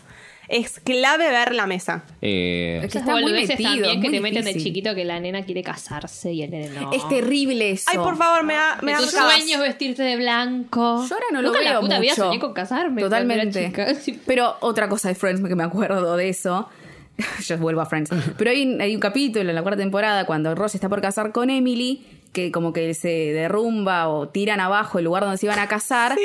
es 0.49 0.81
clave 0.81 1.31
ver 1.31 1.55
la 1.55 1.67
mesa. 1.67 2.05
Eh, 2.21 2.81
Es 2.85 2.93
que 2.93 2.99
está 2.99 3.13
muy 3.13 3.33
metido, 3.33 3.57
también 3.57 4.01
que 4.01 4.09
muy 4.09 4.17
te 4.19 4.21
meten 4.21 4.45
de 4.45 4.49
difícil. 4.51 4.73
chiquito 4.73 4.95
que 4.95 5.05
la 5.05 5.19
nena 5.21 5.45
quiere 5.45 5.63
casarse 5.63 6.33
y 6.33 6.43
el 6.43 6.51
nene 6.51 6.69
no. 6.71 6.93
Es 6.93 7.09
terrible 7.09 7.71
eso. 7.71 7.91
Ay, 7.91 7.99
por 7.99 8.17
favor, 8.17 8.45
me 8.45 8.55
da, 8.55 8.79
me 8.83 8.93
da 8.93 9.01
sueño 9.01 9.55
es 9.57 9.61
vestirte 9.61 10.03
de 10.03 10.17
blanco. 10.17 11.07
Yo 11.09 11.15
ahora 11.15 11.27
no 11.33 11.43
lo 11.43 11.49
Nunca 11.49 11.61
veo 11.61 11.73
la 11.75 11.81
puta 11.81 12.01
vida 12.01 12.15
soñé 12.15 12.39
con 12.39 12.53
casarme. 12.53 13.01
Totalmente. 13.03 13.73
Pero 14.27 14.57
otra 14.61 14.89
cosa 14.89 15.09
de 15.09 15.15
Friends 15.15 15.47
que 15.47 15.55
me 15.55 15.65
acuerdo 15.65 16.17
de 16.17 16.29
eso. 16.29 16.69
Yo 17.47 17.59
vuelvo 17.59 17.81
a 17.81 17.87
Friends. 17.87 18.11
Pero 18.37 18.51
hay, 18.51 18.79
hay 18.81 18.95
un 18.95 19.01
capítulo 19.01 19.49
en 19.49 19.55
la 19.55 19.63
cuarta 19.63 19.81
temporada 19.81 20.25
cuando 20.27 20.55
Ross 20.55 20.75
está 20.75 20.89
por 20.89 21.01
casar 21.01 21.33
con 21.33 21.51
Emily, 21.51 22.05
que 22.33 22.51
como 22.51 22.73
que 22.73 22.95
se 22.95 23.09
derrumba 23.33 24.09
o 24.09 24.29
tiran 24.29 24.61
abajo 24.61 24.99
el 24.99 25.05
lugar 25.05 25.23
donde 25.25 25.37
se 25.39 25.47
iban 25.47 25.59
a 25.59 25.69
casar. 25.69 26.17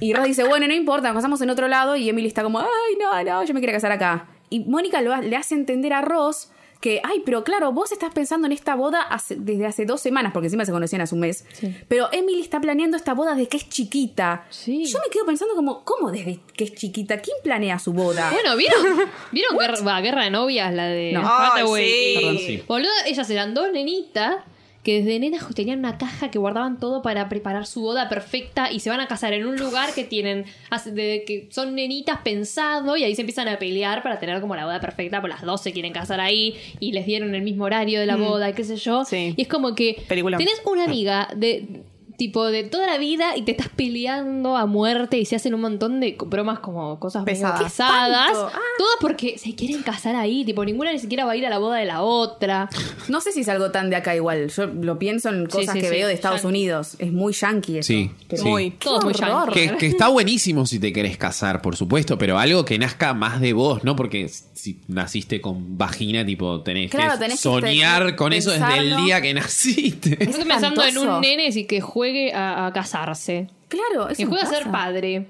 Y 0.00 0.12
Ross 0.14 0.26
dice, 0.26 0.44
bueno, 0.44 0.66
no 0.68 0.74
importa, 0.74 1.08
nos 1.08 1.16
casamos 1.16 1.40
en 1.40 1.50
otro 1.50 1.68
lado. 1.68 1.96
Y 1.96 2.08
Emily 2.08 2.28
está 2.28 2.42
como, 2.42 2.58
ay, 2.60 2.66
no, 3.00 3.22
no, 3.24 3.44
yo 3.44 3.54
me 3.54 3.60
quiero 3.60 3.72
casar 3.74 3.92
acá. 3.92 4.28
y 4.50 4.60
Mónica 4.60 5.00
lo 5.02 5.16
le 5.20 5.36
hace 5.36 5.54
entender 5.54 5.92
a 5.92 6.00
Ross 6.02 6.50
que, 6.80 7.00
ay, 7.02 7.22
pero 7.26 7.42
claro, 7.42 7.72
vos 7.72 7.90
estás 7.90 8.14
pensando 8.14 8.46
en 8.46 8.52
esta 8.52 8.76
boda 8.76 9.02
hace- 9.02 9.34
desde 9.34 9.66
hace 9.66 9.84
dos 9.84 10.00
semanas, 10.00 10.30
porque 10.32 10.46
encima 10.46 10.64
se 10.64 10.70
conocían 10.70 11.00
hace 11.02 11.12
un 11.12 11.22
mes. 11.22 11.44
Sí. 11.52 11.74
Pero 11.88 12.08
Emily 12.12 12.40
está 12.40 12.60
planeando 12.60 12.96
esta 12.96 13.14
boda 13.14 13.34
desde 13.34 13.48
que 13.48 13.56
es 13.56 13.68
chiquita. 13.68 14.44
Sí. 14.50 14.82
Y 14.82 14.84
yo 14.84 15.00
me 15.04 15.10
quedo 15.10 15.26
pensando 15.26 15.56
como, 15.56 15.82
¿cómo 15.84 16.12
desde 16.12 16.38
que 16.54 16.62
es 16.64 16.74
chiquita? 16.76 17.18
¿Quién 17.18 17.36
planea 17.42 17.80
su 17.80 17.92
boda? 17.92 18.30
Bueno, 18.30 18.54
¿vieron? 18.56 18.80
¿Vieron 19.32 19.58
guerra, 19.58 19.80
va, 19.84 20.00
Guerra 20.00 20.22
de 20.22 20.30
Novias? 20.30 20.72
La 20.72 20.86
de 20.86 21.10
No. 21.14 21.26
Hathaway 21.28 21.82
Ay, 21.84 21.90
sí. 21.90 22.14
Perdón, 22.20 22.38
sí. 22.38 22.62
Boludo, 22.68 22.90
ellas 23.06 23.28
eran 23.30 23.54
dos 23.54 23.72
nenitas 23.72 24.36
que 24.82 25.02
desde 25.02 25.18
nenas 25.18 25.46
tenían 25.54 25.80
una 25.80 25.98
caja 25.98 26.30
que 26.30 26.38
guardaban 26.38 26.78
todo 26.78 27.02
para 27.02 27.28
preparar 27.28 27.66
su 27.66 27.82
boda 27.82 28.08
perfecta 28.08 28.70
y 28.70 28.80
se 28.80 28.90
van 28.90 29.00
a 29.00 29.08
casar 29.08 29.32
en 29.32 29.46
un 29.46 29.56
lugar 29.56 29.92
que 29.92 30.04
tienen, 30.04 30.44
que 30.84 31.48
son 31.50 31.74
nenitas 31.74 32.20
pensado 32.20 32.96
y 32.96 33.04
ahí 33.04 33.14
se 33.14 33.22
empiezan 33.22 33.48
a 33.48 33.58
pelear 33.58 34.02
para 34.02 34.18
tener 34.18 34.40
como 34.40 34.56
la 34.56 34.64
boda 34.64 34.80
perfecta, 34.80 35.20
pues 35.20 35.32
las 35.32 35.42
dos 35.42 35.60
se 35.60 35.72
quieren 35.72 35.92
casar 35.92 36.20
ahí 36.20 36.56
y 36.80 36.92
les 36.92 37.06
dieron 37.06 37.34
el 37.34 37.42
mismo 37.42 37.64
horario 37.64 38.00
de 38.00 38.06
la 38.06 38.16
boda 38.16 38.48
y 38.50 38.52
qué 38.54 38.64
sé 38.64 38.76
yo. 38.76 39.04
Sí. 39.04 39.34
Y 39.36 39.42
es 39.42 39.48
como 39.48 39.74
que 39.74 40.02
Peliculón. 40.08 40.38
tenés 40.38 40.60
una 40.64 40.84
amiga 40.84 41.28
de 41.36 41.82
tipo 42.18 42.44
de 42.46 42.64
toda 42.64 42.86
la 42.88 42.98
vida 42.98 43.36
y 43.36 43.42
te 43.42 43.52
estás 43.52 43.68
peleando 43.68 44.56
a 44.56 44.66
muerte 44.66 45.18
y 45.18 45.24
se 45.24 45.36
hacen 45.36 45.54
un 45.54 45.60
montón 45.60 46.00
de 46.00 46.16
bromas 46.26 46.58
como 46.58 46.98
cosas 46.98 47.24
Pesadas. 47.24 47.62
pesadas. 47.62 48.32
Ah. 48.34 48.50
Todas 48.76 48.96
porque 49.00 49.38
se 49.38 49.54
quieren 49.54 49.82
casar 49.82 50.16
ahí, 50.16 50.44
tipo 50.44 50.64
ninguna 50.64 50.92
ni 50.92 50.98
siquiera 50.98 51.24
va 51.24 51.32
a 51.32 51.36
ir 51.36 51.46
a 51.46 51.50
la 51.50 51.58
boda 51.58 51.76
de 51.78 51.84
la 51.84 52.02
otra. 52.02 52.68
No 53.08 53.20
sé 53.20 53.30
si 53.30 53.40
es 53.40 53.48
algo 53.48 53.70
tan 53.70 53.88
de 53.88 53.96
acá 53.96 54.16
igual. 54.16 54.48
Yo 54.50 54.66
lo 54.66 54.98
pienso 54.98 55.28
en 55.28 55.46
cosas 55.46 55.74
sí, 55.74 55.80
que 55.80 55.86
sí. 55.86 55.92
veo 55.94 56.08
de 56.08 56.14
Estados 56.14 56.42
Yankee. 56.42 56.48
Unidos. 56.58 56.96
Es 56.98 57.12
muy 57.12 57.32
yankee 57.32 57.78
eso. 57.78 57.86
Sí, 57.86 58.10
Pero- 58.26 58.42
sí. 58.42 58.48
Muy. 58.48 58.70
Todos 58.72 59.04
muy 59.04 59.14
yankee. 59.14 59.52
Que, 59.52 59.76
que 59.76 59.86
está 59.86 60.08
buenísimo 60.08 60.66
si 60.66 60.80
te 60.80 60.92
querés 60.92 61.16
casar, 61.18 61.62
por 61.62 61.76
supuesto, 61.76 62.18
pero 62.18 62.36
algo 62.38 62.64
que 62.64 62.78
nazca 62.80 63.14
más 63.14 63.40
de 63.40 63.52
vos, 63.52 63.84
¿no? 63.84 63.94
Porque 63.94 64.28
si 64.28 64.80
naciste 64.88 65.40
con 65.40 65.78
vagina, 65.78 66.26
tipo, 66.26 66.62
tenés 66.62 66.90
Claro, 66.90 67.12
que 67.12 67.18
tenés 67.18 67.38
soñar 67.40 68.16
con 68.16 68.32
eso 68.32 68.50
desde 68.50 68.78
el 68.78 68.96
día 69.04 69.20
que 69.22 69.32
naciste. 69.34 70.16
Es 70.20 70.30
Estoy 70.30 70.44
pensando 70.44 70.84
en 70.84 70.98
un 70.98 71.20
nene 71.20 71.48
y 71.48 71.64
que 71.64 71.80
juegue 72.08 72.32
a, 72.32 72.66
a 72.66 72.72
casarse. 72.72 73.48
Claro, 73.68 74.08
eso 74.08 74.16
Que 74.16 74.26
juegue 74.26 74.42
a 74.42 74.46
ser 74.46 74.70
padre. 74.70 75.26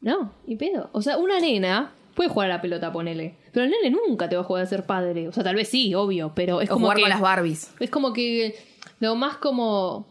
No, 0.00 0.32
y 0.46 0.56
pedo. 0.56 0.90
O 0.92 1.00
sea, 1.02 1.16
una 1.18 1.40
nena 1.40 1.92
puede 2.14 2.28
jugar 2.30 2.50
a 2.50 2.56
la 2.56 2.62
pelota, 2.62 2.92
ponele. 2.92 3.36
Pero 3.52 3.64
el 3.64 3.70
nene 3.70 3.96
nunca 4.06 4.28
te 4.28 4.36
va 4.36 4.42
a 4.42 4.44
jugar 4.44 4.64
a 4.64 4.66
ser 4.66 4.84
padre. 4.84 5.28
O 5.28 5.32
sea, 5.32 5.44
tal 5.44 5.56
vez 5.56 5.68
sí, 5.68 5.94
obvio, 5.94 6.32
pero 6.34 6.60
es 6.60 6.68
O 6.70 6.74
como 6.74 6.86
jugar 6.86 6.96
que... 6.96 7.02
con 7.02 7.10
las 7.10 7.20
Barbies. 7.20 7.74
Es 7.80 7.90
como 7.90 8.12
que 8.12 8.54
lo 9.00 9.14
más 9.14 9.36
como 9.36 10.06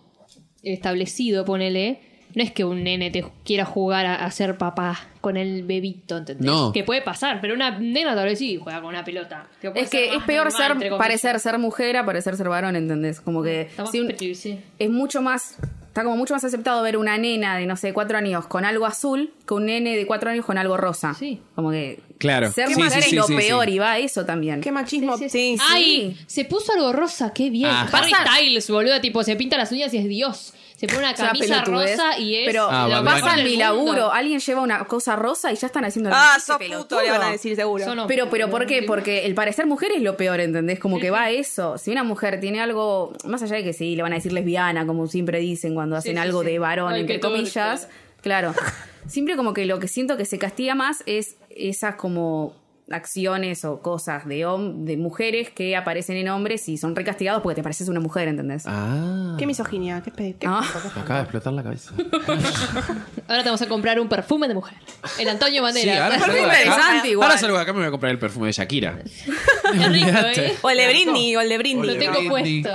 establecido, 0.64 1.46
ponele, 1.46 2.00
no 2.36 2.44
es 2.44 2.52
que 2.52 2.64
un 2.64 2.84
nene 2.84 3.12
te 3.12 3.26
quiera 3.44 3.66
jugar 3.66 4.06
a, 4.06 4.26
a 4.26 4.32
ser 4.32 4.58
papá 4.58 5.08
con 5.24 5.38
el 5.38 5.64
bebito, 5.64 6.18
¿entendés? 6.18 6.46
No. 6.46 6.74
Que 6.74 6.84
puede 6.84 7.02
pasar, 7.02 7.40
pero 7.40 7.54
una 7.54 7.80
nena 7.80 8.14
tal 8.14 8.26
vez 8.26 8.38
sí 8.40 8.60
juega 8.62 8.82
con 8.82 8.90
una 8.90 9.06
pelota. 9.06 9.48
Que 9.62 9.72
Es 9.74 9.90
que 9.90 10.14
es 10.14 10.24
peor 10.24 10.52
normal, 10.52 10.80
ser, 10.82 10.98
parecer 10.98 11.40
ser 11.40 11.58
mujer 11.60 11.96
a 11.96 12.06
parecer 12.06 12.36
ser 12.36 12.50
varón, 12.50 12.76
¿entendés? 12.76 13.22
Como 13.22 13.42
que 13.42 13.62
Está 13.62 13.84
más 13.84 13.92
si 13.92 14.02
un- 14.02 14.08
petit, 14.08 14.36
sí. 14.36 14.60
es 14.80 14.90
mucho 14.90 15.22
más, 15.22 15.56
está 15.88 16.04
como 16.04 16.18
mucho 16.18 16.34
más 16.34 16.44
aceptado 16.44 16.84
ver 16.84 16.98
una 16.98 17.18
nena 17.18 17.56
de, 17.56 17.66
no 17.66 17.78
sé, 17.78 17.94
cuatro 17.94 18.18
años 18.18 18.48
con 18.48 18.66
algo 18.66 18.86
azul 18.86 19.32
que 19.48 19.54
un 19.54 19.68
nene 19.68 19.96
de 19.96 20.06
cuatro 20.06 20.30
años 20.30 20.46
con 20.46 20.58
algo 20.58 20.76
rosa. 20.76 21.14
Sí. 21.14 21.40
Como 21.56 21.72
que 21.72 22.02
Claro. 22.18 22.52
ser 22.52 22.68
Sí, 22.68 22.76
mujer 22.76 22.92
sí, 22.92 23.00
es 23.00 23.06
sí, 23.06 23.16
lo 23.16 23.24
sí, 23.24 23.36
peor 23.38 23.66
sí. 23.68 23.72
y 23.72 23.80
va 23.80 23.94
a 23.94 24.00
eso 24.00 24.26
también. 24.26 24.60
Qué 24.60 24.74
machismo. 24.74 25.18
Sí, 25.18 25.30
sí. 25.30 25.56
¡Ay! 25.72 26.18
Se 26.28 26.44
puso 26.44 26.74
algo 26.74 26.92
rosa, 26.92 27.32
qué 27.34 27.50
bien. 27.50 27.70
Ah. 27.72 27.88
Harry 27.94 28.12
Styles, 28.14 28.70
boludo, 28.70 29.00
tipo, 29.00 29.24
se 29.24 29.38
pinta 29.38 29.56
las 29.58 29.72
uñas 29.72 29.94
y 29.94 30.00
es 30.00 30.06
Dios. 30.10 30.54
Se 30.84 30.88
pone 30.88 31.00
una 31.00 31.14
camisa 31.14 31.64
rosa 31.64 32.20
y 32.20 32.36
es. 32.36 32.46
Pero 32.46 32.68
Ah, 32.70 32.90
lo 32.90 33.06
pasa 33.06 33.38
en 33.40 33.46
mi 33.46 33.56
laburo, 33.56 34.12
alguien 34.12 34.40
lleva 34.40 34.62
una 34.62 34.84
cosa 34.84 35.16
rosa 35.16 35.50
y 35.54 35.56
ya 35.56 35.68
están 35.68 35.86
haciendo 35.86 36.10
el 36.10 36.16
Ah, 36.18 36.38
sos 36.46 36.58
puto, 36.58 37.02
le 37.02 37.10
van 37.10 37.22
a 37.22 37.32
decir 37.32 37.56
seguro. 37.56 37.86
Pero, 38.06 38.30
pero, 38.30 38.50
¿por 38.50 38.66
qué? 38.66 38.84
Porque 38.84 39.26
el 39.26 39.34
parecer 39.34 39.66
mujer 39.66 39.94
es 39.94 40.02
lo 40.02 40.18
peor, 40.18 40.42
¿entendés? 40.42 40.80
Como 40.80 41.00
que 41.00 41.10
va 41.10 41.24
a 41.24 41.32
eso. 41.32 41.78
Si 41.78 41.90
una 41.90 42.04
mujer 42.04 42.42
tiene 42.42 42.60
algo, 42.60 43.14
más 43.24 43.42
allá 43.44 43.56
de 43.56 43.64
que 43.64 43.72
sí, 43.72 43.96
le 43.96 44.04
van 44.04 44.12
a 44.12 44.16
decir 44.16 44.34
lesbiana, 44.34 44.86
como 44.86 45.08
siempre 45.08 45.40
dicen 45.40 45.74
cuando 45.74 45.96
hacen 45.96 46.16
sí, 46.16 46.22
algo 46.22 46.42
sí. 46.42 46.48
de 46.48 46.60
varón, 46.60 46.92
Ay, 46.92 47.02
entre 47.02 47.22
comillas. 47.22 47.88
Claro. 48.22 48.54
Siempre 49.08 49.38
como 49.38 49.54
que 49.54 49.66
lo 49.66 49.80
que 49.80 49.88
siento 49.88 50.18
que 50.18 50.26
se 50.26 50.38
castiga 50.38 50.76
más 50.76 51.02
es 51.06 51.38
esas 51.50 51.96
como 51.96 52.56
acciones 52.94 53.66
o 53.66 53.82
cosas 53.82 54.26
de, 54.28 54.46
de 54.78 54.98
mujeres 54.98 55.50
que 55.50 55.76
aparecen 55.76 56.18
en 56.18 56.30
hombres 56.30 56.68
y 56.70 56.78
son 56.78 56.96
recastigados 56.96 57.42
porque 57.42 57.56
te 57.56 57.64
pareces 57.64 57.88
una 57.90 58.00
mujer, 58.00 58.28
¿entendés? 58.28 58.64
Ah. 58.68 59.36
Qué 59.38 59.46
misoginia. 59.46 60.02
Qué, 60.04 60.12
qué- 60.12 60.36
Ah. 60.48 60.62
Acaba 60.96 61.16
de 61.20 61.22
explotar 61.24 61.54
la 61.54 61.64
cabeza. 61.64 61.94
Ahora 63.28 63.44
te 63.44 63.50
vamos 63.50 63.62
a 63.62 63.68
comprar 63.68 64.00
un 64.00 64.08
perfume 64.08 64.48
de 64.48 64.54
mujer. 64.54 64.78
El 65.20 65.30
Antonio 65.30 65.56
Sí, 65.56 65.62
Bandera. 65.62 66.06
ahora 66.06 66.20
salgo 66.20 66.34
de 66.36 66.42
acá. 66.44 66.62
interesante 66.64 67.10
igual. 67.10 67.28
Ahora 67.30 67.40
salgo 67.40 67.56
de 67.58 67.64
acá 67.64 67.74
me 67.74 67.80
voy 67.80 67.88
a 67.88 67.92
comprar 67.92 68.12
el 68.12 68.20
perfume 68.20 68.48
de 68.48 68.54
Shakira. 68.54 69.00
Qué 69.74 69.90
rico, 69.90 70.08
¿eh? 70.36 70.56
O 70.62 70.70
el 70.70 70.78
de 70.78 70.88
Britney, 70.88 71.36
o 71.36 71.42
el 71.42 71.50
de 71.50 71.58
Britney. 71.58 71.88
Lo 71.88 71.98
tengo 71.98 72.30
puesto. 72.30 72.70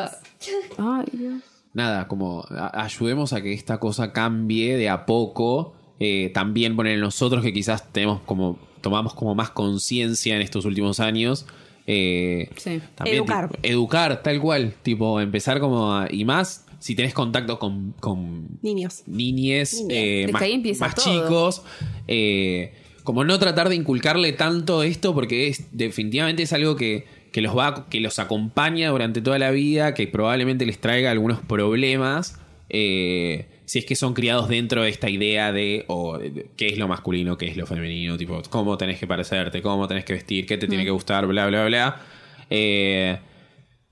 Ay, 0.79 1.05
Dios. 1.13 1.35
Nada, 1.75 2.09
como 2.09 2.45
a- 2.51 2.83
ayudemos 2.83 3.33
a 3.33 3.41
que 3.43 3.53
esta 3.53 3.79
cosa 3.79 4.13
cambie 4.13 4.77
de 4.77 4.89
a 4.89 5.07
poco. 5.07 5.75
Eh, 6.01 6.31
también 6.33 6.77
poner 6.77 6.99
nosotros 7.01 7.43
que 7.43 7.53
quizás 7.53 7.93
tenemos 7.93 8.21
como 8.25 8.59
tomamos 8.89 9.15
como 9.15 9.35
más 9.35 9.51
conciencia 9.51 10.35
en 10.37 10.43
estos 10.43 10.65
últimos 10.65 11.01
años. 11.01 11.45
eh, 11.91 12.51
Sí. 12.57 12.81
también, 12.95 13.17
Educar. 13.19 13.49
tipo, 13.49 13.59
educar, 13.67 14.23
tal 14.23 14.41
cual. 14.41 14.75
Tipo, 14.83 15.21
empezar 15.21 15.59
como 15.59 15.95
a- 15.95 16.07
y 16.11 16.25
más 16.27 16.67
si 16.81 16.95
tenés 16.95 17.15
contacto 17.15 17.59
con, 17.59 17.95
con 17.99 18.47
Niños. 18.63 19.03
niñes 19.07 19.85
eh, 19.89 20.29
más, 20.33 20.43
ahí 20.43 20.63
más 20.79 20.95
chicos. 20.97 21.63
eh, 22.07 22.73
como 23.05 23.25
no 23.25 23.39
tratar 23.39 23.71
de 23.71 23.75
inculcarle 23.75 24.33
tanto 24.35 24.83
esto, 24.83 25.15
porque 25.15 25.49
es 25.49 25.65
definitivamente 25.73 26.43
es 26.43 26.53
algo 26.53 26.77
que, 26.77 27.07
que 27.33 27.41
los 27.41 27.57
va, 27.57 27.87
que 27.89 28.01
los 28.01 28.19
acompaña 28.19 28.91
durante 28.91 29.23
toda 29.23 29.39
la 29.39 29.51
vida, 29.51 29.95
que 29.95 30.07
probablemente 30.07 30.67
les 30.67 30.79
traiga 30.79 31.11
algunos 31.11 31.41
problemas. 31.41 32.39
eh, 32.69 33.47
si 33.69 33.81
es 33.81 33.85
que 33.85 33.97
son 33.97 34.15
criados 34.15 34.49
dentro 34.49 34.83
de 34.83 34.89
esta 34.89 35.11
idea 35.11 35.53
de, 35.53 35.85
o, 35.89 36.17
de 36.17 36.47
qué 36.57 36.69
es 36.69 36.79
lo 36.79 36.89
masculino, 36.89 37.37
qué 37.37 37.49
es 37.49 37.57
lo 37.59 37.67
femenino, 37.67 38.17
tipo, 38.17 38.41
cómo 38.49 38.79
tenés 38.79 38.99
que 38.99 39.07
parecerte, 39.07 39.61
cómo 39.61 39.87
tenés 39.87 40.07
que 40.07 40.15
vestir, 40.15 40.47
qué 40.47 40.57
te 40.57 40.67
tiene 40.67 40.87
que 40.87 40.91
gustar, 40.91 41.27
bla, 41.27 41.47
bla, 41.49 41.67
bla. 41.67 42.01
Eh, 42.49 43.19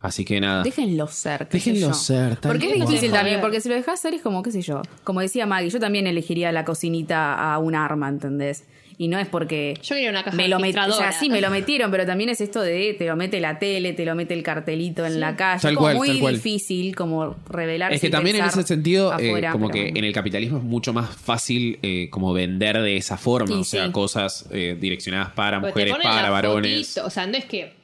así 0.00 0.24
que 0.24 0.40
nada. 0.40 0.62
Déjenlo 0.62 1.06
ser. 1.08 1.46
qué 1.48 1.60
sé 1.60 1.72
Déjenlo 1.72 1.88
yo. 1.88 1.94
ser, 1.94 2.38
Porque 2.40 2.68
es 2.68 2.72
difícil 2.72 3.10
Joder. 3.10 3.12
también, 3.12 3.40
porque 3.42 3.60
si 3.60 3.68
lo 3.68 3.74
dejas 3.74 4.00
ser 4.00 4.14
es 4.14 4.22
como, 4.22 4.42
qué 4.42 4.50
sé 4.50 4.62
yo. 4.62 4.80
Como 5.04 5.20
decía 5.20 5.44
Maggie, 5.44 5.68
yo 5.68 5.78
también 5.78 6.06
elegiría 6.06 6.50
la 6.52 6.64
cocinita 6.64 7.34
a 7.34 7.58
un 7.58 7.74
arma, 7.74 8.08
¿entendés? 8.08 8.64
Y 8.98 9.08
no 9.08 9.18
es 9.18 9.28
porque. 9.28 9.74
Yo 9.82 9.94
quería 9.94 10.08
una 10.08 10.24
caja 10.24 10.34
me 10.36 10.48
lo 10.48 10.58
met- 10.58 10.88
o 10.88 10.92
sea, 10.92 11.12
sí, 11.12 11.28
me 11.28 11.42
lo 11.42 11.50
metieron, 11.50 11.90
pero 11.90 12.06
también 12.06 12.30
es 12.30 12.40
esto 12.40 12.62
de 12.62 12.94
te 12.98 13.04
lo 13.06 13.14
mete 13.14 13.40
la 13.40 13.58
tele, 13.58 13.92
te 13.92 14.06
lo 14.06 14.14
mete 14.14 14.32
el 14.32 14.42
cartelito 14.42 15.04
en 15.04 15.20
la 15.20 15.36
calle. 15.36 15.60
Tal 15.60 15.72
es 15.72 15.76
como 15.76 15.86
cual, 15.88 15.96
muy 15.98 16.08
tal 16.08 16.18
cual. 16.20 16.34
difícil 16.36 16.96
como 16.96 17.36
revelar. 17.50 17.92
Es 17.92 18.00
que 18.00 18.08
también 18.08 18.36
en 18.36 18.46
ese 18.46 18.62
sentido, 18.62 19.14
eh, 19.18 19.46
como 19.52 19.68
que 19.68 19.88
en 19.88 19.96
en 19.98 20.04
el 20.04 20.12
capitalismo 20.14 20.56
es 20.58 20.64
mucho 20.64 20.94
más 20.94 21.10
fácil 21.14 21.78
eh, 21.82 22.08
como 22.10 22.32
vender 22.32 22.80
de 22.80 22.96
esa 22.96 23.18
forma, 23.18 23.48
Sí, 23.56 23.60
o 23.60 23.64
sea, 23.64 23.86
sí. 23.86 23.92
cosas 23.92 24.48
eh, 24.50 24.76
direccionadas 24.80 25.30
para 25.32 25.60
Porque 25.60 25.86
mujeres, 25.86 25.96
para 26.02 26.30
varones. 26.30 26.86
fotito, 26.88 27.06
o 27.06 27.10
sea, 27.10 27.26
no 27.26 27.36
es 27.36 27.44
que 27.44 27.74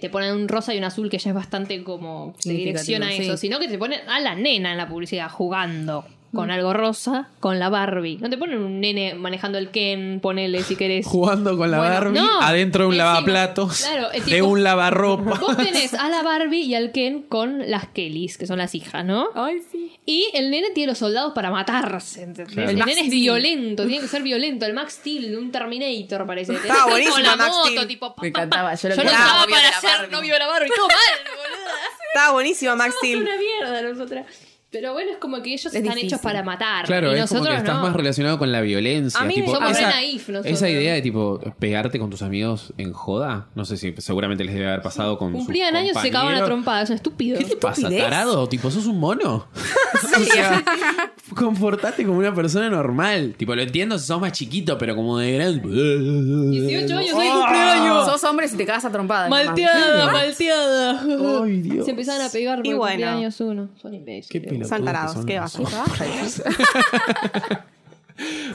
te 0.00 0.10
ponen 0.10 0.34
un 0.34 0.48
rosa 0.48 0.74
y 0.74 0.78
un 0.78 0.84
azul 0.84 1.08
que 1.10 1.18
ya 1.18 1.30
es 1.30 1.34
bastante 1.36 1.82
como 1.84 2.34
se 2.38 2.52
direcciona 2.52 3.08
a 3.08 3.12
eso, 3.12 3.36
sí. 3.36 3.46
sino 3.46 3.60
que 3.60 3.68
te 3.68 3.78
ponen 3.78 4.00
a 4.08 4.18
la 4.20 4.34
nena 4.34 4.72
en 4.72 4.78
la 4.78 4.88
publicidad 4.88 5.28
jugando 5.30 6.04
con 6.34 6.48
Mm. 6.48 6.52
algo 6.52 6.72
rosa 6.72 7.28
con 7.40 7.58
la 7.58 7.68
Barbie. 7.68 8.18
No 8.20 8.30
te 8.30 8.38
ponen 8.38 8.58
un 8.58 8.80
nene 8.80 9.14
manejando 9.14 9.58
el 9.58 9.70
Ken, 9.70 10.18
ponele 10.20 10.62
si 10.62 10.76
querés. 10.76 11.06
Jugando 11.06 11.56
con 11.56 11.70
la 11.70 11.78
Bueno, 11.78 11.92
Barbie 11.94 12.20
no, 12.20 12.40
adentro 12.40 12.82
de 12.84 12.88
un 12.88 12.94
encima, 12.94 13.12
lavaplatos, 13.14 13.82
claro, 13.82 14.10
es 14.12 14.24
de 14.26 14.42
un 14.42 14.62
lavarropa. 14.62 15.38
Vos 15.38 15.56
tenés 15.58 15.94
a 15.94 16.08
la 16.08 16.22
Barbie 16.22 16.62
y 16.62 16.74
al 16.74 16.90
Ken 16.92 17.22
con 17.22 17.70
las 17.70 17.86
Kellys, 17.88 18.38
que 18.38 18.46
son 18.46 18.58
las 18.58 18.74
hijas, 18.74 19.04
¿no? 19.04 19.28
Ay, 19.34 19.58
sí. 19.70 19.92
Y 20.06 20.28
el 20.34 20.50
nene 20.50 20.70
tiene 20.70 20.92
los 20.92 20.98
soldados 20.98 21.32
para 21.34 21.50
matarse. 21.50 22.22
¿entendés? 22.22 22.52
Claro. 22.54 22.70
El, 22.70 22.76
nene 22.78 23.00
es 23.02 23.10
violento, 23.10 23.86
tiene 23.86 24.00
que 24.00 24.08
ser 24.08 24.22
violento. 24.22 24.64
El 24.66 24.74
Max 24.74 24.94
Steel 24.94 25.30
de 25.30 25.36
un 25.36 25.52
Terminator 25.52 26.26
parece. 26.26 26.54
Estaba 26.54 26.82
Con 26.82 26.90
buenísimo 26.92 27.18
la 27.18 27.36
Max 27.36 27.50
moto, 27.56 27.68
Steel. 27.70 27.86
tipo. 27.88 28.14
pa, 28.14 28.22
Me 28.22 28.28
encantaba, 28.28 28.74
yo 28.74 28.88
lo 28.88 28.94
Yo 28.96 29.02
Novio 29.04 29.12
de 29.16 29.52
para 29.52 29.70
la 29.70 29.80
ser 29.80 30.10
novio 30.10 30.32
de 30.32 30.38
la 30.38 30.46
Barbie. 30.46 30.70
Todo 30.74 30.88
mal, 30.88 30.96
boluda. 31.36 31.72
Estaba 32.14 32.32
buenísimo 32.32 32.74
Max 32.76 32.94
Somos 32.94 32.98
Steel. 32.98 33.22
una 33.22 33.36
mierda 33.36 33.82
nosotras. 33.82 34.26
Pero 34.72 34.94
bueno, 34.94 35.10
es 35.12 35.18
como 35.18 35.42
que 35.42 35.50
ellos 35.50 35.66
Es 35.66 35.74
están 35.74 35.82
difícil. 35.82 36.06
hechos 36.08 36.20
para 36.20 36.42
matar. 36.42 36.86
Claro, 36.86 37.14
y 37.14 37.20
es 37.20 37.28
como 37.28 37.40
nosotros 37.40 37.48
que 37.48 37.58
estás 37.58 37.76
no. 37.76 37.82
más 37.82 37.92
relacionado 37.94 38.38
con 38.38 38.50
la 38.50 38.62
violencia. 38.62 39.20
A 39.20 39.24
mí 39.24 39.34
tipo, 39.34 39.52
somos 39.54 39.70
re 39.72 39.78
esa, 39.78 39.90
naif 39.90 40.28
nosotros. 40.30 40.54
esa 40.54 40.70
idea 40.70 40.94
de 40.94 41.02
tipo 41.02 41.38
pegarte 41.58 41.98
con 41.98 42.08
tus 42.08 42.22
amigos 42.22 42.72
en 42.78 42.92
joda, 42.94 43.48
no 43.54 43.66
sé 43.66 43.76
si 43.76 43.94
seguramente 43.98 44.44
les 44.44 44.54
debe 44.54 44.68
haber 44.68 44.80
pasado 44.80 45.18
con 45.18 45.32
Cumplían 45.34 45.68
sus 45.70 45.78
años 45.78 45.96
y 45.96 46.00
se 46.00 46.10
cagaban 46.10 46.34
a 46.34 46.38
compañeros. 46.38 46.48
trompadas. 46.48 46.90
Es 46.90 46.96
estúpido. 46.96 47.38
¿Qué 47.38 47.44
te 47.44 47.56
pasa, 47.56 47.90
tarado? 47.90 48.48
Tipo, 48.48 48.70
sos 48.70 48.86
un 48.86 48.98
mono. 48.98 49.46
o 50.16 50.20
sea, 50.24 50.64
comportate 51.36 52.04
como 52.06 52.18
una 52.18 52.34
persona 52.34 52.70
normal. 52.70 53.34
Tipo, 53.36 53.54
lo 53.54 53.60
entiendo 53.62 53.98
si 53.98 54.06
sos 54.06 54.20
más 54.22 54.32
chiquito, 54.32 54.78
pero 54.78 54.96
como 54.96 55.18
de 55.18 55.32
gran. 55.32 55.60
18 55.62 56.96
años, 56.96 57.10
¡Ah! 57.14 57.40
cumpleaños. 57.44 58.06
Sos 58.06 58.24
hombre 58.24 58.48
si 58.48 58.56
te 58.56 58.64
cagas 58.64 58.84
a 58.86 58.90
trompadas. 58.90 59.28
Malteada, 59.28 60.10
malteada. 60.12 61.02
Ay, 61.42 61.60
Dios. 61.60 61.84
Se 61.84 61.90
empezaban 61.90 62.22
a 62.26 62.30
pegar 62.30 62.58
por 62.58 62.66
Y 62.66 62.72
bueno. 62.72 62.92
cumpleaños 62.92 63.40
uno. 63.40 63.68
Son 63.80 63.92
Qué 63.92 64.40
Son 64.64 64.78
que 64.78 64.84
tarados, 64.84 65.12
son 65.14 65.26
¿qué 65.26 65.38
vas. 65.38 65.58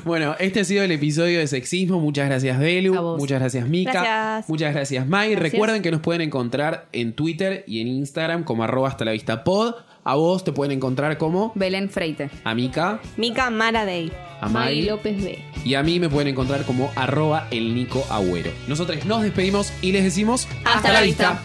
Bueno, 0.05 0.35
este 0.39 0.61
ha 0.61 0.63
sido 0.63 0.83
el 0.83 0.91
episodio 0.91 1.39
de 1.39 1.47
sexismo. 1.47 1.99
Muchas 1.99 2.27
gracias, 2.27 2.55
A 2.55 2.59
Belu. 2.59 2.93
vos. 3.01 3.17
Muchas 3.19 3.39
gracias, 3.39 3.67
Mika. 3.67 3.91
Gracias. 3.91 4.49
Muchas 4.49 4.73
gracias, 4.73 5.07
Mai. 5.07 5.31
Gracias. 5.31 5.51
Recuerden 5.51 5.81
que 5.81 5.91
nos 5.91 5.99
pueden 5.99 6.21
encontrar 6.21 6.87
en 6.93 7.13
Twitter 7.13 7.63
y 7.67 7.81
en 7.81 7.87
Instagram 7.87 8.43
como 8.43 8.63
arroba 8.63 8.87
hasta 8.87 9.03
la 9.03 9.11
vista 9.11 9.43
pod. 9.43 9.73
A 10.03 10.15
vos 10.15 10.45
te 10.45 10.53
pueden 10.53 10.71
encontrar 10.77 11.17
como 11.17 11.51
Belén 11.55 11.89
Freite. 11.89 12.29
a 12.45 12.55
Mika, 12.55 13.01
Mica 13.17 13.49
Mara 13.49 13.83
Day. 13.83 14.09
a 14.39 14.47
Mai. 14.47 14.83
López 14.83 15.21
B. 15.21 15.43
Y 15.65 15.73
a 15.73 15.83
mí 15.83 15.99
me 15.99 16.07
pueden 16.07 16.29
encontrar 16.29 16.63
como 16.63 16.89
arroba 16.95 17.47
el 17.51 17.75
Nico 17.75 18.05
Agüero. 18.09 18.51
Nosotros 18.69 19.03
nos 19.05 19.21
despedimos 19.23 19.73
y 19.81 19.91
les 19.91 20.05
decimos 20.05 20.47
Hasta 20.63 20.93
la 20.93 21.01
vista. 21.01 21.41